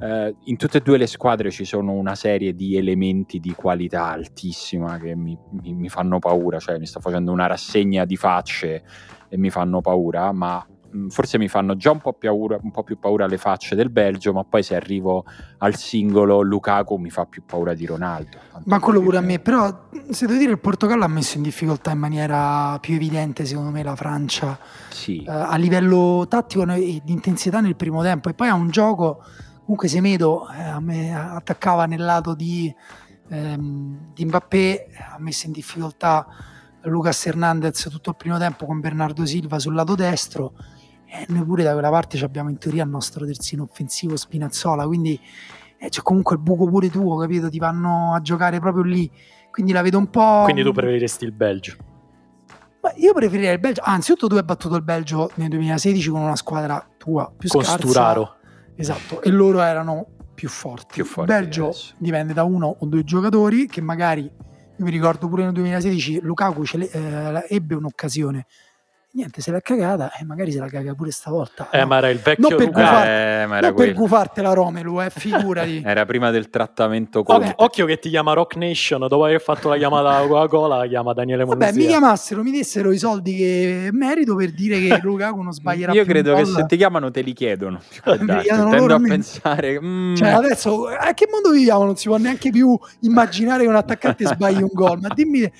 eh, 0.00 0.34
in 0.44 0.56
tutte 0.56 0.78
e 0.78 0.80
due 0.80 0.96
le 0.96 1.08
squadre 1.08 1.50
ci 1.50 1.64
sono 1.64 1.92
una 1.92 2.14
serie 2.14 2.54
di 2.54 2.76
elementi 2.76 3.40
di 3.40 3.52
qualità 3.52 4.10
altissima 4.10 4.96
che 4.98 5.16
mi, 5.16 5.36
mi, 5.60 5.74
mi 5.74 5.88
fanno 5.88 6.20
paura, 6.20 6.60
cioè 6.60 6.78
mi 6.78 6.86
sto 6.86 7.00
facendo 7.00 7.32
una 7.32 7.46
rassegna 7.46 8.04
di 8.04 8.16
facce 8.16 8.84
e 9.28 9.36
mi 9.36 9.50
fanno 9.50 9.80
paura, 9.80 10.30
ma 10.30 10.64
forse 11.08 11.38
mi 11.38 11.48
fanno 11.48 11.76
già 11.76 11.90
un 11.90 12.00
po, 12.00 12.12
paura, 12.12 12.58
un 12.60 12.70
po' 12.70 12.82
più 12.82 12.98
paura 12.98 13.26
le 13.26 13.38
facce 13.38 13.74
del 13.74 13.90
Belgio, 13.90 14.32
ma 14.32 14.44
poi 14.44 14.62
se 14.62 14.74
arrivo 14.74 15.24
al 15.58 15.74
singolo 15.76 16.42
Lukaku 16.42 16.96
mi 16.96 17.10
fa 17.10 17.26
più 17.26 17.42
paura 17.44 17.74
di 17.74 17.86
Ronaldo. 17.86 18.38
Ma 18.64 18.80
quello 18.80 19.00
pure 19.00 19.18
a 19.18 19.20
me, 19.20 19.38
però 19.38 19.88
se 20.10 20.26
devo 20.26 20.38
dire 20.38 20.52
il 20.52 20.58
Portogallo 20.58 21.04
ha 21.04 21.08
messo 21.08 21.36
in 21.36 21.42
difficoltà 21.42 21.90
in 21.90 21.98
maniera 21.98 22.78
più 22.80 22.94
evidente 22.94 23.44
secondo 23.44 23.70
me 23.70 23.82
la 23.82 23.96
Francia 23.96 24.58
sì. 24.88 25.22
eh, 25.22 25.30
a 25.30 25.56
livello 25.56 26.26
tattico 26.28 26.62
e 26.72 27.00
di 27.04 27.12
intensità 27.12 27.60
nel 27.60 27.76
primo 27.76 28.02
tempo 28.02 28.28
e 28.28 28.34
poi 28.34 28.48
ha 28.48 28.54
un 28.54 28.70
gioco, 28.70 29.22
comunque 29.62 29.88
Semedo 29.88 30.48
eh, 30.50 30.62
a 30.62 30.80
me 30.80 31.14
attaccava 31.14 31.86
nel 31.86 32.02
lato 32.04 32.34
di, 32.34 32.74
ehm, 33.28 34.12
di 34.12 34.24
Mbappé, 34.24 34.88
ha 35.12 35.16
messo 35.18 35.46
in 35.46 35.52
difficoltà 35.52 36.26
Lucas 36.82 37.26
Hernandez 37.26 37.88
tutto 37.90 38.10
il 38.10 38.16
primo 38.16 38.38
tempo 38.38 38.64
con 38.66 38.80
Bernardo 38.80 39.26
Silva 39.26 39.58
sul 39.58 39.74
lato 39.74 39.94
destro 39.94 40.52
e 41.20 41.26
noi 41.28 41.44
pure 41.44 41.62
da 41.62 41.72
quella 41.72 41.90
parte 41.90 42.22
abbiamo 42.24 42.50
in 42.50 42.58
teoria 42.58 42.84
il 42.84 42.90
nostro 42.90 43.24
terzino 43.24 43.62
offensivo 43.62 44.16
Spinazzola, 44.16 44.86
quindi 44.86 45.18
eh, 45.78 45.88
c'è 45.88 46.02
comunque 46.02 46.36
il 46.36 46.42
buco 46.42 46.66
pure 46.66 46.90
tuo, 46.90 47.16
capito? 47.16 47.48
Ti 47.48 47.58
vanno 47.58 48.14
a 48.14 48.20
giocare 48.20 48.60
proprio 48.60 48.82
lì, 48.82 49.10
quindi 49.50 49.72
la 49.72 49.82
vedo 49.82 49.98
un 49.98 50.10
po'... 50.10 50.42
Quindi 50.44 50.62
tu 50.62 50.72
preferiresti 50.72 51.24
il 51.24 51.32
Belgio? 51.32 51.76
Ma 52.82 52.92
io 52.96 53.12
preferirei 53.14 53.54
il 53.54 53.60
Belgio, 53.60 53.82
anzitutto 53.84 54.28
tu 54.28 54.36
hai 54.36 54.44
battuto 54.44 54.76
il 54.76 54.82
Belgio 54.82 55.30
nel 55.34 55.48
2016 55.48 56.10
con 56.10 56.20
una 56.20 56.36
squadra 56.36 56.86
tua 56.96 57.32
più 57.36 57.48
con 57.48 57.62
scarsa. 57.62 57.78
Sturaro. 57.78 58.36
Esatto, 58.76 59.22
e 59.22 59.30
loro 59.30 59.60
erano 59.60 60.06
più 60.34 60.48
forti. 60.48 60.94
Più 60.94 61.04
forti 61.04 61.32
il 61.32 61.38
Belgio 61.38 61.64
adesso. 61.64 61.94
dipende 61.98 62.32
da 62.32 62.44
uno 62.44 62.76
o 62.78 62.86
due 62.86 63.02
giocatori 63.04 63.66
che 63.66 63.80
magari, 63.80 64.22
io 64.22 64.84
mi 64.84 64.90
ricordo 64.90 65.28
pure 65.28 65.44
nel 65.44 65.52
2016 65.52 66.20
Lukaku 66.20 66.62
eh, 66.74 67.46
ebbe 67.48 67.74
un'occasione 67.74 68.46
niente, 69.16 69.40
se 69.40 69.50
l'ha 69.50 69.60
cagata 69.60 70.12
e 70.12 70.24
magari 70.24 70.52
se 70.52 70.60
la 70.60 70.68
caga 70.68 70.94
pure 70.94 71.10
stavolta. 71.10 71.70
Eh, 71.70 71.80
no? 71.80 71.86
ma 71.86 71.96
era 71.96 72.10
il 72.10 72.18
vecchio 72.18 72.48
non 72.48 72.58
per, 72.58 72.70
gufar- 72.70 73.06
eh, 73.06 73.46
non 73.48 73.74
per 73.74 73.92
gufartela 73.94 74.52
Romelu, 74.52 75.00
eh, 75.00 75.10
figurati. 75.10 75.82
era 75.84 76.04
prima 76.04 76.30
del 76.30 76.50
trattamento 76.50 77.22
Conte. 77.22 77.54
Occhio 77.56 77.86
che 77.86 77.98
ti 77.98 78.10
chiama 78.10 78.34
Rock 78.34 78.56
Nation, 78.56 79.00
dopo 79.08 79.24
aver 79.24 79.40
fatto 79.40 79.70
la 79.70 79.78
chiamata 79.78 80.16
a 80.16 80.26
Coca-Cola, 80.26 80.76
la 80.76 80.86
chiama 80.86 81.14
Daniele 81.14 81.44
Monzia. 81.44 81.66
Vabbè, 81.66 81.78
mi 81.78 81.86
chiamassero, 81.86 82.42
mi 82.42 82.50
dessero 82.50 82.92
i 82.92 82.98
soldi 82.98 83.34
che 83.34 83.88
merito 83.92 84.36
per 84.36 84.52
dire 84.52 84.78
che 84.78 85.00
Lukaku 85.02 85.40
non 85.40 85.52
sbaglierà 85.52 85.92
Io 85.92 86.04
credo 86.04 86.34
che 86.34 86.44
se 86.44 86.66
ti 86.66 86.76
chiamano 86.76 87.10
te 87.10 87.22
li 87.22 87.32
chiedono. 87.32 87.80
Tendo 88.04 88.94
a 88.94 89.00
pensare... 89.00 89.80
Mm. 89.80 90.14
Cioè, 90.14 90.28
adesso, 90.28 90.86
a 90.88 91.14
che 91.14 91.26
mondo 91.30 91.50
viviamo? 91.50 91.84
Non 91.84 91.96
si 91.96 92.08
può 92.08 92.18
neanche 92.18 92.50
più 92.50 92.78
immaginare 93.00 93.62
che 93.62 93.68
un 93.68 93.76
attaccante 93.76 94.26
sbagli 94.26 94.60
un 94.60 94.70
gol, 94.72 94.98
ma 95.00 95.08
dimmi... 95.14 95.50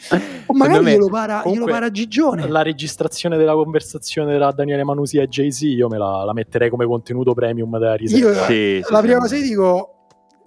O 0.46 0.54
magari 0.54 0.84
me, 0.84 0.92
glielo, 0.92 1.08
para, 1.08 1.42
glielo 1.46 1.64
para 1.64 1.90
Gigione. 1.90 2.46
La 2.48 2.62
registrazione 2.62 3.36
della 3.46 3.54
conversazione 3.54 4.36
tra 4.36 4.52
Daniele 4.52 4.84
Manusi 4.84 5.18
e 5.18 5.28
Jay-Z, 5.28 5.62
io 5.62 5.88
me 5.88 5.98
la, 5.98 6.24
la 6.24 6.32
metterei 6.32 6.68
come 6.68 6.84
contenuto 6.86 7.32
premium 7.32 7.78
della 7.78 7.94
riserva. 7.94 8.28
Io, 8.28 8.34
sì, 8.44 8.80
la 8.80 8.98
sì, 8.98 9.02
prima 9.02 9.18
cosa 9.18 9.36
che 9.36 9.42
dico 9.42 9.95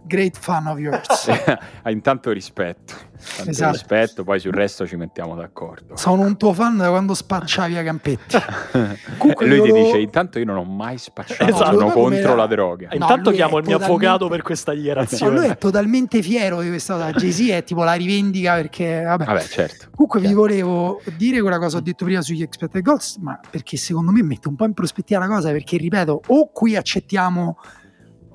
great 0.06 0.38
fan 0.38 0.68
of 0.68 0.80
yours. 0.80 1.30
Intanto 1.88 2.32
rispetto. 2.32 3.08
Tanto 3.36 3.52
esatto. 3.52 3.72
rispetto, 3.74 4.24
poi 4.24 4.40
sul 4.40 4.54
resto 4.54 4.88
ci 4.88 4.96
mettiamo 4.96 5.36
d'accordo. 5.36 5.98
Sono 5.98 6.22
un 6.22 6.38
tuo 6.38 6.54
fan 6.54 6.78
da 6.78 6.88
quando 6.90 7.14
spacciavi 7.14 7.78
a 7.78 7.84
Campetti. 7.84 8.38
Comunque 9.18 9.46
lui 9.46 9.62
ti 9.62 9.74
dice: 9.74 9.98
Intanto 9.98 10.40
io 10.40 10.46
non 10.46 10.58
ho 10.58 10.64
mai 10.64 10.98
spacciato, 10.98 11.44
esatto. 11.44 11.78
sono 11.78 11.92
contro 11.92 12.36
la 12.36 12.48
droga. 12.48 12.88
No, 12.88 12.94
intanto 12.94 13.32
chiamo 13.32 13.58
il 13.58 13.66
mio 13.66 13.76
avvocato 13.76 14.30
per 14.30 14.42
questa 14.42 14.74
dichiarazione. 14.74 15.34
No, 15.34 15.40
lui 15.42 15.50
è 15.50 15.58
totalmente 15.58 16.22
fiero 16.22 16.62
di 16.62 16.70
questa 16.70 16.94
cosa. 16.94 17.12
Jay-Z 17.12 17.50
è 17.50 17.64
tipo 17.64 17.84
la 17.84 17.94
rivendica 17.94 18.56
perché, 18.56 19.02
vabbè. 19.02 19.26
vabbè 19.26 19.42
certo. 19.42 19.88
Comunque 19.92 20.22
vi 20.22 20.34
volevo 20.34 21.02
dire 21.18 21.42
quella 21.42 21.58
cosa 21.58 21.78
che 21.78 21.82
ho 21.82 21.86
detto 21.86 22.06
prima 22.06 22.22
sugli 22.22 22.42
expected 22.42 22.82
goals, 22.82 23.18
ma 23.18 23.38
perché 23.50 23.76
secondo 23.76 24.12
me 24.12 24.24
mette 24.24 24.48
un 24.48 24.56
po' 24.56 24.66
in 24.66 24.74
prospettiva 24.74 25.20
la 25.20 25.28
cosa, 25.28 25.52
perché 25.52 25.76
ripeto, 25.76 26.22
o 26.28 26.52
qui 26.52 26.78
accettiamo 26.78 27.58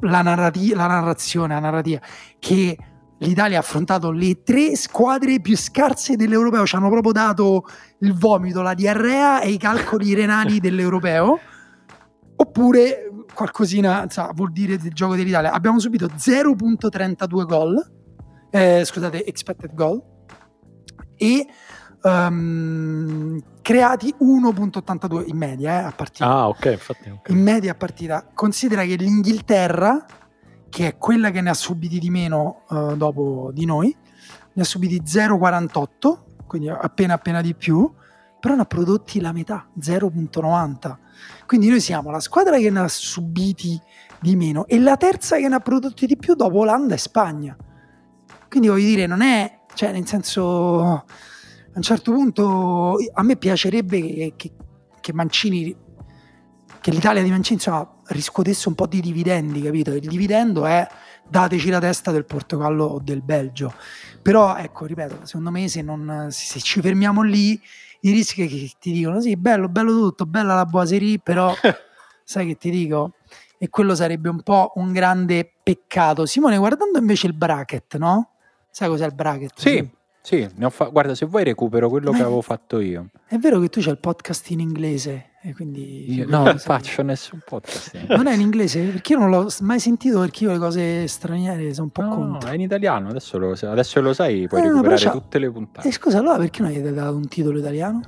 la, 0.01 0.23
narrati- 0.23 0.75
la 0.75 0.87
narrazione, 0.87 1.55
la 1.55 1.61
narrativa, 1.61 2.01
che 2.39 2.77
l'Italia 3.19 3.59
ha 3.59 3.61
affrontato 3.61 4.11
le 4.11 4.43
tre 4.43 4.77
squadre 4.77 5.41
più 5.41 5.57
scarse 5.57 6.17
dell'Europeo, 6.17 6.67
ci 6.67 6.77
hanno 6.77 6.91
proprio 6.91 7.13
dato 7.13 7.65
il 8.01 8.15
vomito, 8.15 8.63
la 8.63 8.75
diarrea 8.75 9.41
e 9.41 9.51
i 9.51 9.57
calcoli 9.57 10.13
renali 10.15 10.61
dell'Europeo, 10.61 11.39
oppure 12.37 13.11
qualcosina 13.33 14.07
sa, 14.09 14.31
vuol 14.35 14.53
dire 14.53 14.77
del 14.77 14.93
gioco 14.93 15.17
dell'Italia. 15.17 15.53
Abbiamo 15.53 15.79
subito 15.79 16.07
0.32 16.07 17.47
gol, 17.47 17.91
eh, 18.51 18.83
scusate, 18.85 19.25
expected 19.25 19.75
goal, 19.75 20.03
e 21.17 21.47
um, 22.05 23.41
creati 23.63 24.15
1.82 24.21 25.25
in 25.29 25.37
media 25.37 25.81
eh, 25.81 25.85
a 25.85 25.93
partita. 25.93 26.27
Ah, 26.27 26.49
ok, 26.49 26.65
infatti. 26.67 27.09
Okay. 27.09 27.35
In 27.35 27.43
media 27.43 27.73
a 27.73 27.75
partita. 27.75 28.27
Considera 28.33 28.85
che 28.85 28.97
l'Inghilterra, 28.97 30.05
che 30.69 30.87
è 30.87 30.99
quella 30.99 31.31
che 31.31 31.41
ne 31.41 31.51
ha 31.51 31.55
subiti 31.55 31.99
di 31.99 32.11
meno 32.11 32.63
uh, 32.69 32.97
dopo 32.97 33.51
di 33.53 33.65
noi, 33.65 33.95
ne 34.53 34.63
ha 34.63 34.65
subiti 34.65 35.01
0,48, 35.03 36.19
quindi 36.47 36.69
appena 36.69 37.15
appena 37.15 37.41
di 37.41 37.55
più, 37.55 37.91
però 38.39 38.55
ne 38.55 38.63
ha 38.63 38.67
prodotti 38.67 39.21
la 39.21 39.33
metà, 39.33 39.67
0,90. 39.81 40.97
Quindi 41.47 41.69
noi 41.69 41.81
siamo 41.81 42.11
la 42.11 42.21
squadra 42.21 42.59
che 42.59 42.71
ne 42.71 42.81
ha 42.81 42.89
subiti 42.89 43.81
di 44.21 44.37
meno 44.37 44.67
e 44.67 44.79
la 44.79 44.97
terza 44.97 45.37
che 45.37 45.49
ne 45.49 45.55
ha 45.55 45.61
prodotti 45.61 46.07
di 46.07 46.17
più 46.17 46.35
dopo 46.35 46.59
Olanda 46.59 46.95
e 46.95 46.99
Spagna. 46.99 47.57
Quindi 48.49 48.69
voglio 48.69 48.87
dire, 48.87 49.07
non 49.07 49.23
è, 49.23 49.61
cioè 49.75 49.93
nel 49.93 50.07
senso 50.07 51.05
a 51.75 51.77
un 51.77 51.83
certo 51.83 52.12
punto 52.12 52.97
a 53.12 53.22
me 53.22 53.37
piacerebbe 53.37 54.01
che, 54.01 54.33
che, 54.37 54.53
che 55.01 55.12
Mancini 55.12 55.77
che 56.85 56.91
l'Italia 56.91 57.22
di 57.22 57.31
Mancini 57.31 57.55
insomma, 57.57 57.91
riscuotesse 58.09 58.68
un 58.68 58.75
po' 58.75 58.87
di 58.87 59.01
dividendi, 59.01 59.62
capito? 59.62 59.93
Il 59.93 60.07
dividendo 60.07 60.66
è 60.66 60.87
dateci 61.27 61.70
la 61.70 61.79
testa 61.79 62.11
del 62.11 62.27
Portogallo 62.27 62.85
o 62.85 63.01
del 63.01 63.22
Belgio. 63.22 63.72
Però, 64.20 64.55
ecco, 64.55 64.85
ripeto, 64.85 65.20
secondo 65.22 65.51
me 65.51 65.66
se, 65.68 65.81
non, 65.81 66.29
se 66.31 66.61
ci 66.61 66.83
fermiamo 66.83 67.22
lì, 67.22 67.59
i 68.01 68.11
rischi 68.11 68.47
che 68.47 68.70
ti 68.79 68.93
dicono, 68.93 69.18
sì, 69.22 69.35
bello, 69.35 69.70
bello 69.70 69.93
tutto, 69.93 70.27
bella 70.27 70.55
la 70.55 70.66
boiserie, 70.66 71.20
però 71.20 71.55
sai 72.22 72.49
che 72.49 72.57
ti 72.57 72.68
dico? 72.68 73.14
E 73.57 73.70
quello 73.70 73.95
sarebbe 73.95 74.29
un 74.29 74.43
po' 74.43 74.72
un 74.75 74.93
grande 74.93 75.51
peccato. 75.62 76.27
Simone, 76.27 76.59
guardando 76.59 76.99
invece 76.99 77.29
il 77.29 77.35
bracket, 77.35 77.97
no? 77.97 78.33
Sai 78.68 78.89
cos'è 78.89 79.07
il 79.07 79.14
bracket? 79.14 79.59
Sì, 79.59 79.91
sì, 80.27 80.49
ne 80.55 80.64
ho 80.64 80.70
fa- 80.70 80.87
guarda, 80.87 81.14
se 81.14 81.27
vuoi 81.27 81.45
recupero 81.45 81.91
quello 81.91 82.11
Ma 82.11 82.16
che 82.16 82.22
è- 82.22 82.25
avevo 82.27 82.41
fatto 82.41 82.81
io. 82.81 83.09
È 83.29 83.37
vero 83.37 83.61
che 83.61 83.68
tu 83.68 83.81
c'hai 83.83 83.93
il 83.93 83.99
podcast 83.99 84.49
in 84.51 84.61
inglese 84.61 85.33
e 85.43 85.53
quindi... 85.53 86.14
Io 86.14 86.25
no, 86.27 86.45
non 86.45 86.57
faccio 86.59 87.03
nessun 87.03 87.41
podcast. 87.45 87.95
Non 88.09 88.27
è 88.27 88.33
in 88.33 88.41
inglese? 88.41 88.81
Perché 88.85 89.12
io 89.12 89.18
non 89.18 89.29
l'ho 89.29 89.47
mai 89.61 89.79
sentito 89.79 90.20
perché 90.20 90.45
io 90.45 90.53
le 90.53 90.59
cose 90.59 91.07
straniere 91.09 91.75
sono 91.75 91.87
un 91.87 91.91
po' 91.93 92.03
No, 92.03 92.14
contro. 92.14 92.49
è 92.49 92.55
in 92.55 92.62
italiano, 92.62 93.11
adesso 93.11 93.37
lo, 93.37 93.53
adesso 93.61 94.01
lo 94.01 94.14
sai, 94.14 94.49
puoi 94.49 94.62
Eh, 94.62 94.64
recuperare 94.68 95.11
tutte 95.11 95.39
le 95.39 95.51
puntate. 95.51 95.89
E 95.89 95.93
scusa, 95.93 96.18
allora 96.20 96.39
perché 96.39 96.62
non 96.62 96.70
avete 96.70 96.91
dato 96.95 97.14
un 97.16 97.29
titolo 97.29 97.59
italiano? 97.59 98.01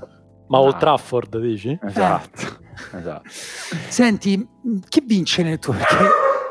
Ma 0.48 0.56
Ah. 0.58 0.60
Old 0.62 0.78
Trafford 0.78 1.38
dici? 1.38 1.78
Esatto, 1.82 2.40
esatto. 2.96 3.28
Senti, 3.88 4.48
chi 4.88 5.02
vince 5.04 5.42
nel 5.42 5.58
tuo? 5.58 5.74
Perché 5.74 6.04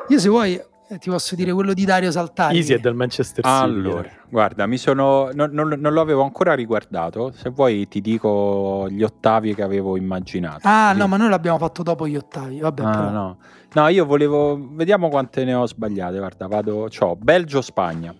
io 0.09 0.19
se 0.19 0.29
vuoi 0.29 0.55
eh, 0.55 0.67
ti 0.99 1.09
posso 1.09 1.35
dire 1.35 1.51
quello 1.51 1.73
di 1.73 1.83
Dario 1.85 2.11
Saltari. 2.11 2.57
Easy 2.57 2.73
è 2.73 2.79
del 2.79 2.93
Manchester 2.93 3.43
City. 3.43 3.55
Allora, 3.57 4.09
guarda, 4.29 4.65
mi 4.67 4.77
sono, 4.77 5.29
non, 5.33 5.49
non- 5.51 5.75
non 5.79 5.93
lo 5.93 6.01
avevo 6.01 6.23
ancora 6.23 6.53
riguardato. 6.53 7.31
Se 7.31 7.49
vuoi, 7.49 7.87
ti 7.87 8.01
dico 8.01 8.87
gli 8.89 9.03
ottavi 9.03 9.55
che 9.55 9.63
avevo 9.63 9.97
immaginato. 9.97 10.59
Ah, 10.63 10.87
Così- 10.89 10.99
no, 10.99 11.07
ma 11.07 11.17
noi 11.17 11.29
l'abbiamo 11.29 11.57
fatto 11.57 11.83
dopo 11.83 12.07
gli 12.07 12.15
ottavi. 12.15 12.59
Vabbè, 12.59 12.83
Ah, 12.83 12.89
però. 12.91 13.09
no. 13.09 13.37
No, 13.73 13.87
io 13.87 14.05
volevo. 14.05 14.57
Vediamo 14.73 15.09
quante 15.09 15.43
ne 15.43 15.53
ho 15.53 15.65
sbagliate. 15.67 16.17
Guarda, 16.17 16.47
vado. 16.47 16.87
C'ho 16.89 17.15
Belgio-Spagna, 17.15 18.13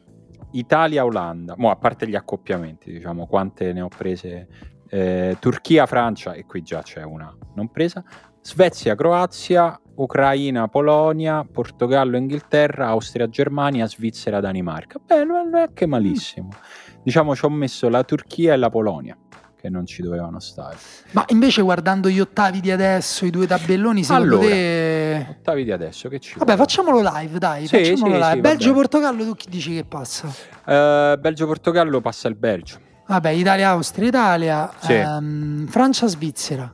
Italia-Olanda. 0.51 1.53
Mo, 1.57 1.69
a 1.71 1.75
parte 1.75 2.07
gli 2.07 2.15
accoppiamenti, 2.15 2.91
diciamo, 2.91 3.25
quante 3.27 3.71
ne 3.73 3.81
ho 3.81 3.87
prese. 3.87 4.47
Eh, 4.89 5.37
Turchia-Francia, 5.39 6.33
e 6.33 6.45
qui 6.45 6.61
già 6.61 6.81
c'è 6.81 7.03
una 7.03 7.33
non 7.55 7.69
presa. 7.69 8.03
Svezia-Croazia, 8.41 9.79
Ucraina-Polonia, 9.95 11.45
Portogallo-Inghilterra, 11.49 12.87
Austria-Germania, 12.87 13.87
Svizzera-Danimarca. 13.87 14.99
Beh, 15.05 15.23
non 15.23 15.55
è 15.55 15.69
che 15.73 15.85
malissimo. 15.85 16.49
Diciamo, 17.03 17.35
ci 17.35 17.45
ho 17.45 17.49
messo 17.49 17.87
la 17.89 18.03
Turchia 18.03 18.53
e 18.53 18.57
la 18.57 18.69
Polonia, 18.69 19.15
che 19.59 19.69
non 19.69 19.85
ci 19.85 20.01
dovevano 20.01 20.39
stare. 20.39 20.75
Ma 21.11 21.23
invece 21.27 21.61
guardando 21.61 22.09
gli 22.09 22.19
ottavi 22.19 22.59
di 22.61 22.71
adesso, 22.71 23.25
i 23.25 23.29
due 23.29 23.47
tabelloni, 23.47 24.03
secondo 24.03 24.35
Allora. 24.37 24.49
te... 24.49 25.27
Ottavi 25.39 25.63
di 25.63 25.71
adesso, 25.71 26.09
che 26.09 26.19
ci 26.19 26.33
Vabbè, 26.37 26.55
vuole? 26.55 26.57
facciamolo 26.57 27.01
live, 27.13 27.37
dai, 27.39 27.67
Sì, 27.67 27.77
facciamolo 27.77 28.13
sì, 28.15 28.19
live. 28.21 28.33
sì, 28.33 28.41
Belgio-Portogallo, 28.41 29.23
tu 29.23 29.33
chi 29.35 29.49
dici 29.49 29.73
che 29.75 29.85
passa? 29.85 30.27
Eh, 30.65 31.17
Belgio-Portogallo 31.19 32.01
passa 32.01 32.27
il 32.27 32.35
Belgio. 32.35 32.79
Vabbè, 33.07 33.29
Italia-Austria, 33.29 34.07
Italia, 34.07 34.71
Sì. 34.79 34.93
ehm, 34.93 35.67
Francia-Svizzera. 35.67 36.73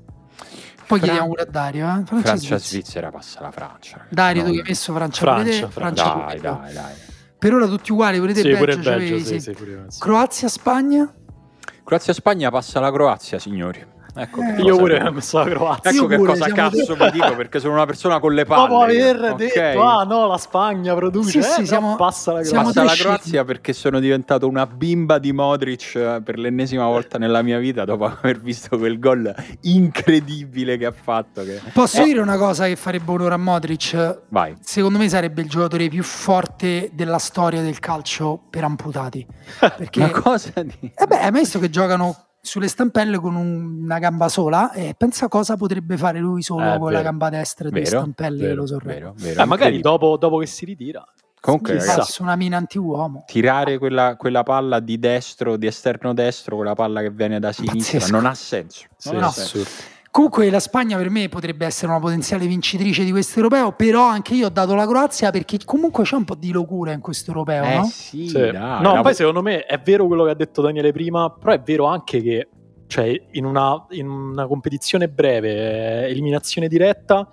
Poi 0.92 1.00
Fra- 1.00 1.08
chiediamo 1.08 1.28
pure 1.30 1.42
a 1.44 1.46
Dario, 1.46 1.88
eh? 1.88 2.04
Francia-Svizzera. 2.22 3.12
Passa 3.12 3.40
la 3.40 3.52
Francia. 3.52 4.06
Dario, 4.10 4.42
No, 4.42 4.48
tu 4.50 4.54
che 4.56 4.60
hai 4.62 4.68
messo 4.68 4.94
Francia, 4.94 5.22
Francia? 5.22 5.70
Francia. 5.70 5.70
Francia 5.70 6.26
Dai, 6.26 6.40
dai, 6.42 6.74
dai. 6.74 6.94
Per 7.40 7.54
ora 7.54 7.66
tutti 7.66 7.92
uguali, 7.94 8.20
pure 8.20 8.34
te 8.34 8.42
Sì, 8.42 8.50
Belgio, 8.50 8.82
Belgio, 8.90 9.18
sì, 9.20 9.40
sì. 9.40 9.54
sì. 9.88 9.98
Croazia-Spagna? 10.00 11.14
Croazia-Spagna 11.86 12.52
passa 12.52 12.80
la 12.82 12.92
Croazia, 12.92 13.40
signori. 13.40 13.84
Ecco 14.14 14.42
Eh, 14.42 14.62
Io 14.62 14.78
pure 14.78 15.10
messo 15.12 15.38
la 15.40 15.46
Croazia. 15.46 15.92
Ecco 15.92 16.06
che 16.08 16.18
cosa 16.18 16.48
cazzo 16.50 16.96
vi 16.96 17.12
dico 17.12 17.36
perché 17.36 17.60
sono 17.60 17.74
una 17.74 17.86
persona 17.86 18.20
con 18.20 18.34
le 18.34 18.46
palle. 18.46 18.68
Dopo 18.68 18.82
aver 18.82 19.16
io, 19.16 19.32
ok? 19.32 19.36
detto, 19.36 19.82
ah 19.84 20.04
no, 20.04 20.28
la 20.28 20.38
Spagna 20.38 20.94
produce, 20.96 21.30
Sì, 21.32 21.38
eh, 21.40 21.42
sì, 21.44 21.66
siamo- 21.68 21.96
passa 21.96 22.34
la 22.34 22.42
Croazia. 22.42 22.62
Passa 22.64 22.84
la 22.84 22.94
Croazia 22.94 23.44
perché 23.46 23.74
sono 23.74 24.00
diventato 24.00 24.48
una 24.48 24.66
bimba 24.66 25.18
di 25.20 25.32
Modric 25.32 25.96
eh, 25.96 26.22
per 26.24 26.38
l'ennesima 26.38 26.86
volta 26.86 27.18
nella 27.18 27.42
mia 27.42 27.58
vita 27.60 27.86
dopo 27.86 28.06
aver 28.06 28.40
visto 28.42 28.78
quel 28.78 29.00
gol 29.00 29.34
incredibile 29.62 30.78
che 30.78 30.86
ha 30.86 30.92
fatto. 30.94 31.44
Che... 31.44 31.62
Posso 31.74 32.02
Eh, 32.02 32.06
dire 32.06 32.20
una 32.20 32.38
cosa 32.38 32.66
che 32.66 32.76
farebbe 32.76 33.12
onore 33.12 33.34
a 33.34 33.38
Modric? 33.38 34.22
Vai. 34.30 34.56
Secondo 34.62 34.98
me 34.98 35.10
sarebbe 35.10 35.42
il 35.42 35.50
giocatore 35.50 35.88
più 35.90 36.04
forte 36.04 36.90
della 36.94 37.18
storia 37.20 37.62
del 37.62 37.80
calcio 37.80 38.42
per 38.50 38.64
amputati. 38.64 39.26
Perché, 39.60 40.00
Una 40.00 40.12
cosa 40.12 40.52
di... 40.64 40.74
eh 40.96 41.06
beh, 41.08 41.20
hai 41.20 41.32
mai 41.32 41.42
visto 41.42 41.60
che 41.60 41.70
giocano 41.70 42.16
sulle 42.42 42.68
stampelle 42.68 43.20
con 43.20 43.36
un- 43.36 43.84
una 43.84 44.00
gamba 44.00 44.28
sola? 44.30 44.72
E 44.72 44.96
pensa 44.98 45.28
cosa 45.28 45.56
potrebbe 45.58 45.96
fare 45.98 46.20
lui 46.20 46.42
solo 46.42 46.74
Eh, 46.74 46.78
con 46.78 46.92
la 46.92 46.98
vero. 47.00 47.04
gamba 47.04 47.30
destra 47.30 47.68
e 47.68 47.72
due 47.72 47.82
Vero, 47.82 48.00
stampelle 48.00 48.38
che 48.40 48.44
vero, 48.48 48.56
lo 48.62 48.68
sorreggono. 48.68 49.14
Eh, 49.24 49.46
magari 49.46 49.80
dopo, 49.82 50.18
dopo 50.18 50.38
che 50.38 50.46
si 50.48 50.66
ritira. 50.66 51.04
Comunque, 51.40 51.74
ragazzi, 51.74 52.22
una 52.22 52.36
mina 52.36 52.58
anti-uomo. 52.58 53.24
tirare 53.26 53.80
quella, 53.80 54.16
quella 54.16 54.44
palla 54.44 54.80
di 54.80 55.00
destro, 55.00 55.58
di 55.58 55.66
esterno 55.66 56.14
destro, 56.14 56.56
quella 56.56 56.76
palla 56.76 57.02
che 57.02 57.10
viene 57.10 57.40
da 57.40 57.52
sinistra, 57.52 57.98
Pazzesco. 57.98 58.16
non 58.16 58.26
ha 58.28 58.34
senso. 58.36 58.86
Non 59.06 59.16
no. 59.16 59.26
ha 59.26 59.32
senso. 59.32 59.66
Comunque 60.12 60.50
la 60.50 60.60
Spagna 60.60 60.98
per 60.98 61.10
me 61.10 61.30
potrebbe 61.30 61.66
essere 61.66 61.90
una 61.90 62.02
potenziale 62.02 62.46
vincitrice 62.46 63.06
di 63.06 63.12
questo 63.12 63.38
europeo, 63.38 63.72
però 63.72 64.06
anche 64.08 64.34
io 64.34 64.48
ho 64.48 64.50
dato 64.50 64.76
la 64.76 64.86
Croazia 64.86 65.32
perché 65.32 65.58
comunque 65.64 66.04
c'è 66.04 66.18
un 66.18 66.26
po' 66.26 66.36
di 66.36 66.52
locura 66.52 66.92
in 66.92 67.00
questo 67.00 67.32
europeo, 67.32 67.64
Eh 67.64 67.76
no? 67.78 67.84
sì, 67.86 68.28
Sì. 68.28 68.38
dai. 68.38 68.82
no, 68.82 68.94
no, 68.96 69.02
poi 69.04 69.14
secondo 69.16 69.42
me 69.42 69.64
è 69.66 69.80
vero 69.80 70.08
quello 70.08 70.26
che 70.26 70.32
ha 70.32 70.36
detto 70.36 70.62
Daniele 70.62 70.92
prima, 70.92 71.30
però 71.32 71.54
è 71.54 71.62
vero 71.62 71.86
anche 71.86 72.22
che 72.22 72.50
cioè, 72.88 73.10
in, 73.32 73.46
una, 73.46 73.86
in 73.92 74.10
una 74.10 74.48
competizione 74.48 75.08
breve, 75.08 76.04
eh, 76.04 76.10
eliminazione 76.10 76.68
diretta, 76.68 77.26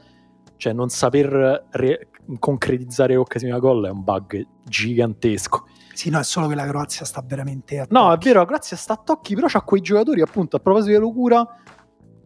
cioè 0.56 0.72
non 0.72 0.88
saper 0.88 1.66
re- 1.70 2.10
concretizzare 2.38 3.16
occasioni 3.16 3.52
da 3.52 3.58
gol 3.58 3.86
è 3.86 3.90
un 3.90 4.04
bug 4.04 4.40
gigantesco. 4.62 5.66
Sì, 5.94 6.10
no, 6.10 6.20
è 6.20 6.24
solo 6.24 6.46
che 6.46 6.54
la 6.54 6.64
Croazia 6.64 7.04
sta 7.04 7.24
veramente 7.26 7.80
a 7.80 7.86
No, 7.90 8.10
è 8.10 8.14
tocchi. 8.14 8.28
vero, 8.28 8.44
grazie 8.44 8.76
a 8.76 8.78
sta 8.78 8.92
a 8.92 9.00
tocchi, 9.04 9.34
però 9.34 9.48
c'ha 9.48 9.62
quei 9.62 9.80
giocatori, 9.80 10.20
appunto, 10.20 10.54
a 10.54 10.60
proposito 10.60 10.92
di 10.96 11.00
locura, 11.02 11.44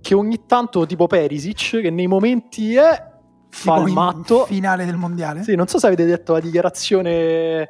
che 0.02 0.14
ogni 0.14 0.44
tanto, 0.46 0.84
tipo 0.84 1.06
Perisic, 1.06 1.80
che 1.80 1.90
nei 1.90 2.06
momenti 2.06 2.74
è 2.74 3.10
fa 3.48 3.78
il 3.78 3.92
matto. 3.92 4.44
finale 4.44 4.84
del 4.84 4.96
mondiale. 4.96 5.42
Sì, 5.42 5.54
non 5.54 5.66
so 5.68 5.78
se 5.78 5.86
avete 5.86 6.04
detto 6.04 6.32
la 6.32 6.40
dichiarazione, 6.40 7.68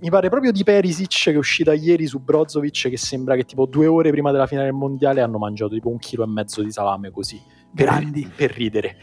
mi 0.00 0.10
pare 0.10 0.28
proprio 0.28 0.52
di 0.52 0.62
Perisic 0.62 1.24
che 1.24 1.32
è 1.32 1.36
uscita 1.36 1.72
ieri 1.72 2.06
su 2.06 2.20
Brozovic, 2.20 2.88
che 2.88 2.96
sembra 2.96 3.34
che 3.34 3.44
tipo 3.44 3.66
due 3.66 3.86
ore 3.86 4.10
prima 4.10 4.30
della 4.30 4.46
finale 4.46 4.68
del 4.68 4.76
mondiale 4.76 5.20
hanno 5.20 5.38
mangiato 5.38 5.74
tipo 5.74 5.88
un 5.88 5.98
chilo 5.98 6.24
e 6.24 6.26
mezzo 6.28 6.62
di 6.62 6.70
salame 6.70 7.10
così. 7.10 7.40
Per, 7.74 7.86
Grandi. 7.86 8.30
per 8.34 8.52
ridere. 8.52 8.96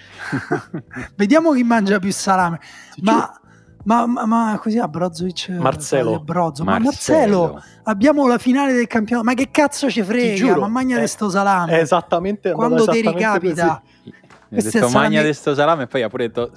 Vediamo 1.17 1.51
chi 1.51 1.63
mangia 1.63 1.99
più 1.99 2.11
salame. 2.11 2.59
Giuro. 2.95 3.11
Ma, 3.11 3.40
ma, 3.83 4.05
ma, 4.05 4.25
ma 4.25 4.59
così 4.61 4.77
a 4.79 4.87
Brozovic 4.87 5.49
Marcelo. 5.49 6.19
Brozzo. 6.19 6.63
Ma 6.63 6.79
Marcelo, 6.79 7.61
abbiamo 7.83 8.27
la 8.27 8.37
finale 8.37 8.73
del 8.73 8.87
campionato. 8.87 9.25
Ma 9.27 9.33
che 9.33 9.49
cazzo 9.51 9.89
ci 9.89 10.01
frega? 10.03 10.35
giuro, 10.35 10.61
ma 10.61 10.67
mangia 10.67 10.99
eh, 11.01 11.07
sto 11.07 11.29
salame. 11.29 11.73
È 11.73 11.79
esattamente 11.81 12.51
è 12.51 12.53
Quando 12.53 12.83
ti 12.85 12.99
esattamente 12.99 13.17
ricapita. 13.17 13.81
così. 14.03 14.13
Mi 14.51 14.57
ha 14.57 14.61
Queste 14.61 14.79
detto 14.79 14.91
magna 14.91 15.21
di 15.21 15.33
sto 15.33 15.53
salame 15.53 15.83
e 15.83 15.87
poi 15.87 16.01
ha 16.03 16.09
pure 16.09 16.27
detto... 16.27 16.51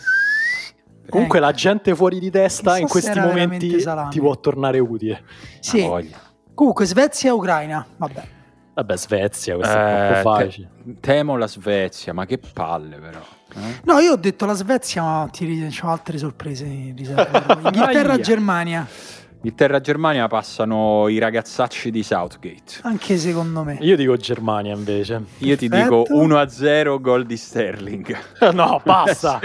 Comunque 1.09 1.37
Eh. 1.39 1.41
la 1.43 1.53
gente 1.53 1.95
fuori 1.95 2.18
di 2.18 2.31
testa 2.31 2.70
Chissà 2.70 2.79
in 2.79 2.89
questi 2.89 3.20
momenti 3.20 3.77
ti 4.11 4.20
può 4.20 4.39
tornare 4.41 4.79
utile. 4.79 5.22
Sì. 5.61 5.83
"Ah, 5.83 5.87
voglia". 5.89 6.16
Comunque 6.55 6.87
Svezia-Ucraina. 6.87 7.87
Vabbè. 7.99 8.22
Vabbè, 8.75 8.97
Svezia, 8.97 9.55
questo 9.57 9.77
è 9.77 9.81
Eh, 9.81 10.12
troppo 10.22 10.37
te- 10.39 10.45
facile. 10.45 10.70
temo 11.01 11.37
la 11.37 11.47
Svezia, 11.47 12.12
ma 12.14 12.25
che 12.25 12.39
palle 12.53 12.97
però. 12.99 13.20
Eh? 13.57 13.81
No, 13.85 13.99
io 13.99 14.13
ho 14.13 14.17
detto 14.17 14.47
la 14.47 14.55
Svezia, 14.55 15.03
ma 15.03 15.29
ti 15.31 15.71
ho 15.83 15.89
altre 15.89 16.19
sorprese 16.19 16.65
in 16.65 16.95
riserva. 16.97 17.61
Inghilterra-Germania. 17.65 18.87
Inghilterra-Germania 19.45 20.27
passano 20.27 21.07
i 21.09 21.19
ragazzacci 21.19 21.91
di 21.91 22.03
Southgate. 22.03 22.81
Anche 22.83 23.19
secondo 23.19 23.63
me. 23.63 23.77
Io 23.81 23.95
dico 23.95 24.17
Germania 24.17 24.75
invece. 24.75 25.23
Io 25.39 25.55
ti 25.57 25.69
Perfetto. 25.69 26.05
dico 26.09 26.25
1-0 26.25 27.01
gol 27.01 27.27
di 27.27 27.37
Sterling. 27.37 28.17
no, 28.55 28.81
basta. 28.83 29.41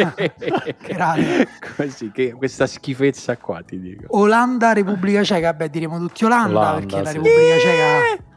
Grande. 0.87 1.49
Così, 1.75 2.11
che 2.11 2.31
questa 2.31 2.65
schifezza 2.65 3.35
qua 3.35 3.61
ti 3.61 3.77
dico. 3.77 4.05
Olanda, 4.17 4.71
Repubblica 4.71 5.21
Ceca. 5.21 5.53
Beh, 5.53 5.69
diremo 5.69 5.99
tutti 5.99 6.23
Olanda, 6.23 6.59
Olanda, 6.59 6.79
perché 6.79 7.01
la 7.01 7.09
sì. 7.09 7.17
Repubblica 7.17 7.59
Ceca. 7.59 8.27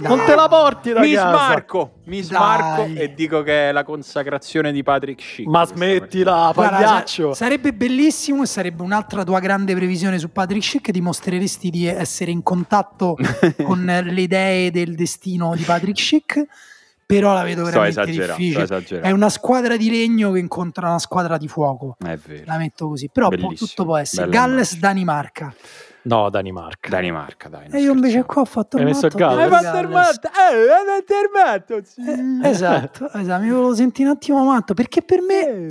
Dai. 0.00 0.14
Non 0.16 0.24
te 0.24 0.36
la 0.36 0.46
porti 0.46 0.92
da 0.92 1.00
Mi 1.00 1.12
casa. 1.12 1.28
smarco, 1.28 1.92
mi 2.04 2.20
smarco 2.22 2.82
Dai. 2.82 2.94
e 2.98 3.14
dico 3.14 3.42
che 3.42 3.70
è 3.70 3.72
la 3.72 3.82
consacrazione 3.82 4.70
di 4.70 4.84
Patrick 4.84 5.20
Schick. 5.20 5.48
Ma 5.48 5.64
smettila, 5.66 6.52
pagliaccio. 6.54 7.32
sa- 7.32 7.44
sarebbe 7.44 7.72
bellissimo 7.72 8.44
e 8.44 8.46
sarebbe 8.46 8.82
un'altra 8.84 9.24
tua 9.24 9.40
grande 9.40 9.74
previsione 9.74 10.18
su 10.20 10.30
Patrick 10.30 10.64
Schick. 10.64 10.90
Dimostreresti 10.92 11.70
di 11.70 11.86
essere 11.86 12.30
in 12.30 12.44
contatto 12.44 13.16
con 13.64 13.84
le 13.84 14.20
idee 14.20 14.70
del 14.70 14.94
destino 14.94 15.56
di 15.56 15.64
Patrick 15.64 15.98
Schick. 15.98 16.46
Però 17.08 17.32
la 17.32 17.42
vedo 17.42 17.64
veramente 17.64 18.04
difficile. 18.04 19.00
È 19.00 19.10
una 19.10 19.30
squadra 19.30 19.78
di 19.78 19.88
legno 19.88 20.30
che 20.30 20.40
incontra 20.40 20.88
una 20.88 20.98
squadra 20.98 21.38
di 21.38 21.48
fuoco. 21.48 21.96
È 21.98 22.16
vero. 22.16 22.42
La 22.44 22.58
metto 22.58 22.86
così. 22.86 23.08
Però 23.10 23.30
può- 23.30 23.52
tutto 23.54 23.84
può 23.86 23.96
essere. 23.96 24.26
bella 24.26 24.40
Galles-Danimarca. 24.40 25.54
No, 26.02 26.28
Danimarca. 26.28 26.90
Danimarca, 26.90 27.48
dai. 27.48 27.68
E 27.70 27.80
io 27.80 27.92
invece 27.94 28.24
qua 28.24 28.42
ho 28.42 28.44
fatto 28.44 28.76
Hai 28.76 28.82
il 28.82 28.88
messo 28.88 29.06
il 29.06 29.12
matto 29.14 29.24
Galles? 29.24 29.42
Hai 29.42 29.48
fatto 29.48 29.78
il 29.78 29.88
Galles. 29.88 30.06
matto, 30.06 30.28
eh, 30.28 30.70
hai 30.70 30.84
fatto 31.00 31.14
il 31.14 31.30
matto. 31.32 32.44
Eh, 32.44 32.48
esatto, 32.50 33.12
esatto, 33.12 33.42
mi 33.42 33.50
volevo 33.50 33.74
sentire 33.74 34.08
un 34.10 34.14
attimo 34.14 34.44
matto 34.44 34.74
perché 34.74 35.00
per 35.00 35.20
me 35.22 35.66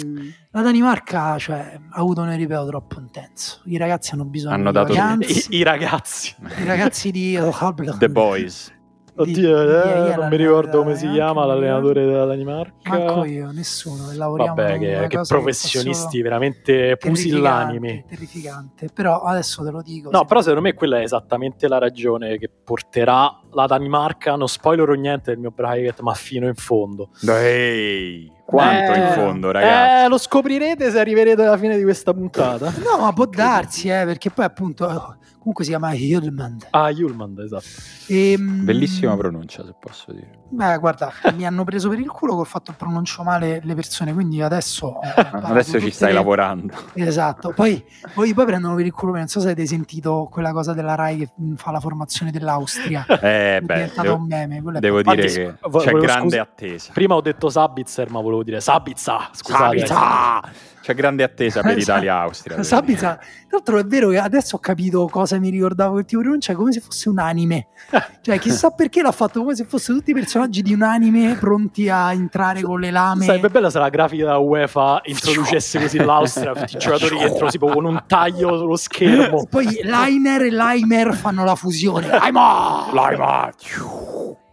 la 0.50 0.62
Danimarca 0.64 1.38
cioè, 1.38 1.80
ha 1.92 2.00
avuto 2.00 2.22
un 2.22 2.32
europeo 2.32 2.66
troppo 2.66 3.00
intenso. 3.00 3.62
I 3.66 3.78
ragazzi 3.78 4.14
hanno 4.14 4.26
bisogno 4.26 4.56
Hanno 4.56 4.72
di 4.72 4.78
dato 4.78 4.94
vacanze. 4.94 5.50
I, 5.52 5.58
i 5.58 5.64
ragazzi. 5.64 6.36
I 6.40 6.66
ragazzi 6.66 7.12
di 7.12 7.38
The 8.00 8.10
Boys. 8.10 8.74
Oddio, 9.18 9.34
di- 9.66 9.72
eh, 9.72 10.14
è 10.14 10.16
non 10.16 10.28
mi 10.30 10.36
ricordo 10.38 10.80
come 10.80 10.96
si 10.96 11.10
chiama 11.10 11.46
l'allenatore 11.46 12.06
della 12.06 12.26
Danimarca. 12.26 12.90
Manco 12.90 13.26
io, 13.26 13.52
nessuno. 13.52 14.12
Lavoriamo 14.14 14.56
Vabbè, 14.56 14.78
che, 14.78 15.08
che 15.08 15.20
professionisti 15.28 16.18
solo- 16.18 16.24
veramente 16.24 16.98
pusillanimi. 16.98 18.04
Terrificante, 18.08 18.16
terrificante. 18.16 18.90
Però 18.94 19.22
adesso 19.22 19.64
te 19.64 19.72
lo 19.72 19.82
dico. 19.82 20.10
No, 20.12 20.20
se- 20.20 20.26
però 20.26 20.40
secondo 20.42 20.62
me 20.62 20.74
quella 20.74 21.00
è 21.00 21.02
esattamente 21.02 21.68
la 21.68 21.78
ragione 21.80 22.38
che 22.38 22.50
porterà 22.64 23.40
la 23.52 23.66
Danimarca, 23.66 24.36
non 24.36 24.48
spoilerò 24.48 24.94
niente 24.94 25.32
del 25.32 25.40
mio 25.40 25.52
bracket, 25.52 26.00
ma 26.02 26.14
fino 26.14 26.46
in 26.48 26.56
fondo. 26.56 27.10
Ehi, 27.28 28.32
quanto 28.46 28.92
Eh, 28.94 28.98
in 29.00 29.08
fondo, 29.14 29.52
ragazzi? 29.52 30.06
Eh, 30.06 30.08
lo 30.10 30.18
scoprirete 30.18 30.92
se 30.92 31.00
arriverete 31.00 31.42
alla 31.44 31.58
fine 31.58 31.76
di 31.78 31.84
questa 31.84 32.14
puntata. 32.14 32.72
No, 32.84 33.02
ma 33.04 33.12
può 33.14 33.26
darsi, 33.26 33.90
eh, 33.90 34.04
perché 34.06 34.30
poi 34.30 34.46
appunto 34.46 34.86
oh, 34.86 35.16
comunque 35.48 35.64
si 35.64 35.70
chiama 35.70 35.94
Hillman. 35.94 36.58
Ah, 36.72 36.90
Yulman, 36.90 37.36
esatto. 37.40 37.66
Ehm, 38.08 38.66
Bellissima 38.66 39.16
pronuncia, 39.16 39.64
se 39.66 39.74
posso 39.80 40.12
dire. 40.12 40.40
Beh, 40.50 40.78
guarda, 40.78 41.12
mi 41.36 41.46
hanno 41.46 41.64
preso 41.64 41.88
per 41.90 42.00
il 42.00 42.10
culo 42.10 42.36
col 42.36 42.46
fatto 42.46 42.72
che 42.72 42.78
pronuncio 42.78 43.24
male 43.24 43.62
le 43.64 43.74
persone, 43.76 44.14
quindi 44.14 44.42
adesso... 44.42 45.00
eh, 45.02 45.30
Adesso 45.48 45.80
ci 45.80 45.92
stai 45.92 46.10
le- 46.10 46.16
lavorando. 46.16 46.74
Esatto, 46.94 47.52
poi, 47.54 47.84
poi, 48.14 48.34
poi 48.34 48.46
prendono 48.46 48.76
per 48.76 48.86
il 48.86 48.92
culo, 48.92 49.14
non 49.14 49.28
so 49.28 49.40
se 49.40 49.48
avete 49.48 49.66
sentito 49.66 50.28
quella 50.32 50.52
cosa 50.52 50.74
della 50.74 50.96
RAI 50.96 51.18
che 51.18 51.30
mh, 51.36 51.54
fa 51.56 51.72
la 51.72 51.80
formazione 51.80 52.32
dell'Austria. 52.32 53.06
Eh, 53.08 53.58
è 53.58 53.62
beh, 53.62 53.74
diventato 53.74 54.02
devo, 54.02 54.16
un 54.16 54.26
meme. 54.28 54.62
quello 54.62 54.80
devo 54.80 55.02
dire 55.02 55.26
che 55.28 55.56
vo- 55.64 55.80
c'è 55.80 55.92
grande 55.94 56.30
scusa- 56.38 56.42
attesa. 56.42 56.92
Prima 56.94 57.16
ho 57.16 57.22
detto 57.22 57.50
Sabitzer, 57.50 58.10
ma 58.12 58.20
volevo 58.22 58.44
dire 58.44 58.60
Sabitza. 58.60 59.30
Scusate. 59.32 59.86
Sabitza! 59.86 60.76
C'è 60.88 60.94
grande 60.94 61.24
attesa 61.24 61.60
per 61.60 61.78
Esatto. 61.78 62.00
Italia-Austria. 62.00 62.64
Sabitza, 62.64 63.16
tra 63.18 63.28
l'altro 63.50 63.78
è 63.78 63.84
vero 63.84 64.08
che 64.08 64.20
adesso 64.20 64.56
ho 64.56 64.60
capito 64.60 65.10
cosa 65.12 65.38
mi 65.38 65.50
ricordavo 65.50 65.92
quel 65.92 66.06
tipo 66.06 66.22
di 66.22 66.28
pronuncia, 66.28 66.56
come 66.56 66.72
se 66.72 66.80
fosse 66.80 67.10
un 67.10 67.20
anime. 67.20 67.68
Cioè, 68.28 68.40
chissà 68.40 68.70
perché 68.72 69.02
l'ha 69.02 69.12
fatto 69.12 69.42
come 69.42 69.54
se 69.54 69.66
fossero 69.66 69.98
tutti 69.98 70.12
i 70.12 70.14
personaggi 70.14 70.62
di 70.62 70.74
un 70.74 70.84
anime 70.84 71.36
pronti 71.36 71.90
a 71.90 72.14
entrare 72.14 72.62
con 72.62 72.80
le 72.80 72.92
lame. 72.92 73.26
Sarebbe 73.26 73.50
bella 73.50 73.70
se 73.70 73.80
la 73.80 73.90
grafica 73.90 74.24
della 74.24 74.38
UEFA 74.38 75.02
introducesse 75.06 75.78
così 75.80 75.98
l'Austria, 75.98 76.54
tutti 76.54 76.76
i 76.76 76.80
giocatori 76.80 77.18
che 77.18 77.26
entrano 77.26 77.50
tipo 77.50 77.68
con 77.68 77.84
un 77.84 78.04
taglio 78.08 78.58
sullo 78.58 78.78
schermo. 78.78 79.44
E 79.44 79.48
poi 79.50 79.80
Liner 79.84 80.44
e 80.44 80.52
Limer 80.52 81.14
fanno 81.16 81.44
la 81.44 81.56
fusione. 81.56 82.08
Laima! 82.18 82.88
Laima! 82.94 83.50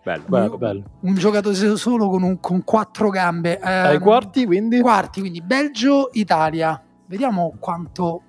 Bello. 0.04 0.22
Bello, 0.26 0.58
bello. 0.58 0.82
Un 1.00 1.14
giocatore 1.14 1.54
solo 1.76 2.08
con, 2.10 2.22
un- 2.22 2.38
con 2.38 2.62
quattro 2.62 3.08
gambe. 3.08 3.58
Eh, 3.58 3.68
Ai 3.70 3.98
quarti, 3.98 4.44
quindi? 4.44 4.80
quarti, 4.80 5.20
quindi 5.20 5.40
Belgio, 5.40 6.10
Italia. 6.12 6.80
Vediamo 7.06 7.54
quanto 7.58 8.20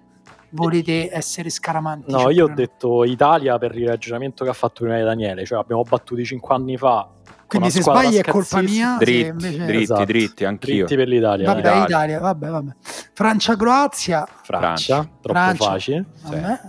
volete 0.52 1.10
essere 1.14 1.50
scaramanti. 1.50 2.10
No, 2.12 2.30
io 2.30 2.46
ho 2.46 2.54
detto 2.54 3.04
Italia 3.04 3.58
per 3.58 3.76
il 3.78 3.88
ragionamento 3.90 4.46
che 4.46 4.50
ha 4.52 4.54
fatto 4.54 4.84
prima 4.84 4.96
di 4.98 5.04
Daniele, 5.04 5.44
cioè 5.46 5.60
abbiamo 5.60 5.82
battuti 5.84 6.24
5 6.24 6.56
anni 6.56 6.78
fa. 6.78 7.10
Quindi 7.48 7.70
se 7.72 7.82
sbagli 7.82 8.16
è 8.16 8.24
colpa 8.24 8.62
mia. 8.62 8.96
Dritti, 8.98 9.28
invece- 9.28 9.66
dritti, 9.66 9.82
Esatto. 9.84 10.06
dritti, 10.06 10.46
anch'io. 10.46 10.76
Dritti 10.86 10.96
per 10.96 11.08
l'Italia. 11.10 11.46
Vabbè. 11.48 11.60
Italia. 11.60 11.84
Italia, 11.86 12.20
vabbè, 12.20 12.48
vabbè. 12.50 12.72
Francia-Croazia, 13.14 14.28
Francia, 14.44 14.96
troppo 15.22 15.40
Francia. 15.40 15.66
facile. 15.66 16.06
vabbè. 16.24 16.60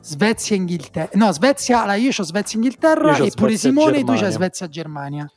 Svezia 0.00 0.56
Inghilterra. 0.56 1.10
No, 1.14 1.30
Svezia, 1.32 1.78
allora 1.82 1.94
io 1.94 2.10
ho 2.16 2.22
Svezia 2.22 2.58
Inghilterra 2.58 3.16
e 3.16 3.30
pure 3.34 3.56
Svezia 3.56 3.70
e 3.70 3.72
Simone 3.72 3.98
tu 4.00 4.06
c'hai 4.06 4.16
Germania. 4.16 4.30
Svezia 4.30 4.68
Germania. 4.68 5.30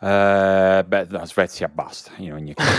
Eh, 0.00 0.84
beh, 0.86 1.06
no, 1.10 1.24
Svezia 1.26 1.68
basta, 1.68 2.12
in 2.18 2.32
ogni 2.32 2.54
caso. 2.54 2.70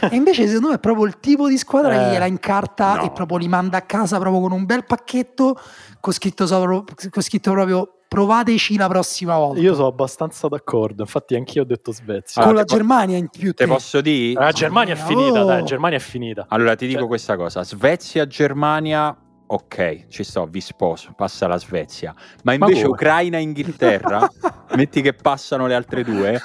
E 0.12 0.14
invece 0.16 0.46
secondo 0.46 0.68
me 0.68 0.74
è 0.74 0.78
proprio 0.78 1.06
il 1.06 1.18
tipo 1.20 1.48
di 1.48 1.56
squadra 1.56 1.94
Eh, 1.94 1.96
che 2.04 2.10
gliela 2.12 2.26
incarta 2.26 2.96
no. 2.96 3.02
e 3.04 3.10
proprio 3.12 3.38
li 3.38 3.48
manda 3.48 3.78
a 3.78 3.82
casa 3.82 4.18
proprio 4.18 4.42
con 4.42 4.52
un 4.52 4.66
bel 4.66 4.84
pacchetto 4.84 5.58
con 6.00 6.12
scritto, 6.12 6.46
sopra- 6.46 6.84
con 7.10 7.22
scritto 7.22 7.50
proprio 7.52 7.90
provateci 8.08 8.76
la 8.76 8.88
prossima 8.88 9.36
volta. 9.38 9.58
Io 9.60 9.74
sono 9.74 9.86
abbastanza 9.88 10.48
d'accordo, 10.48 11.02
infatti 11.02 11.34
anch'io 11.34 11.62
ho 11.62 11.64
detto 11.64 11.92
Svezia. 11.92 12.42
con 12.42 12.52
Ah, 12.52 12.54
la 12.56 12.64
Germania 12.64 13.16
in 13.16 13.28
più. 13.28 13.52
Te 13.54 13.64
te. 13.64 13.66
posso 13.66 14.00
dire? 14.02 14.38
La 14.40 14.52
Germania 14.52 14.94
è 14.94 15.00
Oh. 15.00 15.06
finita, 15.06 15.44
dai, 15.44 15.64
Germania 15.64 15.96
è 15.96 16.00
finita. 16.00 16.44
Allora 16.48 16.76
ti 16.76 16.86
dico 16.86 16.98
Cioè- 17.00 17.08
questa 17.08 17.36
cosa: 17.36 17.64
Svezia-Germania, 17.64 19.16
ok, 19.48 20.06
ci 20.08 20.24
sto, 20.24 20.46
vi 20.46 20.60
sposo, 20.60 21.12
passa 21.16 21.46
la 21.46 21.56
Svezia. 21.58 22.14
Ma 22.42 22.52
invece 22.52 22.82
come? 22.82 22.92
Ucraina-Inghilterra, 22.94 24.28
metti 24.74 25.02
che 25.02 25.12
passano 25.12 25.66
le 25.66 25.74
altre 25.74 26.02
due, 26.02 26.40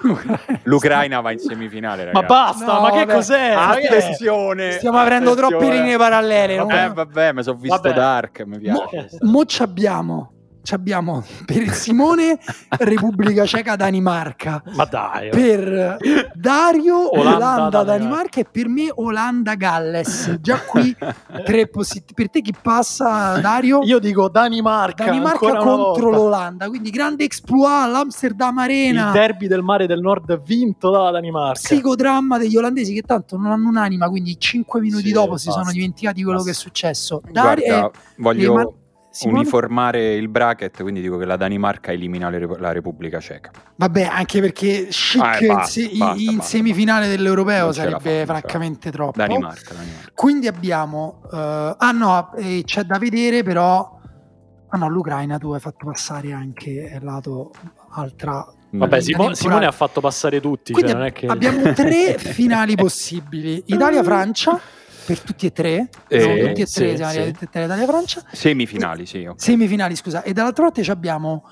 l'Ucraina 0.63 1.19
va 1.21 1.31
in 1.31 1.39
semifinale, 1.39 2.05
Ma 2.11 2.21
ragazzi. 2.21 2.25
basta, 2.27 2.65
No, 2.73 2.81
ma 2.81 2.91
che 2.91 2.99
vabbè. 2.99 3.13
cos'è? 3.13 3.55
Ma? 3.55 3.69
Attenzione! 3.69 4.71
Stiamo 4.73 4.97
aprendo 4.99 5.33
troppe 5.35 5.55
attenzione. 5.55 5.81
linee 5.83 5.97
parallele. 5.97 6.55
Eh, 6.55 6.89
vabbè, 6.93 7.33
mi 7.33 7.43
sono 7.43 7.57
visto 7.57 7.75
Vabbè. 7.81 7.93
Dark, 7.93 8.41
mi 8.45 8.57
Mo, 8.69 8.87
piace. 8.87 9.17
mo 9.21 9.45
ci 9.45 9.61
abbiamo, 9.63 10.31
abbiamo 10.69 11.23
per 11.45 11.61
il 11.61 11.71
Simone 11.71 12.37
Repubblica 12.79 13.45
Ceca 13.45 13.75
Danimarca. 13.75 14.61
Ma 14.75 14.85
dai. 14.85 15.27
oh. 15.27 15.31
Per 15.31 15.97
Dario 16.35 17.17
Olanda, 17.19 17.35
Olanda, 17.37 17.83
Danimarca. 17.83 17.83
Danimarca 17.83 18.39
e 18.39 18.45
per 18.51 18.67
me 18.67 18.91
Olanda 18.95 19.55
Galles. 19.55 20.37
Già 20.41 20.59
qui 20.61 20.95
tre 21.43 21.67
possibilità. 21.67 22.13
Per 22.15 22.29
te 22.29 22.41
chi 22.41 22.53
passa 22.59 23.39
Dario? 23.39 23.81
Io 23.83 23.99
dico 23.99 24.29
Danimarca, 24.29 25.05
Danimarca 25.05 25.57
contro 25.57 25.75
volta. 25.75 26.01
l'Olanda, 26.17 26.67
quindi 26.69 26.89
grande 26.89 27.23
exploit 27.23 27.83
all'Amsterdam 27.85 28.57
Arena. 28.57 29.07
Il 29.07 29.11
derby 29.13 29.47
del 29.47 29.61
mare 29.63 29.87
del 29.87 29.99
nord 29.99 30.41
vinto 30.43 30.89
dalla 30.91 31.11
Danimarca. 31.11 31.59
Psicodramma 31.59 32.37
degli 32.37 32.55
olandesi 32.57 32.93
che 32.93 33.01
tanto 33.01 33.37
non 33.37 33.51
hanno 33.51 33.67
un'anima, 33.69 34.07
quindi 34.09 34.39
cinque 34.39 34.79
minuti 34.79 35.07
Sì, 35.07 35.11
dopo 35.11 35.37
si 35.37 35.47
basta, 35.47 35.61
sono 35.61 35.73
dimenticati 35.73 36.21
quello 36.23 36.37
basta. 36.37 36.51
che 36.51 36.57
è 36.57 36.59
successo. 36.59 37.21
Dario, 37.31 37.65
Guarda, 37.65 37.87
eh, 37.87 37.91
voglio 38.17 38.75
Simone? 39.11 39.39
uniformare 39.41 40.13
il 40.15 40.29
bracket, 40.29 40.81
quindi 40.81 41.01
dico 41.01 41.17
che 41.17 41.25
la 41.25 41.35
Danimarca 41.35 41.91
elimina 41.91 42.29
le- 42.29 42.47
la 42.57 42.71
Repubblica 42.71 43.19
Ceca. 43.19 43.51
Vabbè, 43.75 44.03
anche 44.03 44.39
perché 44.39 44.87
chic 44.89 45.21
Ah, 45.21 45.37
basta, 45.39 45.45
in, 45.45 45.63
se- 45.89 45.97
basta, 45.97 46.21
in 46.21 46.35
basta. 46.37 46.49
semifinale 46.49 47.07
dell'europeo 47.07 47.71
sarebbe 47.73 48.25
fa, 48.25 48.33
francamente 48.33 48.89
troppo. 48.89 49.17
Danimarca, 49.17 49.73
Danimarca. 49.73 50.11
Quindi 50.15 50.47
abbiamo... 50.47 51.21
eh, 51.31 51.75
ah 51.77 51.91
no, 51.91 52.33
eh, 52.37 52.61
c'è 52.65 52.83
da 52.83 52.97
vedere 52.97 53.43
però... 53.43 53.99
Ah 54.73 54.77
no, 54.77 54.87
l'Ucraina 54.87 55.37
tu 55.37 55.51
hai 55.51 55.59
fatto 55.59 55.85
passare 55.85 56.31
anche 56.31 56.69
il 56.69 57.03
lato 57.03 57.51
altra... 57.89 58.45
Vabbè. 58.73 59.01
Simo-. 59.01 59.33
Simone 59.33 59.65
ha 59.65 59.71
fatto 59.73 59.99
passare 59.99 60.39
tutti. 60.39 60.73
Cioè, 60.73 60.93
non 60.93 61.03
è 61.03 61.11
che... 61.11 61.25
abbiamo 61.27 61.73
tre 61.75 62.17
finali 62.17 62.75
possibili. 62.75 63.61
Italia-Francia, 63.65 64.57
per 65.05 65.19
tutti 65.19 65.45
e 65.45 65.51
tre. 65.51 65.89
Eh, 66.07 66.21
Sono 66.21 66.37
tutti 66.47 66.61
e 66.61 66.65
sì, 66.65 66.73
tre, 66.79 66.95
siamo 66.95 67.11
sì. 67.11 67.17
arrivati 67.19 67.43
e 67.43 67.49
tre, 67.49 67.63
Italia-Francia. 67.65 68.23
Semifinali, 68.31 69.05
sì. 69.05 69.25
ok. 69.25 69.41
Semifinali, 69.41 69.95
scusa. 69.95 70.23
E 70.23 70.33
dall'altra 70.33 70.63
parte 70.65 70.83
ci 70.83 70.91
abbiamo 70.91 71.45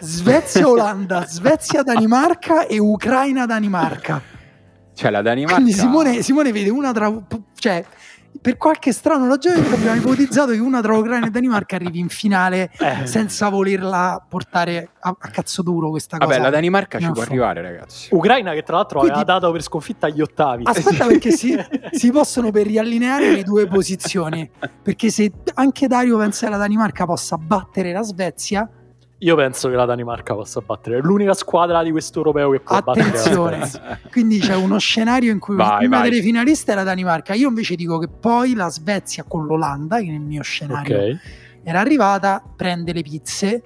Svezia-Olanda, 0.00 1.24
Svezia-Danimarca 1.28 2.66
e 2.66 2.78
Ucraina-Danimarca. 2.78 4.20
Cioè 4.94 5.10
la 5.10 5.22
Danimarca... 5.22 5.54
Quindi 5.60 5.72
Simone, 5.72 6.22
Simone 6.22 6.52
vede 6.52 6.70
una 6.70 6.92
tra... 6.92 7.12
Cioè, 7.54 7.84
per 8.40 8.56
qualche 8.56 8.92
strano 8.92 9.26
ragione 9.26 9.58
abbiamo 9.58 9.96
ipotizzato 9.96 10.52
che 10.52 10.58
una 10.58 10.80
tra 10.80 10.96
Ucraina 10.96 11.26
e 11.26 11.30
Danimarca 11.30 11.74
arrivi 11.76 11.98
in 11.98 12.08
finale 12.08 12.70
Eh. 12.78 13.04
senza 13.06 13.48
volerla 13.48 14.24
portare 14.28 14.90
a, 15.00 15.14
a 15.18 15.28
cazzo 15.28 15.62
duro 15.62 15.90
questa 15.90 16.16
cosa. 16.16 16.28
Vabbè, 16.30 16.42
la 16.42 16.50
Danimarca 16.50 16.98
ci 16.98 17.10
può 17.10 17.22
arrivare, 17.22 17.60
ragazzi. 17.60 18.08
Ucraina 18.12 18.52
che 18.52 18.62
tra 18.62 18.76
l'altro 18.76 19.00
Quindi- 19.00 19.18
aveva 19.18 19.38
dato 19.38 19.52
per 19.52 19.62
sconfitta 19.62 20.06
agli 20.06 20.20
ottavi. 20.20 20.62
Aspetta 20.64 21.06
perché 21.06 21.32
si, 21.32 21.54
si 21.92 22.10
possono 22.10 22.50
per 22.50 22.66
riallineare 22.66 23.32
le 23.32 23.42
due 23.42 23.66
posizioni. 23.66 24.48
Perché 24.82 25.10
se 25.10 25.30
anche 25.54 25.86
Dario 25.86 26.18
pensa 26.18 26.46
che 26.46 26.52
la 26.52 26.58
Danimarca 26.58 27.04
possa 27.06 27.36
battere 27.38 27.92
la 27.92 28.02
Svezia, 28.02 28.68
Io 29.22 29.36
penso 29.36 29.68
che 29.68 29.74
la 29.76 29.84
Danimarca 29.84 30.34
possa 30.34 30.60
battere. 30.60 30.96
È 30.96 31.00
l'unica 31.02 31.34
squadra 31.34 31.82
di 31.82 31.90
questo 31.90 32.18
europeo 32.18 32.50
che 32.52 32.60
può 32.60 32.80
battere 32.80 33.10
la 33.10 33.18
attenzione. 33.18 33.56
Svezia. 33.66 34.00
Quindi 34.10 34.38
c'è 34.38 34.54
uno 34.56 34.78
scenario 34.78 35.30
in 35.30 35.38
cui 35.38 35.56
Vai, 35.56 35.84
una 35.84 35.98
vai. 36.00 36.08
delle 36.10 36.22
finaliste 36.22 36.72
è 36.72 36.74
la 36.74 36.84
Danimarca. 36.84 37.34
Io 37.34 37.48
invece 37.48 37.74
dico 37.74 37.98
che 37.98 38.08
poi 38.08 38.54
la 38.54 38.70
Svezia 38.70 39.24
con 39.28 39.44
l'Olanda, 39.44 39.98
che 39.98 40.06
nel 40.10 40.20
mio 40.20 40.42
scenario 40.42 40.96
Ok. 40.96 41.16
era 41.62 41.80
arrivata, 41.80 42.42
prende 42.56 42.94
le 42.94 43.02
pizze 43.02 43.62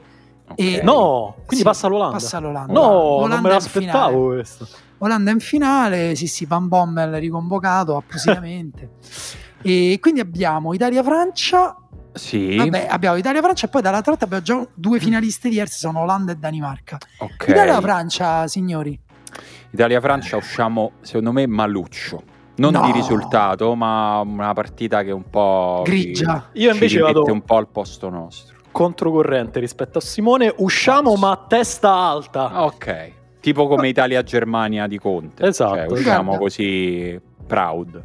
e 0.57 0.77
Ok. 0.79 0.83
No, 0.83 1.35
quindi 1.47 1.57
Sì, 1.59 1.63
passa 1.63 1.87
l'Olanda. 1.87 2.13
passa 2.17 2.39
l'Olanda. 2.41 2.73
No, 2.73 2.81
Olanda 2.91 3.35
non 3.37 3.43
me 3.45 3.51
l'aspettavo 3.51 4.27
questo. 4.31 4.67
Olanda 4.99 5.31
in 5.31 5.41
finale, 5.41 6.15
sì 6.15 6.27
sì, 6.27 6.45
Van 6.47 6.69
Bommel 6.69 7.15
riconvocato 7.15 7.97
appositamente. 7.97 8.91
e 9.63 9.99
quindi 10.01 10.21
abbiamo 10.21 10.73
Italia-Francia, 10.75 11.77
Sì, 12.13 12.57
vabbè 12.57 12.87
abbiamo 12.89 13.17
Italia-Francia 13.17 13.67
e 13.67 13.69
poi 13.71 13.83
dall'altra 13.83 14.13
parte 14.17 14.25
abbiamo 14.25 14.43
già 14.63 14.69
due 14.75 15.01
finaliste 15.01 15.49
diverse, 15.49 15.79
sono 15.79 16.01
Olanda 16.01 16.33
e 16.33 16.37
Danimarca. 16.37 16.99
ok. 17.19 17.47
Italia-Francia, 17.49 18.47
signori. 18.47 18.99
Italia-Francia 19.71 20.37
usciamo, 20.37 20.93
secondo 21.01 21.33
me, 21.33 21.47
maluccio. 21.47 22.23
Non 22.57 22.73
No. 22.73 22.83
di 22.87 22.93
risultato, 22.93 23.75
ma 23.75 24.21
una 24.21 24.53
partita 24.53 25.03
che 25.03 25.11
un 25.11 25.29
po'... 25.29 25.83
Grigia. 25.85 26.51
ci- 26.53 26.61
Io 26.63 26.73
invece 26.73 27.01
vado 27.01 27.25
un 27.25 27.43
po' 27.43 27.57
al 27.57 27.67
posto 27.67 28.09
nostro. 28.09 28.55
controcorrente 28.71 29.59
rispetto 29.59 29.99
a 29.99 30.01
Simone. 30.01 30.53
Usciamo 30.59 31.17
ma 31.17 31.33
a 31.33 31.45
testa 31.49 31.93
alta. 31.93 32.63
Ok. 32.65 33.13
Tipo 33.45 33.67
come 33.69 33.89
Italia-Germania 33.89 34.87
di 34.87 34.99
Conte. 34.99 35.45
Esatto. 35.49 35.75
Cioè, 35.75 35.87
usciamo 35.91 36.25
Guarda. 36.29 36.43
così 36.45 37.21
proud. 37.47 38.03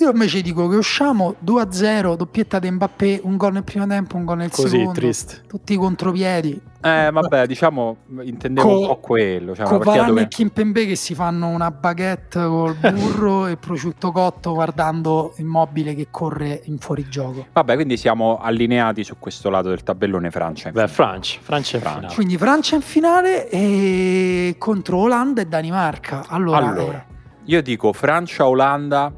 Io 0.00 0.10
invece 0.12 0.42
dico 0.42 0.68
che 0.68 0.76
usciamo 0.76 1.34
2-0, 1.44 2.14
doppietta 2.14 2.58
di 2.60 2.70
Mbappé, 2.70 3.20
un 3.24 3.36
gol 3.36 3.52
nel 3.54 3.64
primo 3.64 3.84
tempo, 3.86 4.16
un 4.16 4.24
gol 4.24 4.36
nel 4.36 4.50
Così, 4.50 4.68
secondo. 4.68 4.92
triste. 4.92 5.42
Tutti 5.48 5.72
i 5.72 5.76
contropiedi. 5.76 6.60
Eh, 6.80 7.10
vabbè, 7.10 7.46
diciamo, 7.46 7.96
intendevo 8.20 8.68
Co- 8.68 8.78
un 8.80 8.86
po' 8.86 8.96
quello. 8.98 9.56
Cioè 9.56 9.66
con 9.66 9.78
Varane 9.78 10.06
dove... 10.06 10.20
e 10.22 10.28
Kimpembe 10.28 10.86
che 10.86 10.94
si 10.94 11.14
fanno 11.14 11.48
una 11.48 11.72
baguette 11.72 12.38
col 12.46 12.76
burro 12.92 13.46
e 13.48 13.56
prosciutto 13.56 14.12
cotto 14.12 14.52
guardando 14.54 15.32
Immobile 15.38 15.94
che 15.96 16.06
corre 16.12 16.60
in 16.66 16.78
fuorigioco. 16.78 17.46
Vabbè, 17.52 17.74
quindi 17.74 17.96
siamo 17.96 18.38
allineati 18.38 19.02
su 19.02 19.16
questo 19.18 19.50
lato 19.50 19.70
del 19.70 19.82
tabellone 19.82 20.30
Francia. 20.30 20.70
Beh, 20.70 20.86
Francia, 20.86 21.40
Francia 21.42 21.76
in 21.76 21.82
Francia. 21.82 21.98
finale. 22.00 22.14
Quindi 22.14 22.38
Francia 22.38 22.74
in 22.76 22.82
finale 22.82 23.48
e 23.50 24.54
contro 24.58 24.98
Olanda 24.98 25.40
e 25.40 25.46
Danimarca. 25.46 26.26
Allora, 26.28 26.58
Allora, 26.68 27.04
io 27.46 27.62
dico 27.62 27.92
Francia-Olanda, 27.92 29.12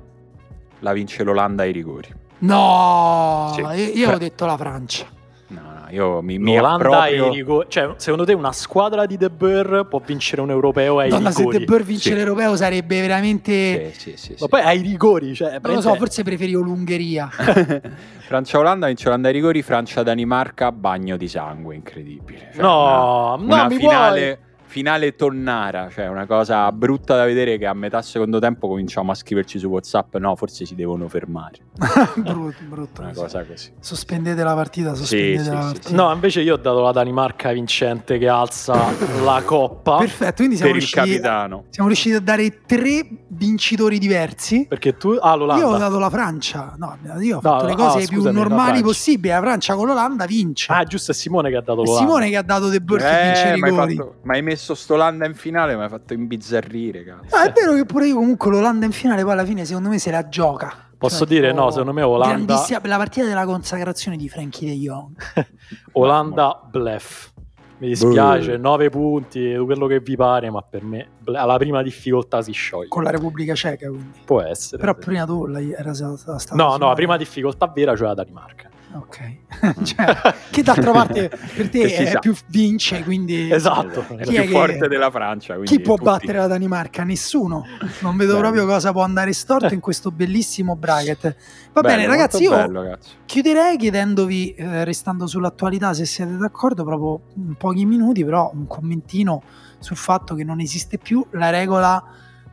la 0.81 0.93
vince 0.93 1.23
l'Olanda 1.23 1.63
ai 1.63 1.73
rigori. 1.73 2.09
no, 2.41 3.53
Sì. 3.55 3.61
io, 3.61 3.71
io 3.71 4.05
avevo 4.05 4.19
detto 4.19 4.47
la 4.47 4.57
Francia. 4.57 5.07
No, 5.49 5.61
no, 5.63 5.87
io 5.91 6.23
mi, 6.23 6.39
mi 6.39 6.55
L'Olanda 6.55 7.01
ai 7.03 7.15
approprio... 7.15 7.33
rigori. 7.33 7.67
Cioè, 7.69 7.95
secondo 7.97 8.25
te 8.25 8.33
una 8.35 8.53
squadra 8.53 9.05
di 9.05 9.17
De 9.17 9.31
Boer 9.31 9.85
può 9.91 10.01
vincere 10.05 10.41
un 10.43 10.51
europeo 10.51 11.01
ai 11.01 11.09
Donna, 11.11 11.33
se 11.33 11.39
rigori? 11.39 11.59
De 11.59 11.65
Boer 11.65 11.83
vince 11.83 12.11
Sì. 12.11 12.15
l'europeo 12.15 12.55
sarebbe 12.55 13.01
veramente... 13.01 13.91
Sì, 13.93 14.11
sì, 14.13 14.17
sì, 14.17 14.31
Ma 14.33 14.37
sì. 14.39 14.49
poi 14.49 14.61
ai 14.61 14.81
rigori, 14.81 15.35
cioè, 15.35 15.59
Non 15.61 15.75
lo 15.75 15.81
so, 15.81 15.95
forse 15.97 16.23
preferivo 16.23 16.63
l'Ungheria. 16.63 17.29
Francia-Olanda 18.19 18.87
vince 18.87 19.05
l'Olanda 19.07 19.29
ai 19.29 19.35
rigori, 19.35 19.63
Francia-Danimarca, 19.63 20.71
bagno 20.73 21.17
di 21.17 21.27
sangue, 21.29 21.75
incredibile. 21.75 22.51
Cioè, 22.55 22.63
No, 22.63 23.35
una, 23.37 23.37
no, 23.37 23.55
una 23.55 23.67
mi 23.67 23.77
finale, 23.77 24.39
finale 24.71 25.17
tonnara, 25.17 25.89
cioè 25.91 26.07
una 26.07 26.27
cosa 26.27 26.71
brutta 26.71 27.17
da 27.17 27.25
vedere 27.25 27.59
che 27.59 27.67
a 27.67 27.75
metà 27.75 28.01
secondo 28.03 28.39
tempo 28.39 28.69
cominciamo 28.69 29.11
a 29.11 29.15
scriverci 29.17 29.59
su 29.59 29.67
WhatsApp, 29.67 30.15
no, 30.17 30.37
forse 30.37 30.65
si 30.65 30.77
devono 30.77 31.09
fermare. 31.09 31.59
brutto, 32.17 32.63
brutto. 32.69 33.01
Una 33.01 33.13
sì. 33.13 33.21
cosa 33.21 33.45
così. 33.45 33.73
Sospendete 33.81 34.43
la 34.45 34.55
partita, 34.55 34.95
sospendete 34.95 35.43
sì, 35.43 35.51
la 35.51 35.61
sì, 35.67 35.73
partita. 35.73 35.95
No, 36.03 36.13
invece 36.13 36.41
io 36.43 36.55
ho 36.55 36.59
dato 36.59 36.83
la 36.83 36.93
Danimarca 36.93 37.51
vincente 37.53 38.17
che 38.19 38.29
alza 38.29 38.75
la 39.25 39.43
coppa. 39.45 39.97
Perfetto, 39.99 40.35
quindi 40.37 40.55
siamo 40.57 40.71
Per 40.73 40.81
il 40.81 40.87
riusciti, 40.89 41.11
capitano. 41.15 41.65
siamo 41.71 41.89
riusciti 41.89 42.15
a 42.15 42.21
dare 42.21 42.61
tre 42.65 43.07
vincitori 43.29 43.99
diversi. 43.99 44.67
Perché 44.69 44.97
tu... 44.97 45.17
Ah, 45.21 45.35
l'Olanda. 45.35 45.65
Io 45.65 45.71
ho 45.73 45.79
dato 45.79 45.99
la 45.99 46.11
Francia, 46.11 46.75
no, 46.79 46.97
io 47.21 47.39
ho 47.39 47.41
No, 47.43 47.51
fatto 47.51 47.67
le 47.67 47.73
ah, 47.73 47.77
cose 47.77 47.99
più 48.07 48.19
scusami, 48.19 48.35
la 48.35 48.41
normali 48.41 48.65
Francia. 48.69 48.83
possibili. 48.85 49.29
La 49.35 49.41
Francia 49.41 49.75
con 49.75 49.87
l'Olanda 49.89 50.27
vince. 50.27 50.73
Ah, 50.73 50.85
giusto, 50.85 51.11
è 51.11 51.15
Simone 51.15 51.51
che 51.51 51.57
ha 51.57 51.61
dato 51.61 51.83
È 51.83 51.85
l'Olanda. 51.85 52.07
Simone 52.07 52.29
che 52.31 52.37
ha 52.37 52.43
dato 52.43 52.69
De 52.69 52.81
Boer 52.81 53.01
che 53.01 53.23
vince 53.25 53.43
Eh, 53.53 53.57
i 53.57 53.63
rigori. 53.63 53.97
fatto- 53.97 54.15
ma 54.23 54.35
hai 54.35 54.43
messo 54.43 54.59
st'Olanda 54.75 55.27
in 55.27 55.35
finale, 55.35 55.77
mi 55.77 55.83
hai 55.83 55.89
fatto 55.89 56.13
imbizzarrire, 56.13 57.05
cazzo. 57.05 57.35
Ah, 57.35 57.45
è 57.49 57.53
vero 57.53 57.75
che 57.75 57.85
pure 57.85 58.07
io 58.07 58.15
comunque 58.15 58.51
l'Olanda 58.51 58.87
in 58.87 58.93
finale 58.93 59.23
poi 59.23 59.33
alla 59.33 59.45
fine 59.45 59.65
secondo 59.65 59.89
me 59.89 59.99
se 59.99 60.11
la 60.11 60.29
gioca. 60.29 60.89
Posso 60.97 61.19
Cioè, 61.19 61.29
dire, 61.29 61.49
tipo, 61.49 61.63
no, 61.63 61.71
secondo 61.71 61.93
me 61.93 62.03
Olanda- 62.03 62.63
La 62.83 62.97
partita 62.99 63.27
della 63.27 63.47
consacrazione 63.47 64.17
di 64.19 64.29
Frankie 64.29 64.69
De 64.69 64.75
Jong. 64.77 65.17
Olanda 65.93 66.61
bluff. 66.71 67.31
Mi 67.79 67.89
dispiace, 67.89 68.59
9 68.59 68.91
punti, 68.91 69.57
quello 69.65 69.87
che 69.87 70.01
vi 70.01 70.15
pare, 70.15 70.51
ma 70.51 70.61
per 70.61 70.85
me 70.85 71.13
alla 71.33 71.57
prima 71.57 71.83
difficoltà 71.83 72.43
si 72.43 72.53
scioglie. 72.53 72.89
Con 72.89 73.03
la 73.03 73.11
Repubblica 73.11 73.55
Ceca 73.55 73.89
quindi. 73.89 74.21
Può 74.27 74.43
essere. 74.43 74.77
Però 74.83 74.93
sì. 74.99 75.07
prima 75.07 75.25
tu 75.25 75.47
era 75.47 75.95
stata 75.95 76.55
No, 76.55 76.77
no, 76.77 76.89
la 76.89 76.95
prima 76.95 77.17
difficoltà 77.17 77.67
vera 77.75 77.97
cioè 77.97 78.09
la 78.09 78.15
Danimarca. 78.15 78.69
Ok. 78.93 79.37
cioè, 79.85 80.35
che 80.51 80.63
d'altra 80.63 80.91
parte 80.91 81.29
per 81.29 81.69
te 81.69 81.87
Che 81.87 82.11
è 82.11 82.19
più 82.19 82.35
vince, 82.49 83.03
quindi 83.05 83.51
Esatto. 83.53 84.01
È 84.17 84.23
Chi 84.25 84.35
è 84.35 84.41
più 84.43 84.51
che- 84.51 84.59
forte 84.59 84.89
della 84.89 85.11
Francia. 85.11 85.59
chi 85.63 85.81
può 85.81 85.95
tutti. 85.95 86.07
battere 86.07 86.39
la 86.39 86.47
Danimarca? 86.49 87.05
Nessuno. 87.05 87.65
Non 88.01 88.17
vedo 88.17 88.33
Bello. 88.33 88.43
proprio 88.43 88.67
cosa 88.67 88.91
può 88.93 89.03
andare 89.03 89.33
storto 89.33 89.73
in 89.75 89.81
questo 89.81 90.11
bellissimo 90.11 90.75
bracket. 90.77 91.37
Va 91.73 91.83
bene, 91.83 91.97
Bello, 92.03 92.09
ragazzi, 92.09 92.43
io 92.43 92.51
bello, 92.51 92.99
chiuderei 93.27 93.77
chiedendovi, 93.77 94.55
eh, 94.55 94.85
restando 94.85 95.27
sull'attualità, 95.29 95.95
se 95.95 96.05
siete 96.05 96.37
d'accordo, 96.37 96.83
proprio 96.83 97.21
in 97.37 97.55
pochi 97.55 97.85
minuti, 97.87 98.25
però 98.25 98.51
un 98.53 98.67
commentino 98.67 99.43
sul 99.79 99.97
fatto 99.97 100.35
che 100.35 100.43
non 100.43 100.59
esiste 100.59 100.99
più 100.99 101.25
la 101.33 101.51
regola 101.51 102.03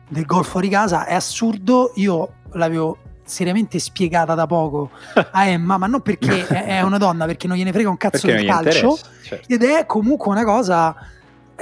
del 0.08 0.26
gol 0.26 0.46
fuori 0.46 0.70
casa. 0.70 1.06
È 1.06 1.16
assurdo, 1.16 1.94
io 1.96 2.34
l'avevo 2.52 2.98
seriamente 3.28 3.78
spiegata 3.80 4.34
da 4.34 4.48
poco 4.48 4.90
a 5.32 5.46
Emma, 5.48 5.78
ma 5.78 5.88
non 5.88 6.02
perché 6.02 6.48
è 6.48 6.82
una 6.82 6.98
donna, 6.98 7.26
perché 7.26 7.48
non 7.48 7.58
gliene 7.58 7.72
frega 7.72 7.90
un 7.90 7.98
cazzo 7.98 8.28
Perché 8.28 8.42
del 8.42 8.50
calcio. 8.50 8.98
certo. 9.24 9.54
Ed 9.54 9.64
è 9.64 9.86
comunque 9.86 10.32
una 10.32 10.44
cosa 10.44 10.96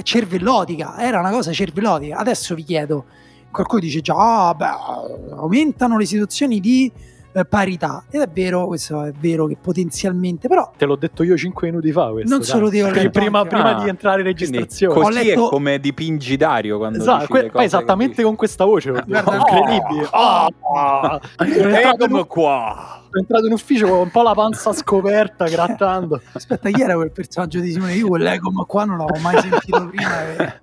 cervellotica, 0.01 0.97
era 0.99 1.19
una 1.19 1.31
cosa 1.31 1.51
cervellotica. 1.51 2.17
Adesso 2.17 2.55
vi 2.55 2.63
chiedo, 2.63 3.05
qualcuno 3.51 3.81
dice 3.81 4.01
già, 4.01 4.47
ah, 4.49 4.53
beh, 4.53 5.35
aumentano 5.35 5.97
le 5.97 6.05
situazioni 6.05 6.59
di 6.59 6.91
eh, 7.35 7.45
parità. 7.45 8.05
Ed 8.09 8.21
è 8.21 8.27
vero, 8.31 8.65
questo 8.67 9.03
è 9.03 9.11
vero 9.19 9.45
che 9.47 9.57
potenzialmente, 9.61 10.47
però 10.47 10.71
Te 10.77 10.85
l'ho 10.85 10.95
detto 10.95 11.23
io 11.23 11.35
5 11.35 11.67
minuti 11.69 11.91
fa 11.91 12.09
questo. 12.11 12.29
Non 12.29 12.39
dai. 12.39 12.47
solo 12.47 12.69
te, 12.69 12.81
ho 12.83 12.89
letto 12.89 13.09
prima, 13.09 13.39
anche- 13.39 13.49
prima 13.49 13.75
Ah, 13.75 13.83
di 13.83 13.89
entrare 13.89 14.21
in 14.21 14.27
registrazione. 14.27 14.93
Ho 14.99 15.01
così 15.03 15.23
letto- 15.23 15.45
è 15.47 15.49
come 15.49 15.79
dipingi 15.79 16.37
Dario 16.37 16.77
quando 16.77 16.99
Esatto, 16.99 17.33
dici 17.37 17.49
que- 17.49 17.63
esattamente 17.63 18.23
con 18.23 18.35
questa 18.35 18.63
voce. 18.65 18.91
Guarda, 18.91 19.35
incredibile. 19.35 20.07
oh, 20.11 20.47
Ah! 20.75 21.19
dici. 21.39 21.53
Sono 21.53 21.69
entrato, 21.75 22.25
qua. 22.25 23.01
Sono 23.15 23.19
entrato 23.19 23.45
in 23.45 23.53
ufficio 23.53 23.87
con 23.87 23.99
un 23.99 24.11
po' 24.11 24.21
la 24.23 24.33
panza 24.33 24.73
scoperta, 24.73 25.45
grattando. 25.47 26.21
aspetta, 26.33 26.69
chi 26.69 26.81
era 26.81 26.95
quel 26.95 27.11
personaggio 27.11 27.59
di 27.61 27.71
Simone? 27.71 27.93
Io 27.93 28.07
quell'ego, 28.07 28.51
ma 28.51 28.63
qua 28.65 28.83
non 28.83 28.97
l'avevo 28.97 29.19
mai 29.19 29.39
sentito 29.39 29.87
prima 29.87 30.27
e 30.27 30.53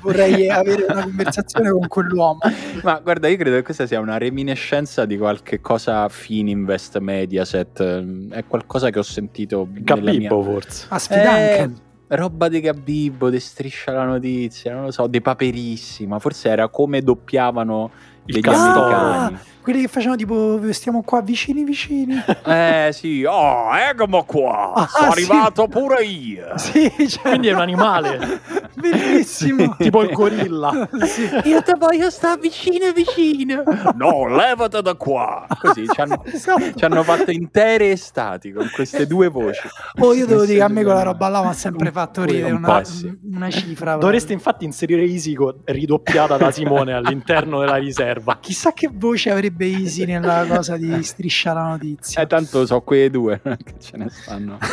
vorrei 0.00 0.48
avere 0.48 0.84
una 0.88 1.02
conversazione 1.02 1.70
con 1.70 1.88
quell'uomo. 1.88 2.38
Ma 2.82 3.00
guarda, 3.00 3.26
io 3.28 3.36
credo 3.36 3.56
che 3.56 3.62
questa 3.62 3.86
sia 3.86 3.98
una 3.98 4.18
reminiscenza 4.18 5.04
di 5.04 5.18
qualche 5.18 5.60
cosa 5.60 6.08
Fininvest 6.08 6.98
Mediaset. 6.98 7.80
ehm, 7.80 8.32
È 8.32 8.44
qualcosa 8.46 8.90
che 8.90 8.98
ho 9.00 9.04
sentito 9.04 9.66
nella 9.72 10.12
mia... 10.12 10.28
Forse. 10.28 10.86
A 10.90 10.98
Sfidanken. 10.98 11.76
Eh, 12.08 12.14
roba 12.16 12.46
di 12.48 12.60
Gabibbo, 12.60 13.30
di 13.30 13.40
Striscia 13.40 13.90
la 13.90 14.04
Notizia, 14.04 14.72
non 14.74 14.84
lo 14.84 14.90
so, 14.92 15.08
di 15.08 15.20
Paperissima. 15.20 16.20
Forse 16.20 16.50
era 16.50 16.68
come 16.68 17.02
doppiavano 17.02 17.90
Il 18.26 18.34
degli 18.34 18.42
Castoro. 18.42 18.84
americani. 18.94 19.38
Quelli 19.66 19.80
che 19.80 19.88
facevano 19.88 20.14
tipo 20.16 20.60
stiamo 20.72 21.02
qua 21.02 21.20
vicini 21.22 21.64
vicini. 21.64 22.14
Eh 22.46 22.90
sì, 22.92 23.24
oh, 23.24 23.74
eccomi 23.76 24.22
qua, 24.24 24.72
Ah, 24.76 24.86
sono 24.86 25.10
sì. 25.12 25.18
arrivato 25.18 25.66
pure 25.66 26.04
io. 26.04 26.52
sì, 26.56 26.88
cioè, 27.08 27.22
Quindi 27.30 27.48
è 27.48 27.52
un 27.52 27.60
animale, 27.60 28.40
bellissimo. 28.78 29.74
tipo 29.76 30.02
il 30.02 30.12
gorilla. 30.12 30.88
Sì. 31.02 31.28
Io 31.48 31.62
te 31.62 31.74
voglio 31.76 32.10
stare 32.10 32.40
vicino 32.40 32.92
vicino. 32.92 33.64
No, 33.96 34.28
levate 34.28 34.82
da 34.82 34.94
qua. 34.94 35.48
Così 35.60 35.88
ci 35.92 36.00
hanno, 36.00 36.22
Esatto. 36.26 36.74
ci 36.76 36.84
hanno 36.84 37.02
fatto 37.02 37.32
intere 37.32 37.90
estati 37.90 38.52
con 38.52 38.70
queste 38.72 39.08
due 39.08 39.26
voci. 39.26 39.66
Oh, 39.98 40.14
io 40.14 40.26
devo 40.26 40.44
dire 40.44 40.58
che 40.58 40.62
a 40.64 40.68
me 40.68 40.84
quella 40.84 41.02
roba 41.02 41.26
là 41.28 41.40
mi 41.42 41.48
ha 41.48 41.52
sempre 41.52 41.90
fatto 41.90 42.22
ridere 42.22 42.52
un 42.52 42.62
una, 42.62 42.84
sì. 42.84 43.12
una 43.32 43.50
cifra. 43.50 43.96
Dovreste 43.96 44.32
infatti 44.32 44.64
inserire 44.64 45.02
Isico 45.02 45.62
ridoppiata 45.64 46.36
da 46.36 46.52
Simone 46.52 46.92
all'interno 46.92 47.58
della 47.58 47.76
riserva. 47.76 48.38
Chissà 48.40 48.72
che 48.72 48.88
voce 48.92 49.30
avrebbe 49.32 49.55
Easy 49.64 50.04
nella 50.04 50.44
cosa 50.48 50.76
di 50.76 51.02
striscia 51.02 51.52
la 51.52 51.62
notizia. 51.68 52.22
Eh, 52.22 52.26
tanto 52.26 52.66
so 52.66 52.80
quei 52.82 53.10
due 53.10 53.40
che 53.42 53.74
ce 53.78 53.96
ne 53.96 54.08
stanno. 54.10 54.58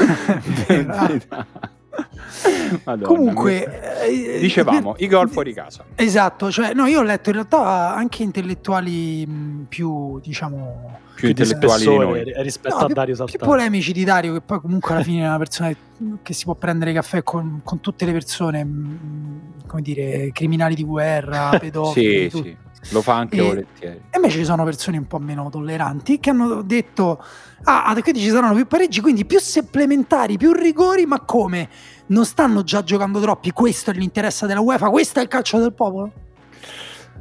Madonna, 2.86 3.06
Comunque, 3.08 4.02
eh, 4.04 4.40
dicevamo, 4.40 4.94
per- 4.94 5.04
i 5.04 5.08
gol 5.08 5.30
fuori 5.30 5.54
casa. 5.54 5.84
Esatto, 5.94 6.52
cioè, 6.52 6.74
no, 6.74 6.86
io 6.88 7.00
ho 7.00 7.04
letto 7.04 7.30
in 7.30 7.36
realtà 7.36 7.94
anche 7.94 8.24
intellettuali 8.24 9.26
mh, 9.28 9.66
più, 9.70 10.20
diciamo, 10.20 11.00
Più 11.14 11.28
intellettuali 11.28 11.86
di 11.88 11.96
noi. 11.98 12.24
rispetto 12.42 12.76
no, 12.76 12.82
a 12.82 12.86
più, 12.86 12.96
Dario 12.96 13.16
più 13.16 13.26
Saltato. 13.28 13.46
polemici 13.46 13.94
di 13.94 14.04
Dario, 14.04 14.34
che 14.34 14.42
poi 14.42 14.60
comunque 14.60 14.96
alla 14.96 15.04
fine 15.04 15.22
è 15.24 15.28
una 15.28 15.38
persona 15.38 15.70
che, 15.70 15.76
che 16.24 16.34
si 16.34 16.46
può 16.46 16.56
prendere 16.56 16.94
caffè 16.94 17.22
con, 17.22 17.62
con 17.64 17.80
tutte 17.80 18.06
le 18.06 18.12
persone, 18.12 18.64
mh, 18.64 19.40
come 19.68 19.82
dire, 19.84 20.32
criminali 20.34 20.74
di 20.74 20.84
guerra, 20.84 21.56
pedofili, 21.60 22.24
Sì, 22.24 22.30
tutto. 22.30 22.44
sì, 22.44 22.58
lo 22.90 23.02
fa 23.02 23.16
anche 23.16 23.38
E- 23.38 23.42
volentieri. 23.42 24.02
E 24.10 24.16
invece 24.16 24.38
ci 24.40 24.46
sono 24.46 24.64
persone 24.64 24.98
un 24.98 25.08
po' 25.08 25.20
meno 25.20 25.50
tolleranti 25.50 26.20
che 26.20 26.30
hanno 26.30 26.62
detto: 26.62 27.24
Ah, 27.64 27.86
ah, 27.86 28.02
quindi 28.02 28.20
ci 28.22 28.30
saranno 28.30 28.56
più 28.56 28.68
pareggi, 28.68 29.02
quindi 29.02 29.26
più 29.26 29.40
supplementari, 29.40 30.38
più 30.38 30.52
rigori, 30.52 31.06
ma 31.06 31.20
come? 31.22 31.70
Non 32.08 32.26
stanno 32.26 32.64
già 32.64 32.84
giocando 32.84 33.22
troppi? 33.22 33.52
Questo 33.52 33.92
è 33.92 33.94
l'interesse 33.94 34.46
della 34.46 34.60
UEFA? 34.60 34.90
Questo 34.90 35.20
è 35.20 35.22
il 35.22 35.30
calcio 35.30 35.58
del 35.60 35.74
popolo? 35.74 36.12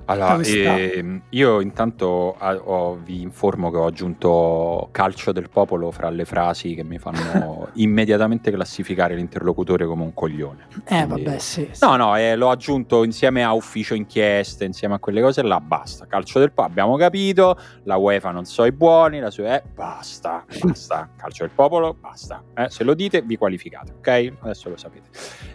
Allora, 0.07 0.41
ehm, 0.43 1.23
io 1.31 1.61
intanto 1.61 2.07
ho- 2.39 2.99
vi 3.03 3.23
informo 3.23 3.71
che 3.71 3.77
ho 3.77 3.87
aggiunto 3.87 4.89
calcio 4.91 5.31
del 5.33 5.49
popolo 5.49 5.91
fra 5.91 6.11
le 6.11 6.25
frasi 6.25 6.75
che 6.75 6.83
mi 6.83 6.99
fanno 6.99 7.69
immediatamente 7.75 8.51
classificare 8.51 9.15
l'interlocutore 9.15 9.87
come 9.87 10.03
un 10.03 10.13
coglione. 10.13 10.67
Eh, 10.87 11.07
Quindi- 11.07 11.23
vabbè, 11.25 11.39
sì. 11.39 11.69
sì. 11.71 11.85
No, 11.85 11.97
no, 11.97 12.17
eh, 12.17 12.35
l'ho 12.37 12.51
aggiunto 12.51 13.05
insieme 13.05 13.45
a 13.45 13.53
ufficio 13.53 13.95
inchieste, 13.95 14.65
insieme 14.65 14.95
a 14.95 14.99
quelle 14.99 15.23
cose 15.23 15.43
là, 15.43 15.61
basta. 15.61 16.07
Calcio 16.07 16.39
del 16.41 16.51
popolo, 16.51 16.69
abbiamo 16.71 16.97
capito, 16.97 17.57
la 17.85 17.97
UEFA 17.97 18.31
non 18.33 18.45
so 18.45 18.65
i 18.65 18.73
buoni, 18.73 19.21
la 19.21 19.31
sua... 19.31 19.57
Eh, 19.57 19.63
basta, 19.75 20.45
basta. 20.63 21.09
Calcio 21.17 21.45
del 21.45 21.53
popolo, 21.55 21.95
basta. 21.95 22.43
Eh, 22.55 22.69
se 22.71 22.83
lo 22.85 22.95
dite, 22.95 23.23
vi 23.23 23.37
qualificate, 23.37 23.93
ok? 23.99 24.33
Adesso 24.41 24.69
lo 24.69 24.77
sapete. 24.77 25.09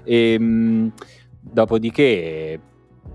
Ehm, 0.06 0.91
dopodiché, 1.39 2.60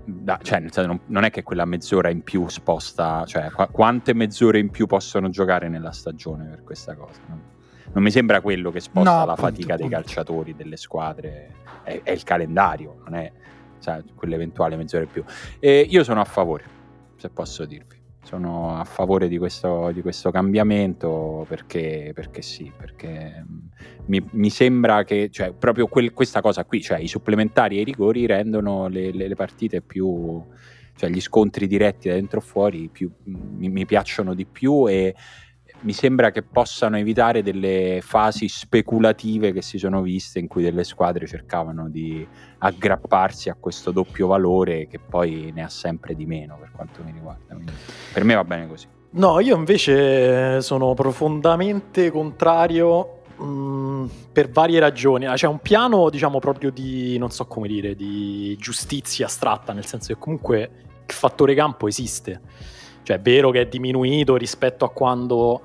da, 0.05 0.39
cioè, 0.41 0.59
non, 0.85 0.99
non, 1.07 1.23
è 1.23 1.29
che 1.29 1.43
quella 1.43 1.65
mezz'ora 1.65 2.09
in 2.09 2.23
più 2.23 2.47
sposta, 2.47 3.23
cioè 3.25 3.49
qu- 3.51 3.71
quante 3.71 4.13
mezz'ore 4.13 4.59
in 4.59 4.69
più 4.69 4.85
possono 4.85 5.29
giocare 5.29 5.69
nella 5.69 5.91
stagione 5.91 6.45
per 6.45 6.63
questa 6.63 6.95
cosa? 6.95 7.19
No? 7.27 7.51
Non 7.93 8.03
mi 8.03 8.11
sembra 8.11 8.41
quello 8.41 8.71
che 8.71 8.79
sposta 8.79 9.09
no, 9.09 9.25
la 9.25 9.31
appunto, 9.33 9.41
fatica 9.41 9.73
appunto. 9.73 9.89
dei 9.89 10.01
calciatori, 10.01 10.55
delle 10.55 10.77
squadre, 10.77 11.55
è, 11.83 12.01
è 12.03 12.11
il 12.11 12.23
calendario, 12.23 13.01
non 13.03 13.15
è 13.15 13.31
cioè, 13.79 14.03
quell'eventuale 14.15 14.75
mezz'ora 14.75 15.03
in 15.03 15.09
più. 15.09 15.23
E 15.59 15.85
io 15.87 16.03
sono 16.03 16.21
a 16.21 16.25
favore, 16.25 16.63
se 17.17 17.29
posso 17.29 17.65
dirvi 17.65 18.02
sono 18.23 18.77
a 18.79 18.83
favore 18.85 19.27
di 19.27 19.37
questo, 19.37 19.91
di 19.91 20.01
questo 20.01 20.31
cambiamento 20.31 21.45
perché, 21.47 22.11
perché, 22.15 22.41
sì, 22.41 22.71
perché 22.75 23.45
mm, 23.45 23.57
mi, 24.05 24.25
mi 24.31 24.49
sembra 24.49 25.03
che 25.03 25.29
cioè, 25.29 25.53
proprio 25.53 25.87
quel, 25.87 26.13
questa 26.13 26.41
cosa 26.41 26.63
qui, 26.65 26.81
cioè 26.81 26.99
i 26.99 27.07
supplementari 27.07 27.77
e 27.77 27.81
i 27.81 27.83
rigori 27.83 28.25
rendono 28.25 28.87
le, 28.87 29.11
le, 29.11 29.27
le 29.27 29.35
partite 29.35 29.81
più, 29.81 30.41
cioè 30.95 31.09
gli 31.09 31.21
scontri 31.21 31.67
diretti 31.67 32.07
da 32.07 32.15
dentro 32.15 32.39
o 32.39 32.41
fuori 32.41 32.89
più, 32.89 33.11
mi, 33.25 33.69
mi 33.69 33.85
piacciono 33.85 34.33
di 34.33 34.45
più 34.45 34.87
e 34.87 35.13
mi 35.83 35.93
sembra 35.93 36.31
che 36.31 36.43
possano 36.43 36.97
evitare 36.97 37.41
delle 37.41 37.99
fasi 38.01 38.47
speculative 38.47 39.51
che 39.51 39.61
si 39.61 39.77
sono 39.77 40.01
viste 40.01 40.39
in 40.39 40.47
cui 40.47 40.63
delle 40.63 40.83
squadre 40.83 41.27
cercavano 41.27 41.89
di 41.89 42.25
aggrapparsi 42.59 43.49
a 43.49 43.57
questo 43.59 43.91
doppio 43.91 44.27
valore 44.27 44.87
che 44.87 44.99
poi 44.99 45.51
ne 45.53 45.63
ha 45.63 45.69
sempre 45.69 46.15
di 46.15 46.25
meno 46.25 46.57
per 46.57 46.71
quanto 46.71 47.03
mi 47.03 47.11
riguarda. 47.11 47.53
Quindi 47.53 47.73
per 48.13 48.23
me 48.23 48.35
va 48.35 48.43
bene 48.43 48.67
così. 48.67 48.87
No, 49.11 49.39
io 49.39 49.55
invece 49.55 50.61
sono 50.61 50.93
profondamente 50.93 52.09
contrario 52.09 53.21
mh, 53.37 53.43
mm, 53.43 54.05
per 54.31 54.49
varie 54.49 54.79
ragioni. 54.79 55.27
C'è 55.27 55.47
un 55.47 55.59
piano, 55.59 56.09
diciamo, 56.09 56.39
proprio 56.39 56.71
di, 56.71 57.17
non 57.17 57.29
so 57.29 57.45
come 57.45 57.67
dire, 57.67 57.95
di 57.95 58.55
giustizia 58.57 59.25
astratta, 59.25 59.73
nel 59.73 59.85
senso 59.85 60.13
che 60.13 60.19
comunque 60.19 60.71
il 61.05 61.13
fattore 61.13 61.53
campo 61.53 61.87
esiste. 61.87 62.41
Cioè 63.03 63.17
è 63.17 63.19
vero 63.19 63.51
che 63.51 63.61
è 63.61 63.67
diminuito 63.67 64.37
rispetto 64.37 64.85
a 64.85 64.89
quando 64.89 65.61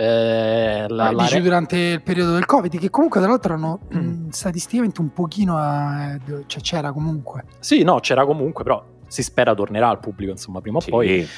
eh, 0.00 0.86
la, 0.88 1.10
la 1.10 1.26
re... 1.26 1.40
durante 1.40 1.76
il 1.76 2.02
periodo 2.02 2.34
del 2.34 2.46
Covid, 2.46 2.78
che 2.78 2.88
comunque 2.88 3.18
tra 3.18 3.28
l'altro 3.28 3.54
hanno 3.54 3.80
mm. 3.92 3.98
mh, 3.98 4.28
statisticamente 4.30 5.00
un 5.00 5.12
pochino, 5.12 5.56
a, 5.56 6.16
cioè 6.46 6.62
c'era 6.62 6.92
comunque. 6.92 7.42
Sì, 7.58 7.82
no, 7.82 7.98
c'era 7.98 8.24
comunque, 8.24 8.62
però 8.62 8.84
si 9.08 9.24
spera 9.24 9.54
tornerà 9.54 9.88
al 9.88 9.98
pubblico, 9.98 10.30
insomma, 10.30 10.60
prima 10.60 10.76
o 10.76 10.80
sì. 10.80 10.90
poi. 10.90 11.28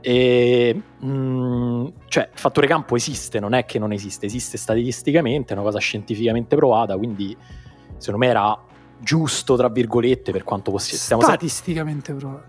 E, 0.00 0.82
mh, 1.00 1.86
cioè, 2.06 2.28
il 2.32 2.38
fattore 2.38 2.68
campo 2.68 2.94
esiste, 2.94 3.40
non 3.40 3.52
è 3.52 3.64
che 3.64 3.80
non 3.80 3.90
esiste, 3.90 4.26
esiste 4.26 4.58
statisticamente, 4.58 5.52
è 5.52 5.56
una 5.56 5.64
cosa 5.64 5.78
scientificamente 5.80 6.54
provata, 6.54 6.96
quindi 6.96 7.36
secondo 7.96 8.24
me 8.24 8.30
era 8.30 8.56
giusto, 9.00 9.56
tra 9.56 9.68
virgolette, 9.68 10.30
per 10.30 10.44
quanto 10.44 10.70
possiamo... 10.70 11.20
Statisticamente 11.20 12.14
provato. 12.14 12.44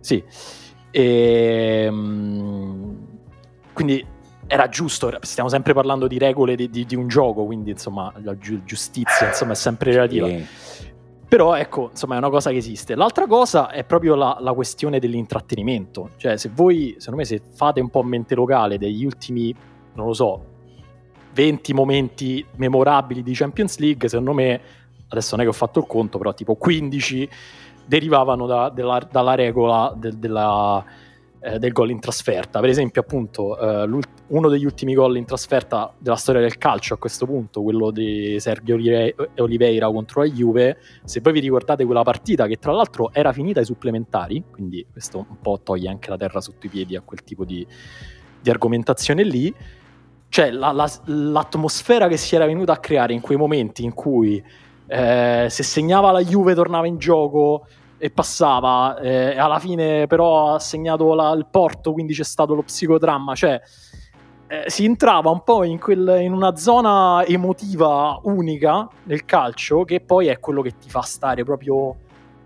Sì. 0.00 0.24
E, 0.90 1.90
mh, 1.90 2.96
quindi 3.74 4.11
era 4.52 4.68
giusto, 4.68 5.10
stiamo 5.22 5.48
sempre 5.48 5.72
parlando 5.72 6.06
di 6.06 6.18
regole 6.18 6.54
di, 6.56 6.68
di, 6.68 6.84
di 6.84 6.94
un 6.94 7.08
gioco, 7.08 7.46
quindi 7.46 7.70
insomma 7.70 8.12
la 8.22 8.36
gi- 8.36 8.62
giustizia 8.66 9.28
insomma, 9.28 9.52
è 9.52 9.54
sempre 9.54 9.92
relativa. 9.92 10.26
Sì. 10.26 10.46
Però 11.26 11.54
ecco, 11.54 11.88
insomma, 11.92 12.16
è 12.16 12.18
una 12.18 12.28
cosa 12.28 12.50
che 12.50 12.58
esiste. 12.58 12.94
L'altra 12.94 13.26
cosa 13.26 13.70
è 13.70 13.82
proprio 13.84 14.14
la, 14.14 14.36
la, 14.40 14.52
questione 14.52 14.98
dell'intrattenimento. 14.98 16.10
Cioè, 16.18 16.36
se 16.36 16.50
voi, 16.52 16.96
secondo 16.98 17.20
me, 17.20 17.24
se 17.24 17.40
fate 17.54 17.80
un 17.80 17.88
po' 17.88 18.02
mente 18.02 18.34
locale 18.34 18.76
degli 18.76 19.06
ultimi, 19.06 19.54
non 19.94 20.08
lo 20.08 20.12
so, 20.12 20.44
20 21.32 21.72
momenti 21.72 22.44
memorabili 22.56 23.22
di 23.22 23.32
Champions 23.32 23.78
League, 23.78 24.06
secondo 24.06 24.34
me, 24.34 24.60
adesso 25.08 25.34
non 25.34 25.46
è 25.46 25.48
che 25.48 25.54
ho 25.54 25.58
fatto 25.58 25.78
il 25.78 25.86
conto, 25.86 26.18
però 26.18 26.34
tipo 26.34 26.56
15 26.56 27.30
derivavano 27.86 28.44
da, 28.44 28.68
della, 28.68 29.00
dalla 29.10 29.34
regola 29.34 29.94
de, 29.96 30.18
della 30.18 30.84
eh, 31.42 31.58
del 31.58 31.72
gol 31.72 31.90
in 31.90 31.98
trasferta. 31.98 32.60
Per 32.60 32.68
esempio, 32.68 33.00
appunto, 33.00 33.58
eh, 33.58 34.00
uno 34.28 34.48
degli 34.48 34.64
ultimi 34.64 34.94
gol 34.94 35.16
in 35.16 35.24
trasferta 35.24 35.92
della 35.98 36.16
storia 36.16 36.40
del 36.40 36.56
calcio 36.56 36.94
a 36.94 36.98
questo 36.98 37.26
punto, 37.26 37.62
quello 37.62 37.90
di 37.90 38.36
Sergio 38.38 38.74
Oliveira 38.74 39.90
contro 39.90 40.22
la 40.22 40.28
Juve. 40.28 40.78
Se 41.04 41.20
voi 41.20 41.32
vi 41.32 41.40
ricordate 41.40 41.84
quella 41.84 42.04
partita, 42.04 42.46
che 42.46 42.58
tra 42.58 42.72
l'altro 42.72 43.12
era 43.12 43.32
finita 43.32 43.58
ai 43.58 43.66
supplementari, 43.66 44.44
quindi 44.50 44.86
questo 44.90 45.18
un 45.18 45.38
po' 45.42 45.60
toglie 45.62 45.88
anche 45.88 46.10
la 46.10 46.16
terra 46.16 46.40
sotto 46.40 46.66
i 46.66 46.68
piedi 46.68 46.94
a 46.94 47.00
quel 47.00 47.24
tipo 47.24 47.44
di, 47.44 47.66
di 48.40 48.50
argomentazione 48.50 49.24
lì. 49.24 49.52
Cioè, 50.28 50.50
la, 50.50 50.72
la, 50.72 50.90
l'atmosfera 51.06 52.08
che 52.08 52.16
si 52.16 52.36
era 52.36 52.46
venuta 52.46 52.72
a 52.72 52.78
creare 52.78 53.12
in 53.12 53.20
quei 53.20 53.36
momenti 53.36 53.84
in 53.84 53.92
cui 53.92 54.42
eh, 54.86 55.46
se 55.50 55.62
segnava 55.62 56.10
la 56.10 56.22
Juve 56.22 56.54
tornava 56.54 56.86
in 56.86 56.98
gioco, 56.98 57.66
e 58.02 58.10
passava, 58.10 58.98
eh, 58.98 59.38
alla 59.38 59.60
fine 59.60 60.08
però 60.08 60.54
ha 60.54 60.58
segnato 60.58 61.14
la, 61.14 61.30
il 61.34 61.46
porto, 61.48 61.92
quindi 61.92 62.14
c'è 62.14 62.24
stato 62.24 62.52
lo 62.52 62.62
psicodramma, 62.62 63.36
cioè 63.36 63.60
eh, 64.48 64.64
si 64.66 64.84
entrava 64.84 65.30
un 65.30 65.44
po' 65.44 65.62
in, 65.62 65.78
quel, 65.78 66.18
in, 66.20 66.32
una 66.32 66.56
zona 66.56 67.24
emotiva 67.24 68.18
unica 68.24 68.88
nel 69.04 69.24
calcio, 69.24 69.84
che 69.84 70.00
poi 70.00 70.26
è 70.26 70.40
quello 70.40 70.62
che 70.62 70.72
ti 70.80 70.90
fa 70.90 71.02
stare 71.02 71.44
proprio 71.44 71.94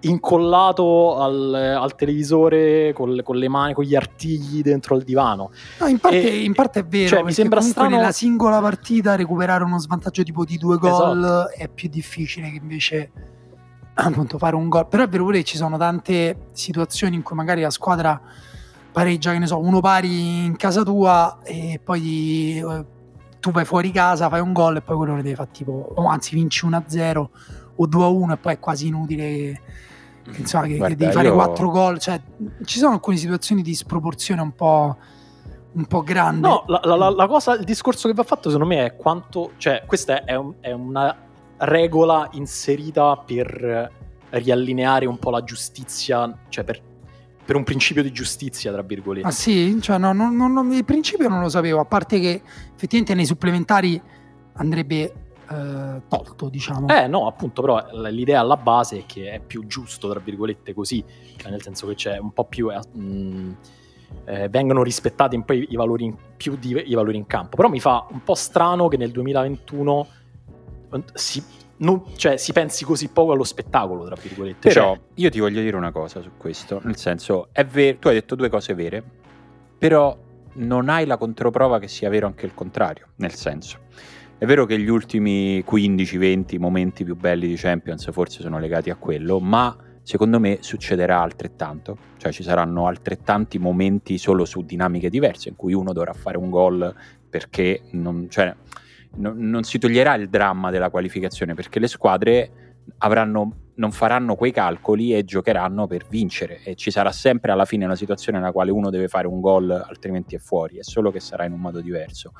incollato 0.00 1.16
al, 1.16 1.54
al 1.54 1.94
televisore 1.94 2.92
con, 2.92 3.22
con, 3.24 3.36
le 3.36 3.48
mani, 3.48 3.72
con 3.72 3.84
gli 3.84 3.94
artigli 3.94 4.61
dentro 4.61 4.94
al 4.94 5.04
divano. 5.04 5.52
No, 5.80 5.86
in 5.86 5.98
parte, 5.98 6.32
e, 6.32 6.42
in 6.42 6.52
parte 6.52 6.80
è 6.80 6.84
vero. 6.84 7.09
Cioè, 7.09 7.22
mi 7.22 7.32
sembra 7.32 7.62
strano 7.62 7.96
nella 7.96 8.12
singola 8.12 8.61
partita 8.61 9.14
recuperare 9.14 9.64
uno 9.64 9.78
svantaggio 9.78 10.22
tipo 10.22 10.44
di 10.44 10.59
due 10.59 10.76
gol 10.76 11.24
esatto. 11.24 11.50
è 11.52 11.66
più 11.70 11.88
difficile 11.88 12.50
che 12.50 12.59
invece 12.59 13.11
appunto 14.05 14.38
fare 14.38 14.57
un 14.57 14.68
gol. 14.68 14.86
Però 14.86 15.03
è 15.03 15.09
vero 15.09 15.24
pure 15.24 15.38
che 15.38 15.44
ci 15.44 15.57
sono 15.57 15.76
tante 15.78 16.49
situazioni 16.53 17.16
in 17.16 17.22
cui 17.22 17.36
magari 17.36 17.62
la 17.62 17.70
squadra 17.70 18.20
pareggia, 18.92 19.32
che 19.32 19.38
ne 19.38 19.47
so, 19.47 19.59
uno 19.59 19.80
pari 19.80 20.44
in 20.44 20.57
casa 20.57 20.82
tua 20.82 21.38
e 21.42 21.80
poi 21.82 22.59
eh, 22.59 22.84
tu 23.40 23.51
vai 23.51 23.64
fuori 23.64 23.90
casa, 23.90 24.28
fai 24.28 24.40
un 24.40 24.53
gol 24.53 24.76
e 24.76 24.80
poi 24.80 24.97
quello 24.97 25.14
ne 25.14 25.22
devi 25.22 25.34
fare 25.34 25.51
tipo, 25.53 25.92
o 25.94 26.07
anzi 26.09 26.34
vinci 26.34 26.66
1-0 26.66 27.26
o 27.78 27.86
2-1 27.86 28.32
e 28.32 28.36
poi 28.36 28.53
è 28.55 28.59
quasi 28.59 28.86
inutile 28.86 29.24
che, 29.24 29.61
che, 30.30 30.40
insomma, 30.40 30.66
che, 30.66 30.76
Guarda, 30.76 30.94
che 30.94 31.01
devi 31.01 31.12
fare 31.12 31.28
io... 31.28 31.34
4 31.34 31.70
gol. 31.70 31.99
Cioè, 31.99 32.20
ci 32.64 32.78
sono 32.78 32.94
alcune 32.94 33.16
situazioni 33.16 33.62
di 33.62 33.74
sproporzione 33.74 34.40
un 34.40 34.55
po' 34.55 34.97
un 35.72 35.84
po' 35.84 36.03
grande. 36.03 36.49
No, 36.49 36.64
la, 36.68 36.80
la, 36.82 37.11
la, 37.11 37.26
cosa, 37.26 37.53
il 37.55 37.64
discorso 37.64 38.09
che 38.09 38.14
va 38.14 38.22
fatto 38.22 38.49
secondo 38.49 38.74
me 38.74 38.86
è 38.86 38.97
quanto, 38.97 39.53
cioè 39.59 39.82
questa 39.86 40.24
è, 40.24 40.34
un, 40.34 40.55
è 40.61 40.72
una 40.72 41.25
regola 41.59 42.28
inserita 42.32 43.16
per 43.16 43.92
riallineare 44.30 45.07
un 45.07 45.18
po' 45.18 45.30
la 45.30 45.42
giustizia, 45.42 46.36
cioè 46.48 46.64
per, 46.64 46.80
per 47.44 47.57
un 47.57 47.64
principio 47.64 48.02
di 48.02 48.12
giustizia, 48.12 48.72
tra 48.72 48.82
virgolette. 48.82 49.26
Ah 49.26 49.30
sì? 49.30 49.78
Cioè, 49.80 49.98
no, 49.98 50.12
no, 50.12 50.30
no, 50.30 50.74
il 50.74 50.84
principio 50.84 51.28
non 51.28 51.40
lo 51.40 51.48
sapevo, 51.48 51.80
a 51.80 51.84
parte 51.84 52.20
che 52.20 52.42
effettivamente 52.74 53.14
nei 53.14 53.26
supplementari 53.26 54.00
andrebbe 54.54 55.12
eh, 55.48 56.02
tolto, 56.09 56.48
diciamo. 56.48 56.88
Eh 56.88 57.07
no, 57.07 57.26
appunto, 57.26 57.62
però 57.62 57.84
l'idea 58.11 58.40
alla 58.40 58.57
base 58.57 58.98
è 58.98 59.07
che 59.07 59.32
è 59.32 59.40
più 59.40 59.66
giusto, 59.66 60.09
tra 60.09 60.20
virgolette, 60.20 60.74
così, 60.74 61.04
cioè 61.36 61.50
nel 61.50 61.62
senso 61.62 61.86
che 61.86 61.94
c'è 61.94 62.18
un 62.18 62.32
po' 62.32 62.44
più... 62.44 62.70
Mh, 62.70 63.57
eh, 64.24 64.48
vengono 64.48 64.82
rispettati 64.82 65.36
un 65.36 65.44
po' 65.44 65.52
i, 65.52 65.66
i 65.70 65.76
valori 65.76 66.04
in, 66.04 66.16
più 66.36 66.57
di, 66.57 66.82
i 66.86 66.94
valori 66.94 67.16
in 67.16 67.26
campo. 67.26 67.57
Però 67.57 67.68
mi 67.68 67.80
fa 67.80 68.07
un 68.11 68.22
po' 68.22 68.34
strano 68.34 68.88
che 68.88 68.96
nel 68.96 69.11
2021 69.11 70.07
si, 71.14 71.43
non, 71.78 72.03
cioè, 72.16 72.37
si 72.37 72.53
pensi 72.53 72.84
così 72.84 73.09
poco 73.09 73.32
allo 73.32 73.45
spettacolo, 73.45 74.05
tra 74.05 74.16
virgolette. 74.20 74.68
Però 74.68 74.95
cioè, 74.95 75.05
io 75.14 75.30
ti 75.30 75.41
voglio 75.41 75.61
dire 75.61 75.76
una 75.76 75.93
cosa 75.93 76.20
su 76.20 76.30
questo, 76.37 76.80
nel 76.84 76.97
senso, 76.97 77.49
è 77.53 77.64
vero, 77.64 77.99
tu 77.99 78.09
hai 78.09 78.14
detto 78.14 78.34
due 78.34 78.49
cose 78.49 78.74
vere, 78.74 79.03
però 79.78 80.16
non 80.55 80.89
hai 80.89 81.07
la 81.07 81.16
controprova 81.16 81.78
che 81.78 81.89
sia 81.89 82.09
vero 82.09 82.26
anche 82.26 82.47
il 82.47 82.55
contrario, 82.55 83.09
nel 83.16 83.34
senso. 83.34 83.80
È 84.39 84.45
vero 84.45 84.66
che 84.66 84.78
gli 84.78 84.89
ultimi 84.89 85.61
15-20 85.61 86.59
momenti 86.59 87.05
più 87.05 87.16
belli 87.16 87.47
di 87.47 87.57
Champions 87.57 88.11
forse 88.12 88.43
sono 88.43 88.59
legati 88.59 88.91
a 88.91 88.97
quello, 88.97 89.41
ma 89.41 89.74
secondo 90.03 90.39
me 90.39 90.59
succederà 90.61 91.20
altrettanto, 91.20 91.97
cioè 92.18 92.32
ci 92.32 92.43
saranno 92.43 92.87
altrettanti 92.87 93.59
momenti 93.59 94.18
solo 94.18 94.45
su 94.45 94.62
dinamiche 94.62 95.09
diverse 95.09 95.49
in 95.49 95.57
cui 95.57 95.72
uno 95.72 95.93
dovrà 95.93 96.12
fare 96.12 96.37
un 96.37 96.51
gol 96.51 96.95
perché 97.28 97.82
non, 97.93 98.26
cioè, 98.28 98.55
no, 99.16 99.32
non 99.34 99.62
si 99.62 99.78
toglierà 99.78 100.14
il 100.14 100.28
dramma 100.28 100.70
della 100.70 100.90
qualificazione 100.90 101.54
perché 101.54 101.78
le 101.78 101.88
squadre 101.88 102.50
avranno, 102.98 103.70
non 103.74 103.92
faranno 103.92 104.34
quei 104.34 104.52
calcoli 104.52 105.14
e 105.14 105.24
giocheranno 105.24 105.86
per 105.86 106.06
vincere 106.08 106.62
e 106.62 106.74
ci 106.74 106.90
sarà 106.90 107.12
sempre 107.12 107.52
alla 107.52 107.64
fine 107.64 107.84
una 107.84 107.96
situazione 107.96 108.38
nella 108.38 108.52
quale 108.52 108.70
uno 108.70 108.90
deve 108.90 109.08
fare 109.08 109.26
un 109.26 109.40
gol 109.40 109.70
altrimenti 109.70 110.34
è 110.34 110.38
fuori, 110.38 110.78
è 110.78 110.82
solo 110.82 111.10
che 111.10 111.20
sarà 111.20 111.44
in 111.44 111.52
un 111.52 111.60
modo 111.60 111.80
diverso. 111.80 112.32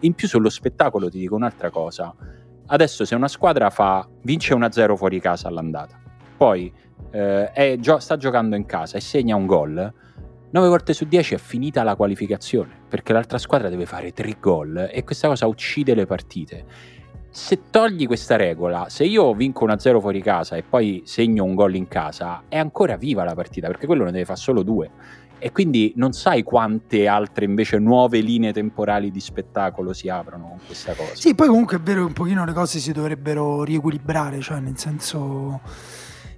In 0.00 0.14
più 0.14 0.26
sullo 0.26 0.48
spettacolo 0.48 1.08
ti 1.08 1.18
dico 1.18 1.34
un'altra 1.36 1.70
cosa, 1.70 2.14
adesso 2.66 3.04
se 3.04 3.14
una 3.14 3.28
squadra 3.28 3.70
fa, 3.70 4.08
vince 4.22 4.54
1-0 4.54 4.96
fuori 4.96 5.20
casa 5.20 5.48
all'andata, 5.48 6.00
poi 6.36 6.72
eh, 7.10 7.76
gio- 7.78 7.98
sta 7.98 8.16
giocando 8.16 8.56
in 8.56 8.66
casa 8.66 8.96
e 8.96 9.00
segna 9.00 9.36
un 9.36 9.46
gol, 9.46 9.92
9 10.52 10.68
volte 10.68 10.92
su 10.92 11.06
10 11.06 11.34
è 11.34 11.38
finita 11.38 11.82
la 11.82 11.96
qualificazione 11.96 12.70
perché 12.88 13.12
l'altra 13.12 13.38
squadra 13.38 13.70
deve 13.70 13.86
fare 13.86 14.12
3 14.12 14.36
gol 14.38 14.88
e 14.92 15.02
questa 15.02 15.28
cosa 15.28 15.46
uccide 15.46 15.94
le 15.94 16.06
partite. 16.06 16.64
se 17.34 17.62
togli 17.70 18.06
questa 18.06 18.36
regola, 18.36 18.90
se 18.90 19.04
io 19.04 19.32
vinco 19.32 19.66
1-0 19.66 20.00
fuori 20.00 20.20
casa 20.20 20.56
e 20.56 20.62
poi 20.62 21.02
segno 21.06 21.44
un 21.44 21.54
gol 21.54 21.74
in 21.74 21.88
casa, 21.88 22.42
è 22.46 22.58
ancora 22.58 22.96
viva 22.96 23.24
la 23.24 23.34
partita, 23.34 23.68
perché 23.68 23.86
quello 23.86 24.04
ne 24.04 24.12
deve 24.12 24.26
fare 24.26 24.38
solo 24.38 24.62
due. 24.62 24.90
E 25.38 25.50
quindi 25.50 25.94
non 25.96 26.12
sai 26.12 26.42
quante 26.42 27.08
altre 27.08 27.46
invece 27.46 27.78
nuove 27.78 28.20
linee 28.20 28.52
temporali 28.52 29.10
di 29.10 29.18
spettacolo 29.18 29.94
si 29.94 30.10
aprono 30.10 30.48
con 30.50 30.58
questa 30.66 30.92
cosa. 30.92 31.14
Sì, 31.14 31.34
poi 31.34 31.48
comunque 31.48 31.78
è 31.78 31.80
vero 31.80 32.00
che 32.00 32.06
un 32.06 32.12
pochino 32.12 32.44
le 32.44 32.52
cose 32.52 32.78
si 32.78 32.92
dovrebbero 32.92 33.64
riequilibrare, 33.64 34.40
cioè 34.40 34.60
nel 34.60 34.76
senso 34.76 35.62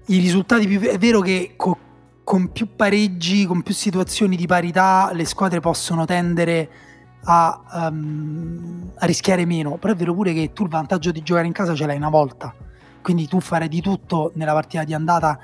i 0.06 0.18
risultati 0.18 0.68
più... 0.68 0.78
È 0.78 0.96
vero 0.96 1.20
che 1.20 1.54
co- 1.56 1.76
con 2.24 2.50
più 2.50 2.74
pareggi, 2.74 3.46
con 3.46 3.62
più 3.62 3.74
situazioni 3.74 4.34
di 4.34 4.46
parità, 4.46 5.10
le 5.12 5.24
squadre 5.26 5.60
possono 5.60 6.04
tendere 6.06 6.68
a, 7.24 7.88
um, 7.90 8.90
a, 8.96 9.06
rischiare 9.06 9.44
meno. 9.44 9.76
Però 9.76 9.92
è 9.92 9.96
vero 9.96 10.14
pure 10.14 10.32
che 10.32 10.52
tu 10.52 10.64
il 10.64 10.70
vantaggio 10.70 11.12
di 11.12 11.22
giocare 11.22 11.46
in 11.46 11.52
casa 11.52 11.74
ce 11.74 11.86
l'hai 11.86 11.96
una 11.96 12.08
volta. 12.08 12.54
Quindi 13.02 13.28
tu 13.28 13.40
fare 13.40 13.68
di 13.68 13.80
tutto 13.80 14.32
nella 14.34 14.52
partita 14.52 14.82
di 14.82 14.94
andata 14.94 15.38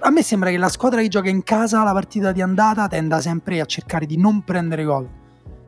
a 0.00 0.10
me 0.10 0.22
sembra 0.22 0.50
che 0.50 0.56
la 0.56 0.68
squadra 0.68 1.00
che 1.00 1.08
gioca 1.08 1.28
in 1.28 1.42
casa 1.42 1.82
la 1.82 1.92
partita 1.92 2.32
di 2.32 2.40
andata 2.40 2.86
tenda 2.88 3.20
sempre 3.20 3.60
a 3.60 3.64
cercare 3.64 4.06
di 4.06 4.16
non 4.16 4.42
prendere 4.42 4.84
gol. 4.84 5.08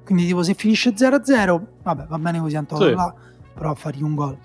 Quindi, 0.04 0.26
tipo, 0.26 0.42
se 0.42 0.54
finisce 0.54 0.94
0-0, 0.94 1.60
vabbè, 1.82 2.06
va 2.06 2.18
bene 2.18 2.38
così, 2.38 2.54
tanto 2.54 2.76
sì. 2.76 2.92
là, 2.92 3.12
però 3.52 3.70
a 3.70 3.74
fargli 3.74 4.02
un 4.02 4.14
gol. 4.14 4.38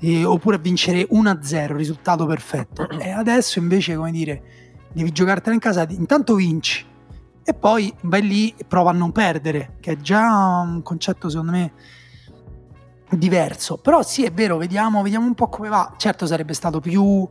E, 0.00 0.24
oppure 0.24 0.56
a 0.56 0.58
vincere 0.58 1.06
1-0, 1.06 1.76
risultato 1.76 2.24
perfetto. 2.26 2.88
e 2.88 3.10
adesso 3.10 3.58
invece, 3.58 3.94
come 3.94 4.10
dire, 4.10 4.42
devi 4.94 5.12
giocartela 5.12 5.54
in 5.54 5.60
casa, 5.60 5.86
intanto 5.90 6.34
vinci 6.34 6.92
e 7.46 7.52
poi 7.52 7.92
vai 8.02 8.22
lì 8.22 8.54
e 8.56 8.64
prova 8.64 8.90
a 8.90 8.94
non 8.94 9.12
perdere, 9.12 9.76
che 9.80 9.92
è 9.92 9.96
già 9.96 10.62
un 10.64 10.82
concetto 10.82 11.28
secondo 11.28 11.52
me 11.52 11.72
diverso. 13.10 13.76
Però 13.76 14.02
sì, 14.02 14.24
è 14.24 14.32
vero, 14.32 14.56
vediamo, 14.56 15.02
vediamo 15.02 15.26
un 15.26 15.34
po' 15.34 15.48
come 15.48 15.68
va. 15.68 15.92
Certo 15.98 16.26
sarebbe 16.26 16.54
stato 16.54 16.80
più 16.80 17.28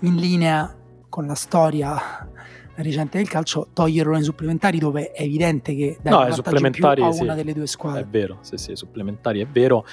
in 0.00 0.16
linea 0.16 0.72
con 1.08 1.26
la 1.26 1.34
storia 1.34 2.28
recente 2.76 3.18
del 3.18 3.28
calcio 3.28 3.68
toglierlo 3.72 4.12
nei 4.14 4.22
supplementari 4.22 4.78
dove 4.78 5.10
è 5.10 5.22
evidente 5.22 5.74
che 5.74 5.98
dai 6.00 6.28
no, 6.28 6.32
supplementari, 6.32 7.02
a 7.02 7.12
sì, 7.12 7.22
una 7.22 7.34
delle 7.34 7.52
due 7.52 7.66
squadre. 7.66 8.02
È 8.02 8.06
vero, 8.06 8.38
sì, 8.42 8.56
sì, 8.56 8.76
supplementari 8.76 9.40
è 9.40 9.46
vero. 9.46 9.84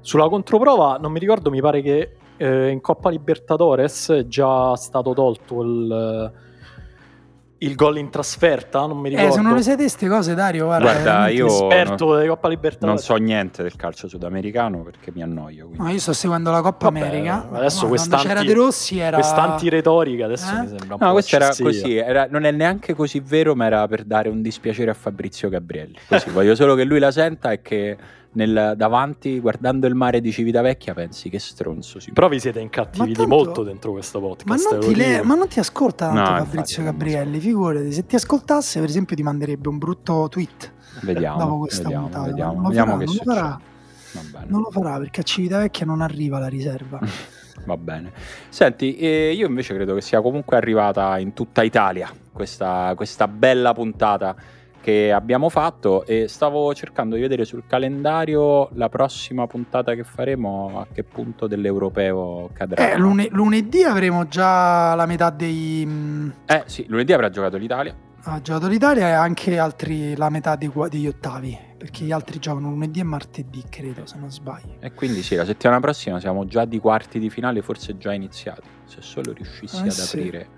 Sulla 0.00 0.28
controprova 0.28 0.98
non 1.00 1.12
mi 1.12 1.20
ricordo, 1.20 1.48
mi 1.50 1.60
pare 1.60 1.80
che 1.80 2.16
eh, 2.36 2.68
in 2.68 2.80
Coppa 2.80 3.08
Libertadores 3.08 4.10
è 4.10 4.26
già 4.26 4.74
stato 4.76 5.14
tolto 5.14 5.62
il 5.62 6.32
il 7.58 7.74
gol 7.74 7.96
in 7.96 8.10
trasferta, 8.10 8.86
non 8.86 8.98
mi 8.98 9.08
ricordo. 9.08 9.30
Eh, 9.30 9.32
se 9.32 9.40
non 9.40 9.54
le 9.54 9.62
sai 9.62 9.76
queste 9.76 10.08
cose, 10.08 10.34
Dario, 10.34 10.66
guarda, 10.66 10.92
guarda 10.92 11.28
io 11.28 11.46
esperto 11.46 12.06
non, 12.06 12.16
della 12.16 12.28
Coppa 12.28 12.48
Libertadores. 12.48 13.08
Non 13.08 13.18
so 13.18 13.22
niente 13.22 13.62
del 13.62 13.76
calcio 13.76 14.08
sudamericano 14.08 14.82
perché 14.82 15.10
mi 15.14 15.22
annoio. 15.22 15.66
Quindi. 15.68 15.82
No, 15.82 15.90
io 15.90 15.98
sto 15.98 16.12
seguendo 16.12 16.50
la 16.50 16.60
Coppa 16.60 16.90
Vabbè, 16.90 17.00
America. 17.00 17.48
Adesso 17.50 17.82
no, 17.82 17.88
quest'anti, 17.88 18.26
c'era 18.26 18.42
De 18.42 18.52
Rossi 18.52 18.98
era 18.98 19.16
quest'anti 19.16 19.68
retorica, 19.70 20.26
adesso 20.26 20.54
eh? 20.54 20.60
mi 20.60 20.68
sembra 20.68 20.94
un 20.94 21.00
no, 21.00 21.06
po' 21.06 21.12
questo 21.12 21.36
era 21.36 21.48
così, 21.48 21.96
era, 21.96 22.26
non 22.30 22.44
è 22.44 22.50
neanche 22.50 22.94
così 22.94 23.20
vero, 23.20 23.54
ma 23.54 23.66
era 23.66 23.88
per 23.88 24.04
dare 24.04 24.28
un 24.28 24.42
dispiacere 24.42 24.90
a 24.90 24.94
Fabrizio 24.94 25.48
Gabrielli. 25.48 25.96
Così, 26.06 26.30
voglio 26.30 26.54
solo 26.54 26.74
che 26.74 26.84
lui 26.84 26.98
la 26.98 27.10
senta 27.10 27.52
e 27.52 27.62
che 27.62 27.96
nel, 28.36 28.74
davanti, 28.76 29.40
guardando 29.40 29.86
il 29.86 29.94
mare 29.94 30.20
di 30.20 30.30
Civitavecchia, 30.30 30.94
pensi 30.94 31.28
che 31.28 31.38
stronzo. 31.38 31.98
Si 31.98 32.12
Però 32.12 32.28
vi 32.28 32.38
siete 32.38 32.60
incattiviti 32.60 33.14
tanto, 33.14 33.34
molto 33.34 33.62
dentro 33.62 33.92
questo 33.92 34.20
podcast. 34.20 34.70
Ma 34.70 34.78
non, 34.78 34.92
le, 34.92 35.22
ma 35.22 35.34
non 35.34 35.48
ti 35.48 35.58
ascolta 35.58 36.12
tanto 36.12 36.30
no, 36.30 36.44
Fabrizio 36.44 36.82
Gabrielli, 36.84 37.40
figurati. 37.40 37.92
Se 37.92 38.06
ti 38.06 38.14
ascoltasse, 38.14 38.78
per 38.80 38.88
esempio, 38.88 39.16
ti 39.16 39.22
manderebbe 39.22 39.68
un 39.68 39.78
brutto 39.78 40.28
tweet. 40.30 40.72
Vediamo, 41.02 41.38
dopo 41.38 41.58
questa 41.58 41.82
vediamo, 41.82 42.04
puntata. 42.04 42.26
vediamo, 42.26 42.52
non 42.52 42.62
lo 42.62 42.68
vediamo 42.68 42.90
farà, 42.92 42.98
che 42.98 43.04
non 43.04 43.14
lo 43.14 43.32
farà. 43.32 43.60
Non 44.46 44.60
lo 44.60 44.70
farà 44.70 44.98
perché 44.98 45.20
a 45.20 45.24
Civitavecchia 45.24 45.86
non 45.86 46.00
arriva 46.00 46.38
la 46.38 46.48
riserva. 46.48 47.00
Va 47.64 47.76
bene. 47.76 48.12
Senti, 48.48 48.96
eh, 48.96 49.32
io 49.32 49.46
invece 49.46 49.74
credo 49.74 49.94
che 49.94 50.02
sia 50.02 50.20
comunque 50.20 50.56
arrivata 50.56 51.18
in 51.18 51.32
tutta 51.32 51.62
Italia 51.62 52.10
questa, 52.32 52.92
questa 52.94 53.26
bella 53.26 53.72
puntata 53.72 54.36
che 54.86 55.10
abbiamo 55.10 55.48
fatto 55.48 56.06
e 56.06 56.28
stavo 56.28 56.72
cercando 56.72 57.16
di 57.16 57.20
vedere 57.20 57.44
sul 57.44 57.64
calendario 57.66 58.68
la 58.74 58.88
prossima 58.88 59.48
puntata 59.48 59.96
che 59.96 60.04
faremo 60.04 60.78
a 60.78 60.86
che 60.92 61.02
punto 61.02 61.48
dell'europeo 61.48 62.50
cadrà. 62.52 62.92
Eh, 62.92 62.96
lune- 62.96 63.26
lunedì 63.32 63.82
avremo 63.82 64.28
già 64.28 64.94
la 64.94 65.06
metà 65.06 65.30
dei... 65.30 65.82
Mm, 65.84 66.28
eh 66.46 66.62
sì, 66.66 66.84
lunedì 66.86 67.12
avrà 67.12 67.30
giocato 67.30 67.56
l'Italia. 67.56 67.96
Ha 68.22 68.40
giocato 68.40 68.68
l'Italia 68.68 69.08
e 69.08 69.10
anche 69.10 69.58
altri, 69.58 70.14
la 70.14 70.30
metà 70.30 70.54
dei, 70.54 70.70
degli 70.88 71.08
ottavi, 71.08 71.58
perché 71.76 72.04
gli 72.04 72.12
altri 72.12 72.38
giocano 72.38 72.68
lunedì 72.68 73.00
e 73.00 73.04
martedì, 73.04 73.64
credo, 73.68 74.06
se 74.06 74.18
non 74.18 74.30
sbaglio. 74.30 74.76
E 74.78 74.92
quindi 74.92 75.24
sì, 75.24 75.34
la 75.34 75.44
settimana 75.44 75.80
prossima 75.80 76.20
siamo 76.20 76.46
già 76.46 76.64
di 76.64 76.78
quarti 76.78 77.18
di 77.18 77.28
finale, 77.28 77.60
forse 77.60 77.98
già 77.98 78.12
iniziati. 78.12 78.68
Se 78.84 78.98
solo 79.00 79.32
riuscissi 79.32 79.82
eh, 79.82 79.88
ad 79.88 79.90
sì. 79.90 80.16
aprire 80.16 80.48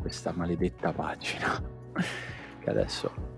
questa 0.00 0.32
maledetta 0.34 0.90
pagina. 0.90 1.60
che 2.64 2.70
adesso 2.70 3.33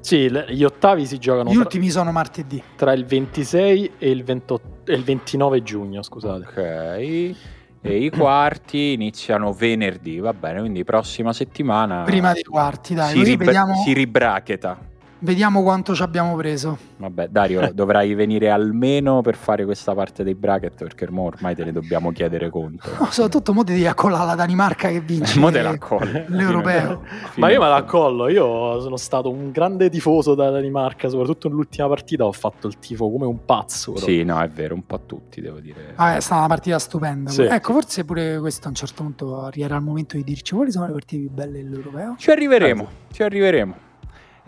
sì, 0.00 0.30
gli 0.48 0.62
ottavi 0.62 1.04
si 1.06 1.18
giocano. 1.18 1.50
Gli 1.50 1.54
tra, 1.54 1.62
ultimi 1.62 1.90
sono 1.90 2.12
martedì. 2.12 2.62
Tra 2.76 2.92
il 2.92 3.04
26 3.04 3.92
e 3.98 4.10
il, 4.10 4.22
28, 4.22 4.90
e 4.92 4.94
il 4.94 5.02
29 5.02 5.62
giugno, 5.62 6.02
scusate. 6.02 6.44
Ok. 6.46 7.36
E 7.82 7.98
i 7.98 8.10
quarti 8.10 8.92
iniziano 8.92 9.52
venerdì, 9.52 10.18
va 10.18 10.32
bene, 10.32 10.60
quindi 10.60 10.84
prossima 10.84 11.32
settimana. 11.32 12.02
Prima 12.02 12.32
dei 12.32 12.42
quarti, 12.42 12.94
dai. 12.94 13.10
Si, 13.10 13.22
ribra- 13.22 13.46
vediamo... 13.46 13.82
si 13.84 13.92
ribracheta. 13.92 14.78
Vediamo 15.18 15.62
quanto 15.62 15.94
ci 15.94 16.02
abbiamo 16.02 16.36
preso. 16.36 16.76
Vabbè, 16.98 17.28
Dario, 17.28 17.70
dovrai 17.72 18.12
venire 18.12 18.50
almeno 18.50 19.22
per 19.22 19.34
fare 19.34 19.64
questa 19.64 19.94
parte 19.94 20.22
dei 20.22 20.34
bracket 20.34 20.74
perché 20.76 21.06
ormai 21.10 21.54
te 21.54 21.64
ne 21.64 21.72
dobbiamo 21.72 22.12
chiedere 22.12 22.50
conto. 22.50 22.90
No, 22.98 23.06
soprattutto 23.10 23.54
mo 23.54 23.64
ti 23.64 23.72
devi 23.72 23.86
accollare 23.86 24.26
la 24.26 24.34
Danimarca 24.34 24.88
che 24.88 25.00
vince. 25.00 25.38
mo 25.38 25.50
te 25.50 25.62
la 25.62 25.70
accolli. 25.70 26.24
L'europeo. 26.28 27.02
Ma 27.36 27.50
io 27.50 27.60
me 27.60 27.68
la 27.68 27.76
accollo, 27.76 28.28
io 28.28 28.78
sono 28.80 28.98
stato 28.98 29.30
un 29.30 29.50
grande 29.52 29.88
tifoso 29.88 30.34
della 30.34 30.50
Danimarca, 30.50 31.08
soprattutto 31.08 31.48
nell'ultima 31.48 31.88
partita 31.88 32.26
ho 32.26 32.32
fatto 32.32 32.66
il 32.66 32.78
tifo 32.78 33.10
come 33.10 33.24
un 33.24 33.44
pazzo. 33.46 33.92
Però. 33.92 34.04
Sì, 34.04 34.22
no, 34.22 34.38
è 34.40 34.48
vero, 34.48 34.74
un 34.74 34.84
po' 34.84 35.00
tutti 35.06 35.40
devo 35.40 35.60
dire. 35.60 35.94
Ah, 35.94 36.16
è 36.16 36.20
stata 36.20 36.40
una 36.40 36.48
partita 36.48 36.78
stupenda. 36.78 37.30
Sì. 37.30 37.42
Ecco, 37.42 37.72
forse 37.72 38.04
pure 38.04 38.38
questo 38.38 38.66
a 38.66 38.68
un 38.68 38.74
certo 38.74 39.02
punto 39.02 39.40
arriverà 39.40 39.76
il 39.76 39.82
momento 39.82 40.16
di 40.16 40.24
dirci 40.24 40.54
quali 40.54 40.70
sono 40.70 40.86
le 40.86 40.92
partite 40.92 41.22
più 41.22 41.30
belle 41.30 41.62
dell'europeo. 41.62 42.16
Ci 42.18 42.30
arriveremo, 42.30 42.82
eh. 42.82 43.14
ci 43.14 43.22
arriveremo. 43.22 43.84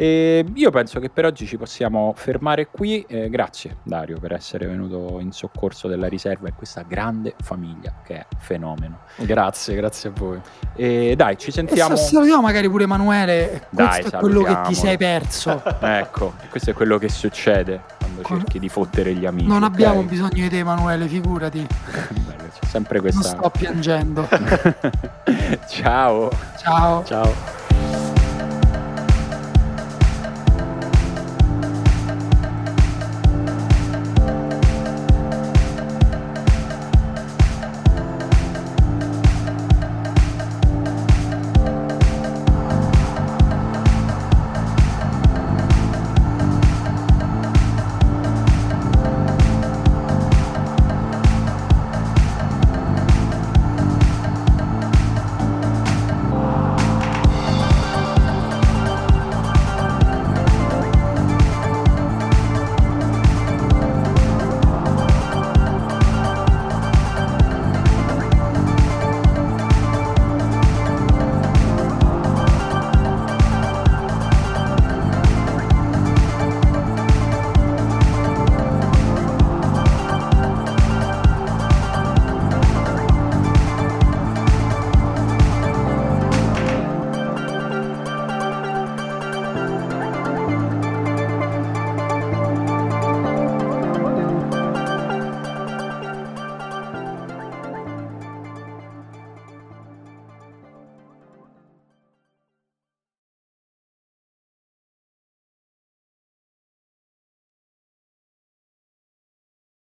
E 0.00 0.44
io 0.54 0.70
penso 0.70 1.00
che 1.00 1.10
per 1.10 1.24
oggi 1.24 1.44
ci 1.44 1.56
possiamo 1.56 2.12
fermare 2.16 2.68
qui. 2.68 3.04
Eh, 3.08 3.28
grazie 3.28 3.78
Dario 3.82 4.20
per 4.20 4.32
essere 4.32 4.68
venuto 4.68 5.18
in 5.18 5.32
soccorso 5.32 5.88
della 5.88 6.06
riserva 6.06 6.46
e 6.46 6.52
questa 6.52 6.84
grande 6.86 7.34
famiglia 7.42 7.94
che 8.04 8.14
è 8.14 8.26
fenomeno. 8.38 9.00
Grazie, 9.16 9.74
grazie 9.74 10.10
a 10.10 10.12
voi. 10.14 10.40
E 10.76 11.14
dai, 11.16 11.36
ci 11.36 11.50
sentiamo. 11.50 11.94
E 11.94 11.96
salutiamo 11.96 12.42
magari 12.42 12.70
pure 12.70 12.84
Emanuele. 12.84 13.66
Dai, 13.70 14.02
questo 14.02 14.16
è 14.16 14.20
quello 14.20 14.42
che 14.44 14.60
ti 14.68 14.74
sei 14.74 14.96
perso. 14.96 15.60
ecco, 15.82 16.34
questo 16.48 16.70
è 16.70 16.74
quello 16.74 16.96
che 16.98 17.08
succede 17.08 17.82
quando 17.98 18.22
cerchi 18.22 18.60
di 18.60 18.68
fottere 18.68 19.12
gli 19.14 19.26
amici. 19.26 19.48
Non 19.48 19.64
okay? 19.64 19.68
abbiamo 19.68 20.02
bisogno 20.04 20.30
di 20.30 20.48
te, 20.48 20.58
Emanuele, 20.58 21.08
figurati. 21.08 21.66
Bello, 21.66 22.48
c'è 22.56 22.66
sempre 22.66 23.00
questa. 23.00 23.32
Non 23.32 23.40
sto 23.40 23.50
piangendo. 23.50 24.28
Ciao. 25.66 26.30
Ciao. 26.56 27.04
Ciao. 27.04 27.57